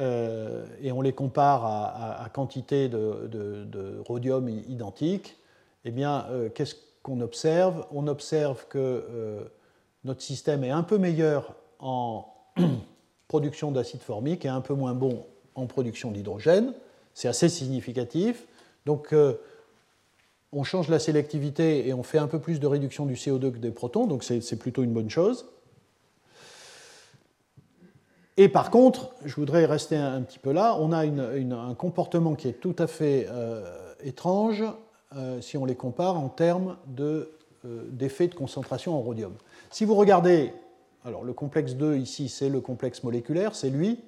euh, 0.00 0.66
et 0.82 0.90
on 0.92 1.00
les 1.00 1.12
compare 1.12 1.64
à, 1.64 2.28
quantité 2.32 2.88
de, 2.88 4.02
rhodium 4.06 4.48
identique, 4.48 5.36
eh 5.84 5.90
bien, 5.90 6.26
qu'est-ce 6.54 6.74
qu'on 7.02 7.20
observe? 7.20 7.86
On 7.92 8.08
observe 8.08 8.66
que 8.68 9.46
notre 10.04 10.22
système 10.22 10.64
est 10.64 10.70
un 10.70 10.82
peu 10.82 10.98
meilleur 10.98 11.54
en 11.78 12.26
production 13.28 13.70
d'acide 13.70 14.00
formique 14.00 14.44
et 14.44 14.48
un 14.48 14.60
peu 14.60 14.74
moins 14.74 14.94
bon 14.94 15.24
en 15.54 15.66
production 15.66 16.10
d'hydrogène. 16.10 16.72
C'est 17.14 17.28
assez 17.28 17.48
significatif. 17.48 18.46
Donc, 18.86 19.12
euh, 19.12 19.34
on 20.52 20.62
change 20.62 20.88
la 20.88 20.98
sélectivité 20.98 21.88
et 21.88 21.94
on 21.94 22.02
fait 22.02 22.18
un 22.18 22.26
peu 22.26 22.38
plus 22.38 22.60
de 22.60 22.66
réduction 22.66 23.06
du 23.06 23.14
CO2 23.14 23.52
que 23.52 23.58
des 23.58 23.70
protons, 23.70 24.06
donc 24.06 24.22
c'est 24.22 24.58
plutôt 24.58 24.84
une 24.84 24.92
bonne 24.92 25.10
chose. 25.10 25.46
Et 28.36 28.48
par 28.48 28.70
contre, 28.70 29.10
je 29.24 29.34
voudrais 29.36 29.64
rester 29.64 29.96
un, 29.96 30.22
petit 30.22 30.38
peu 30.38 30.52
là, 30.52 30.76
on 30.80 30.92
a 30.92 31.06
un 31.06 31.74
comportement 31.74 32.34
qui 32.34 32.48
est 32.48 32.60
tout 32.60 32.74
à 32.78 32.86
fait 32.86 33.26
euh, 33.30 33.62
étrange 34.02 34.64
euh, 35.16 35.40
si 35.40 35.56
on 35.56 35.64
les 35.64 35.76
compare 35.76 36.18
en 36.18 36.28
termes 36.28 36.76
d'effet 36.86 38.28
de, 38.28 38.34
concentration 38.34 38.96
en 38.96 39.00
rhodium. 39.00 39.34
Si 39.70 39.84
vous 39.84 39.94
regardez, 39.94 40.52
alors 41.04 41.22
le 41.22 41.32
complexe 41.32 41.74
2 41.74 41.96
ici, 41.96 42.28
c'est 42.28 42.48
le 42.48 42.60
complexe 42.60 43.04
moléculaire, 43.04 43.54
c'est 43.54 43.70
lui, 43.70 44.00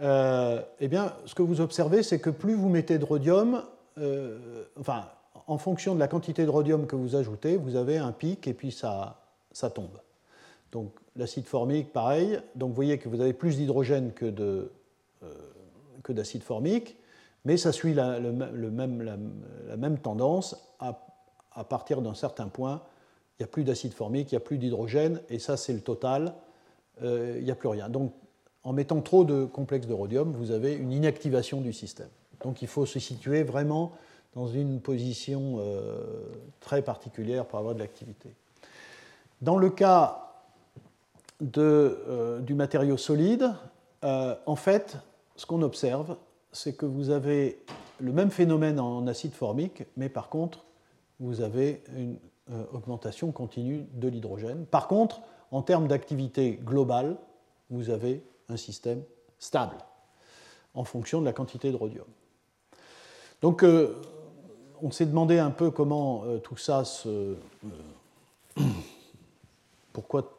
euh, 0.00 0.60
eh 0.80 0.88
bien, 0.88 1.14
ce 1.24 1.34
que 1.34 1.42
vous 1.42 1.60
observez, 1.60 2.02
c'est 2.02 2.20
que 2.20 2.30
plus 2.30 2.54
vous 2.54 2.68
mettez 2.68 2.98
de 2.98 3.04
rhodium, 3.04 3.62
euh, 3.98 4.64
enfin, 4.78 5.06
en 5.46 5.58
fonction 5.58 5.94
de 5.94 6.00
la 6.00 6.08
quantité 6.08 6.44
de 6.44 6.50
rhodium 6.50 6.86
que 6.86 6.96
vous 6.96 7.16
ajoutez, 7.16 7.56
vous 7.56 7.76
avez 7.76 7.98
un 7.98 8.12
pic 8.12 8.46
et 8.46 8.54
puis 8.54 8.72
ça, 8.72 9.22
ça 9.52 9.70
tombe. 9.70 9.98
Donc 10.76 10.92
l'acide 11.16 11.46
formique, 11.46 11.90
pareil. 11.90 12.38
Donc 12.54 12.68
vous 12.68 12.74
voyez 12.74 12.98
que 12.98 13.08
vous 13.08 13.22
avez 13.22 13.32
plus 13.32 13.56
d'hydrogène 13.56 14.12
que, 14.12 14.26
euh, 14.26 14.68
d'acide 16.10 16.42
formique, 16.42 16.98
mais 17.46 17.56
ça 17.56 17.72
suit 17.72 17.94
la, 17.94 18.18
le, 18.18 18.30
même, 18.30 19.00
la, 19.02 19.76
même, 19.78 19.98
tendance. 19.98 20.54
À, 20.78 21.64
partir 21.64 22.02
d'un 22.02 22.12
certain 22.12 22.48
point, 22.48 22.82
il 23.38 23.42
n'y 23.42 23.44
a 23.44 23.46
plus 23.46 23.64
d'acide 23.64 23.94
formique, 23.94 24.32
il 24.32 24.34
n'y 24.34 24.36
a 24.36 24.44
plus 24.44 24.58
d'hydrogène, 24.58 25.22
et 25.30 25.38
ça 25.38 25.56
c'est 25.56 25.72
le 25.72 25.80
total, 25.80 26.34
il 27.02 27.42
n'y 27.42 27.50
a 27.50 27.54
plus 27.54 27.68
rien. 27.68 27.88
Donc 27.88 28.12
en 28.62 28.74
mettant 28.74 29.00
trop 29.00 29.24
de 29.24 29.46
complexes 29.46 29.86
de 29.86 29.94
rhodium, 29.94 30.34
vous 30.34 30.50
avez 30.50 30.74
une 30.74 30.92
inactivation 30.92 31.62
du 31.62 31.72
système. 31.72 32.10
Donc 32.44 32.60
il 32.60 32.68
faut 32.68 32.84
se 32.84 32.98
situer 32.98 33.44
vraiment 33.44 33.92
dans 34.34 34.46
une 34.46 34.82
position 34.82 35.56
euh, 35.60 36.02
très 36.60 36.82
particulière 36.82 37.46
pour 37.46 37.58
avoir 37.58 37.74
de 37.74 37.78
l'activité. 37.78 38.28
Dans 39.40 39.56
le 39.56 39.70
cas 39.70 40.25
euh, 41.58 42.40
du 42.40 42.54
matériau 42.54 42.96
solide, 42.96 43.52
euh, 44.04 44.34
en 44.46 44.56
fait, 44.56 44.96
ce 45.36 45.46
qu'on 45.46 45.62
observe, 45.62 46.16
c'est 46.52 46.74
que 46.74 46.86
vous 46.86 47.10
avez 47.10 47.62
le 48.00 48.12
même 48.12 48.30
phénomène 48.30 48.80
en 48.80 49.06
acide 49.06 49.32
formique, 49.32 49.84
mais 49.96 50.08
par 50.08 50.28
contre, 50.28 50.64
vous 51.20 51.40
avez 51.40 51.82
une 51.96 52.16
augmentation 52.72 53.32
continue 53.32 53.86
de 53.94 54.06
l'hydrogène. 54.06 54.66
Par 54.66 54.86
contre, 54.86 55.20
en 55.50 55.62
termes 55.62 55.88
d'activité 55.88 56.60
globale, 56.62 57.16
vous 57.70 57.90
avez 57.90 58.22
un 58.48 58.56
système 58.56 59.02
stable 59.38 59.76
en 60.74 60.84
fonction 60.84 61.20
de 61.20 61.26
la 61.26 61.32
quantité 61.32 61.70
de 61.70 61.76
rhodium. 61.76 62.06
Donc 63.42 63.62
euh, 63.62 64.00
on 64.82 64.90
s'est 64.90 65.06
demandé 65.06 65.38
un 65.38 65.50
peu 65.50 65.70
comment 65.70 66.24
euh, 66.24 66.38
tout 66.38 66.56
ça 66.56 66.84
se... 66.84 67.08
Euh, 67.08 67.34
pourquoi... 69.92 70.32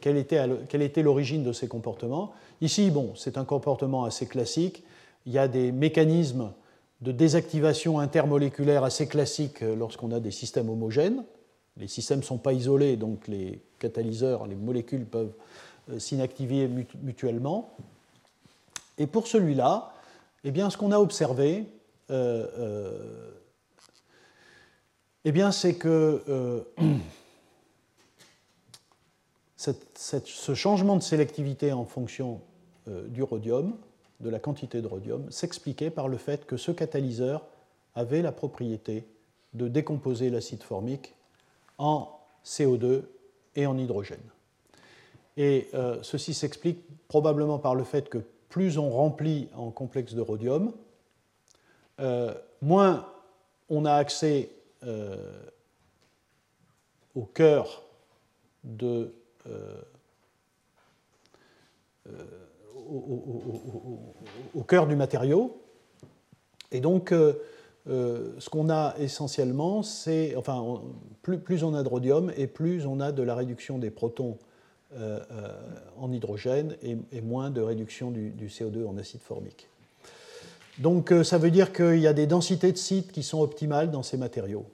Quelle 0.00 0.16
était, 0.16 1.02
l'origine 1.02 1.42
de 1.42 1.52
ces 1.52 1.68
comportements? 1.68 2.32
Ici, 2.60 2.90
bon, 2.90 3.14
c'est 3.16 3.38
un 3.38 3.44
comportement 3.44 4.04
assez 4.04 4.26
classique. 4.26 4.84
Il 5.26 5.32
y 5.32 5.38
a 5.38 5.48
des 5.48 5.72
mécanismes 5.72 6.52
de 7.00 7.12
désactivation 7.12 7.98
intermoléculaire 7.98 8.84
assez 8.84 9.06
classiques 9.06 9.60
lorsqu'on 9.60 10.12
a 10.12 10.20
des 10.20 10.30
systèmes 10.30 10.68
homogènes. 10.68 11.24
Les 11.76 11.88
systèmes 11.88 12.20
ne 12.20 12.24
sont 12.24 12.38
pas 12.38 12.52
isolés, 12.52 12.96
donc 12.96 13.26
les 13.28 13.60
catalyseurs, 13.78 14.46
les 14.46 14.56
molécules 14.56 15.06
peuvent 15.06 15.32
euh, 15.90 15.98
s'inactiver 15.98 16.68
mutuellement. 17.02 17.74
Et 18.98 19.06
pour 19.06 19.26
celui-là, 19.26 19.92
eh 20.44 20.52
ce 20.52 20.76
qu'on 20.76 20.92
a 20.92 20.98
observé, 20.98 21.64
eh 25.24 25.32
bien, 25.32 25.52
c'est 25.52 25.74
que 25.74 26.64
ce 29.94 30.54
changement 30.54 30.96
de 30.96 31.02
sélectivité 31.02 31.72
en 31.72 31.84
fonction 31.84 32.40
du 32.86 33.22
rhodium, 33.22 33.76
de 34.20 34.30
la 34.30 34.38
quantité 34.38 34.80
de 34.80 34.86
rhodium, 34.86 35.30
s'expliquait 35.30 35.90
par 35.90 36.08
le 36.08 36.16
fait 36.16 36.46
que 36.46 36.56
ce 36.56 36.70
catalyseur 36.72 37.44
avait 37.94 38.22
la 38.22 38.32
propriété 38.32 39.04
de 39.54 39.68
décomposer 39.68 40.30
l'acide 40.30 40.62
formique 40.62 41.14
en 41.78 42.08
CO2 42.44 43.02
et 43.56 43.66
en 43.66 43.76
hydrogène. 43.76 44.18
Et 45.36 45.68
euh, 45.74 45.98
ceci 46.02 46.34
s'explique 46.34 46.80
probablement 47.08 47.58
par 47.58 47.74
le 47.74 47.84
fait 47.84 48.08
que 48.08 48.18
plus 48.48 48.78
on 48.78 48.90
remplit 48.90 49.48
en 49.54 49.70
complexe 49.70 50.14
de 50.14 50.20
rhodium, 50.20 50.72
euh, 52.00 52.34
moins 52.60 53.06
on 53.68 53.84
a 53.84 53.94
accès 53.94 54.50
euh, 54.82 55.42
au 57.14 57.22
cœur 57.22 57.82
de 58.64 59.14
au, 64.54 64.62
cœur 64.66 64.86
du 64.86 64.96
matériau. 64.96 65.60
Et 66.72 66.80
donc, 66.80 67.12
euh, 67.88 68.34
ce 68.38 68.50
qu'on 68.50 68.68
a 68.68 68.94
essentiellement, 68.98 69.82
c'est, 69.82 70.36
enfin, 70.36 70.80
plus, 71.22 71.64
on 71.64 71.74
a 71.74 71.82
de 71.82 71.88
rhodium 71.88 72.32
et 72.36 72.46
plus 72.46 72.86
on 72.86 73.00
a 73.00 73.12
de 73.12 73.22
la 73.22 73.34
réduction 73.34 73.78
des 73.78 73.90
protons 73.90 74.38
euh, 74.94 75.20
euh, 75.30 75.48
en 75.98 76.12
hydrogène 76.12 76.76
et, 76.82 77.20
moins 77.20 77.50
de 77.50 77.60
réduction 77.60 78.10
du, 78.10 78.48
CO2 78.48 78.86
en 78.86 78.96
acide 78.98 79.20
formique. 79.20 79.68
Donc 80.78 81.12
ça 81.24 81.36
veut 81.36 81.50
dire 81.50 81.72
qu'il 81.72 81.98
y 81.98 82.06
a 82.06 82.12
des 82.12 82.26
densités 82.26 82.72
de 82.72 82.78
sites 82.78 83.12
qui 83.12 83.22
sont 83.22 83.40
optimales 83.40 83.90
dans 83.90 84.02
ces 84.02 84.16
matériaux. 84.16 84.64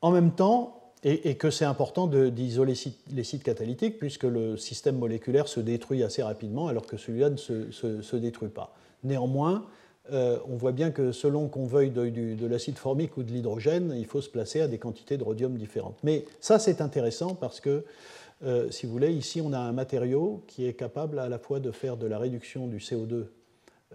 en 0.00 0.10
même 0.10 0.32
temps, 0.32 0.77
et, 1.04 1.36
que 1.36 1.50
c'est 1.50 1.64
important 1.64 2.06
d'isoler 2.06 2.74
les 3.12 3.24
sites 3.24 3.42
catalytiques, 3.42 3.98
puisque 3.98 4.24
le 4.24 4.56
système 4.56 4.98
moléculaire 4.98 5.48
se 5.48 5.60
détruit 5.60 6.02
assez 6.02 6.22
rapidement, 6.22 6.68
alors 6.68 6.86
que 6.86 6.96
celui-là 6.96 7.30
ne 7.30 7.36
se, 7.36 8.16
détruit 8.16 8.48
pas. 8.48 8.74
Néanmoins, 9.04 9.64
euh, 10.12 10.38
on 10.48 10.56
voit 10.56 10.72
bien 10.72 10.90
que 10.90 11.12
selon 11.12 11.48
qu'on 11.48 11.66
veuille 11.66 11.90
de, 11.90 12.46
l'acide 12.46 12.78
formique 12.78 13.16
ou 13.16 13.22
de 13.22 13.30
l'hydrogène, 13.30 13.94
il 13.96 14.06
faut 14.06 14.20
se 14.20 14.28
placer 14.28 14.60
à 14.60 14.68
des 14.68 14.78
quantités 14.78 15.16
de 15.16 15.22
rhodium 15.22 15.56
différentes. 15.56 15.98
Mais 16.02 16.24
ça, 16.40 16.58
c'est 16.58 16.80
intéressant 16.80 17.34
parce 17.34 17.60
que, 17.60 17.84
euh, 18.44 18.70
si 18.70 18.86
vous 18.86 18.92
voulez, 18.92 19.12
ici, 19.12 19.40
on 19.40 19.52
a 19.52 19.58
un 19.58 19.72
matériau 19.72 20.42
qui 20.48 20.66
est 20.66 20.74
capable 20.74 21.18
à 21.20 21.28
la 21.28 21.38
fois 21.38 21.60
de 21.60 21.70
faire 21.70 21.96
de 21.96 22.06
la 22.06 22.18
réduction 22.18 22.66
du 22.66 22.78
CO2 22.78 23.26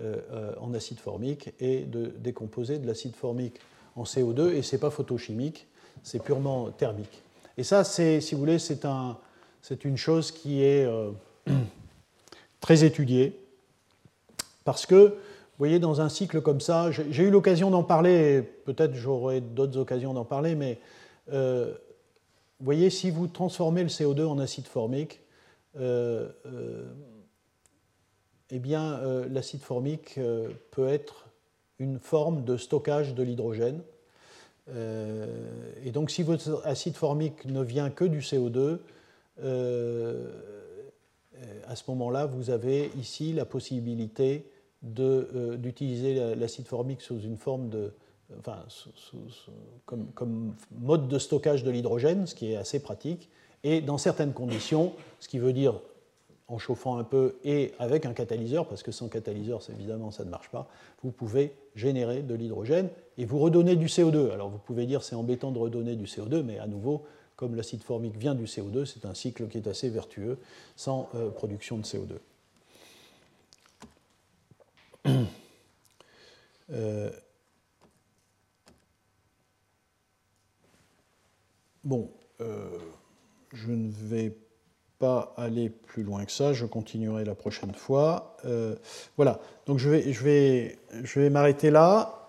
euh, 0.01 0.53
en 0.59 0.73
acide 0.73 0.99
formique 0.99 1.53
et 1.59 1.81
de 1.81 2.13
décomposer 2.17 2.79
de 2.79 2.87
l'acide 2.87 3.15
formique 3.15 3.59
en 3.95 4.03
CO2, 4.03 4.53
et 4.53 4.61
ce 4.61 4.75
n'est 4.75 4.79
pas 4.79 4.89
photochimique, 4.89 5.67
c'est 6.03 6.21
purement 6.21 6.69
thermique. 6.71 7.21
Et 7.57 7.63
ça, 7.63 7.83
c'est, 7.83 8.21
si 8.21 8.35
vous 8.35 8.41
voulez, 8.41 8.59
c'est, 8.59 8.85
un, 8.85 9.17
une 9.83 9.97
chose 9.97 10.31
qui 10.31 10.63
est 10.63 10.87
très 12.59 12.83
étudiée, 12.83 13.39
parce 14.63 14.85
que 14.85 15.17
vous 15.53 15.57
voyez, 15.59 15.77
dans 15.77 16.01
un 16.01 16.09
cycle 16.09 16.41
comme 16.41 16.59
ça, 16.59 16.89
j'ai 16.91 17.23
eu 17.23 17.29
l'occasion 17.29 17.69
d'en 17.69 17.83
parler, 17.83 18.41
peut-être 18.41 18.95
j'aurai 18.95 19.39
d'autres 19.39 19.77
occasions 19.77 20.13
d'en 20.13 20.25
parler, 20.25 20.55
mais 20.55 20.79
euh, 21.31 21.73
vous 22.59 22.65
voyez, 22.65 22.89
si 22.89 23.11
vous 23.11 23.27
transformez 23.27 23.83
le 23.83 23.89
CO2 23.89 24.25
en 24.25 24.39
acide 24.39 24.65
formique, 24.65 25.21
euh, 25.77 26.29
euh, 26.47 26.91
eh 28.49 28.59
bien, 28.59 28.99
l'acide 29.29 29.61
formique 29.61 30.19
peut 30.71 30.87
être 30.87 31.27
une 31.79 31.99
forme 31.99 32.43
de 32.43 32.57
stockage 32.57 33.13
de 33.13 33.23
l'hydrogène. 33.23 33.81
Et 34.69 35.91
donc, 35.91 36.09
si 36.09 36.23
votre 36.23 36.61
acide 36.65 36.95
formique 36.95 37.45
ne 37.45 37.61
vient 37.61 37.89
que 37.89 38.05
du 38.05 38.19
CO2, 38.19 38.79
à 41.67 41.75
ce 41.75 41.83
moment-là, 41.89 42.25
vous 42.25 42.49
avez 42.49 42.91
ici 42.97 43.33
la 43.33 43.45
possibilité 43.45 44.45
euh, 44.99 45.55
d'utiliser 45.55 46.35
l'acide 46.35 46.67
formique 46.67 47.01
sous 47.01 47.19
une 47.21 47.37
forme 47.37 47.69
de, 47.69 47.93
enfin, 48.39 48.65
comme, 49.85 50.07
comme, 50.13 50.55
mode 50.77 51.07
de 51.07 51.17
stockage 51.17 51.63
de 51.63 51.71
l'hydrogène, 51.71 52.27
ce 52.27 52.35
qui 52.35 52.51
est 52.51 52.57
assez 52.57 52.81
pratique, 52.81 53.29
et 53.63 53.79
dans 53.79 53.97
certaines 53.97 54.33
conditions, 54.33 54.93
ce 55.21 55.29
qui 55.29 55.39
veut 55.39 55.53
dire 55.53 55.79
en 56.47 56.57
chauffant 56.57 56.97
un 56.97 57.03
peu 57.03 57.35
et 57.43 57.73
avec 57.79 58.05
un 58.05 58.13
catalyseur, 58.13 58.67
parce 58.67 58.83
que 58.83 58.91
sans 58.91 59.07
catalyseur, 59.07 59.61
évidemment, 59.69 60.11
ça 60.11 60.25
ne 60.25 60.29
marche 60.29 60.49
pas, 60.49 60.67
vous 61.03 61.11
pouvez 61.11 61.53
générer 61.75 62.21
de 62.21 62.35
l'hydrogène 62.35 62.89
et 63.17 63.25
vous 63.25 63.39
redonner 63.39 63.75
du 63.75 63.87
CO2. 63.87 64.31
Alors 64.31 64.49
vous 64.49 64.57
pouvez 64.57 64.85
dire 64.85 65.03
c'est 65.03 65.15
embêtant 65.15 65.51
de 65.51 65.59
redonner 65.59 65.95
du 65.95 66.05
CO2, 66.05 66.43
mais 66.43 66.59
à 66.59 66.67
nouveau, 66.67 67.03
comme 67.35 67.55
l'acide 67.55 67.83
formique 67.83 68.17
vient 68.17 68.35
du 68.35 68.45
CO2, 68.45 68.85
c'est 68.85 69.05
un 69.05 69.13
cycle 69.13 69.47
qui 69.47 69.57
est 69.57 69.67
assez 69.67 69.89
vertueux 69.89 70.37
sans 70.75 71.09
euh, 71.15 71.29
production 71.29 71.77
de 71.77 71.83
CO2. 71.83 72.17
Euh, 76.71 77.11
bon, 81.83 82.09
euh, 82.41 82.79
je 83.51 83.71
ne 83.71 83.91
vais 83.91 84.35
aller 85.37 85.69
plus 85.69 86.03
loin 86.03 86.25
que 86.25 86.31
ça, 86.31 86.53
je 86.53 86.65
continuerai 86.65 87.25
la 87.25 87.35
prochaine 87.35 87.73
fois. 87.73 88.37
Euh, 88.45 88.75
voilà, 89.17 89.39
donc 89.65 89.79
je 89.79 89.89
vais, 89.89 90.13
je 90.13 90.23
vais, 90.23 90.77
je 91.03 91.19
vais 91.19 91.29
m'arrêter 91.29 91.71
là. 91.71 92.19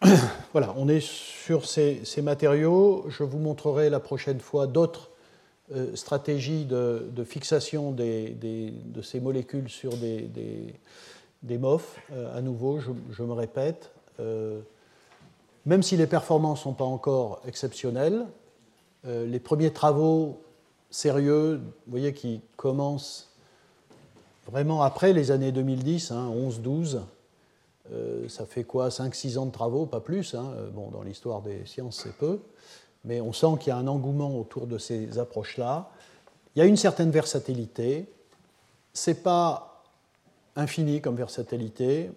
voilà, 0.52 0.74
on 0.76 0.88
est 0.88 1.00
sur 1.00 1.66
ces, 1.66 2.02
matériaux. 2.22 3.04
Je 3.08 3.22
vous 3.24 3.38
montrerai 3.38 3.90
la 3.90 4.00
prochaine 4.00 4.40
fois 4.40 4.66
d'autres 4.66 5.10
euh, 5.74 5.94
stratégie 5.96 6.64
de, 6.64 7.24
fixation 7.24 7.92
de 7.92 9.02
ces 9.02 9.20
molécules 9.20 9.68
sur 9.68 9.96
des, 9.96 10.28
des, 11.42 11.58
MOF. 11.58 11.98
Euh, 12.12 12.36
à 12.36 12.40
nouveau, 12.40 12.80
je, 12.80 13.22
me 13.22 13.32
répète, 13.32 13.90
euh, 14.20 14.60
même 15.66 15.82
si 15.82 15.96
les 15.96 16.06
performances 16.06 16.60
ne 16.60 16.64
sont 16.64 16.74
pas 16.74 16.84
encore 16.84 17.40
exceptionnelles, 17.46 18.26
les 19.04 19.40
premiers 19.40 19.72
travaux 19.72 20.42
sérieux, 20.90 21.60
vous 21.86 21.90
voyez, 21.90 22.12
qui 22.12 22.42
commencent 22.56 23.32
vraiment 24.50 24.82
après 24.82 25.12
les 25.12 25.30
années 25.30 25.52
2010, 25.52 26.12
11-12, 26.12 26.96
hein, 26.96 27.06
ça 28.28 28.44
fait 28.44 28.64
quoi 28.64 28.88
5-6 28.88 29.38
ans 29.38 29.46
de 29.46 29.52
travaux, 29.52 29.86
pas 29.86 30.00
plus. 30.00 30.34
Hein, 30.34 30.52
bon, 30.74 30.90
dans 30.90 31.02
l'histoire 31.02 31.42
des 31.42 31.64
sciences, 31.64 32.00
c'est 32.02 32.14
peu 32.14 32.40
mais 33.04 33.20
on 33.20 33.32
sent 33.32 33.58
qu'il 33.60 33.68
y 33.68 33.72
a 33.72 33.76
un 33.76 33.86
engouement 33.86 34.38
autour 34.38 34.66
de 34.66 34.78
ces 34.78 35.18
approches-là. 35.18 35.90
Il 36.54 36.58
y 36.58 36.62
a 36.62 36.66
une 36.66 36.76
certaine 36.76 37.10
versatilité. 37.10 38.06
Ce 38.92 39.10
n'est 39.10 39.16
pas 39.16 39.82
infini 40.56 41.00
comme 41.00 41.16
versatilité. 41.16 42.10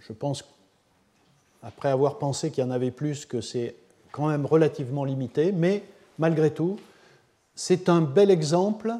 Je, 0.00 0.12
pense, 0.12 0.44
après 1.62 1.88
avoir 1.88 2.18
pensé 2.18 2.50
qu'il 2.50 2.64
y 2.64 2.66
en 2.66 2.70
avait 2.70 2.90
plus, 2.90 3.26
que 3.26 3.40
c'est 3.40 3.76
quand 4.10 4.28
même 4.28 4.46
relativement 4.46 5.04
limité, 5.04 5.52
mais 5.52 5.82
malgré 6.18 6.52
tout, 6.52 6.78
c'est 7.54 7.88
un 7.88 8.00
bel 8.00 8.30
exemple 8.30 8.92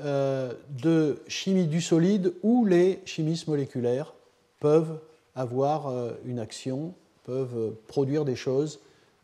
euh, 0.00 0.52
de 0.70 1.20
chimie 1.28 1.66
du 1.66 1.80
solide 1.80 2.32
où 2.42 2.64
les 2.64 3.00
chimistes 3.04 3.48
moléculaires 3.48 4.14
peuvent 4.60 4.98
avoir 5.34 5.88
euh, 5.88 6.12
une 6.24 6.38
action, 6.38 6.94
peuvent 7.24 7.74
produire 7.86 8.24
des 8.24 8.36
choses 8.36 8.80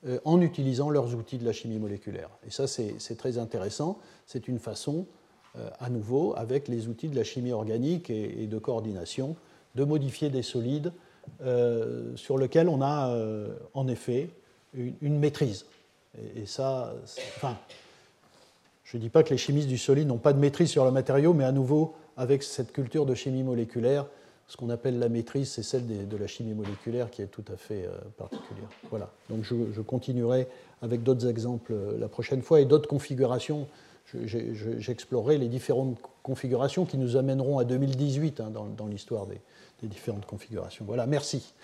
euh, 0.07 0.19
en 0.25 0.41
utilisant 0.41 0.89
leurs 0.89 1.15
outils 1.15 1.37
de 1.37 1.45
la 1.45 1.53
chimie 1.53 1.79
moléculaire. 1.79 2.31
Et 2.47 2.51
ça, 2.51 2.67
c'est 2.67 3.19
très 3.19 3.37
intéressant. 3.37 3.99
C'est 4.25 4.49
une 4.49 4.59
façon, 4.59 5.05
euh, 5.59 5.69
à 5.79 5.91
nouveau, 5.91 6.33
avec 6.39 6.69
les 6.69 6.89
outils 6.89 7.09
de 7.09 7.17
la 7.17 7.23
chimie 7.23 7.53
organique 7.53 8.09
et, 8.09 8.47
de 8.47 8.59
coordination, 8.59 9.37
de 9.75 9.85
modifier 9.85 10.31
des 10.31 10.41
solides 10.43 10.91
euh, 11.43 12.15
sur 12.17 12.39
lesquels 12.39 12.69
on 12.69 12.83
a, 12.83 13.17
en 13.75 13.89
effet, 13.89 14.31
une, 14.75 15.19
maîtrise. 15.19 15.67
Et, 16.37 16.47
ça, 16.47 16.95
enfin, 17.37 17.57
je 18.85 18.97
ne 18.97 19.03
dis 19.03 19.09
pas 19.09 19.23
que 19.23 19.31
les 19.31 19.39
chimistes 19.39 19.69
du 19.69 19.79
solide 19.79 20.09
n'ont 20.09 20.19
pas 20.19 20.33
de 20.33 20.39
maîtrise 20.39 20.71
sur 20.71 20.85
le 20.85 20.91
matériau, 20.91 21.33
mais 21.33 21.45
à 21.45 21.53
nouveau, 21.53 21.95
avec 22.17 22.43
cette 22.43 22.73
culture 22.73 23.07
de 23.07 23.15
chimie 23.15 23.43
moléculaire, 23.43 24.07
ce 24.51 24.57
qu'on 24.57 24.69
appelle 24.69 24.99
la 24.99 25.09
maîtrise, 25.09 25.49
c'est 25.49 25.63
celle 25.63 26.09
de 26.09 26.17
la 26.17 26.27
chimie 26.27 26.55
moléculaire 26.55 27.09
qui 27.09 27.23
est 27.23 27.29
tout 27.29 27.45
à 27.53 27.57
fait 27.57 27.87
euh, 27.87 27.97
particulière. 28.19 28.69
Voilà. 28.91 29.09
Donc 29.29 29.45
je, 29.45 29.81
continuerai 29.81 30.49
avec 30.83 31.05
d'autres 31.05 31.29
exemples 31.29 31.73
euh, 31.73 31.97
la 32.01 32.09
prochaine 32.09 32.43
fois 32.43 32.61
et 32.61 32.65
d'autres 32.65 32.89
configurations. 32.89 33.69
J'explorerai 34.25 35.39
les 35.39 35.49
différentes 35.49 35.99
configurations 36.23 36.85
qui 36.85 36.99
nous 36.99 37.17
amèneront 37.17 37.59
à 37.59 37.65
2018 37.65 38.41
hein, 38.41 38.51
dans, 38.51 38.87
l'histoire 38.87 39.27
des 39.27 39.89
différentes 39.89 40.27
configurations. 40.27 40.85
Voilà, 40.85 41.07
merci. 41.07 41.55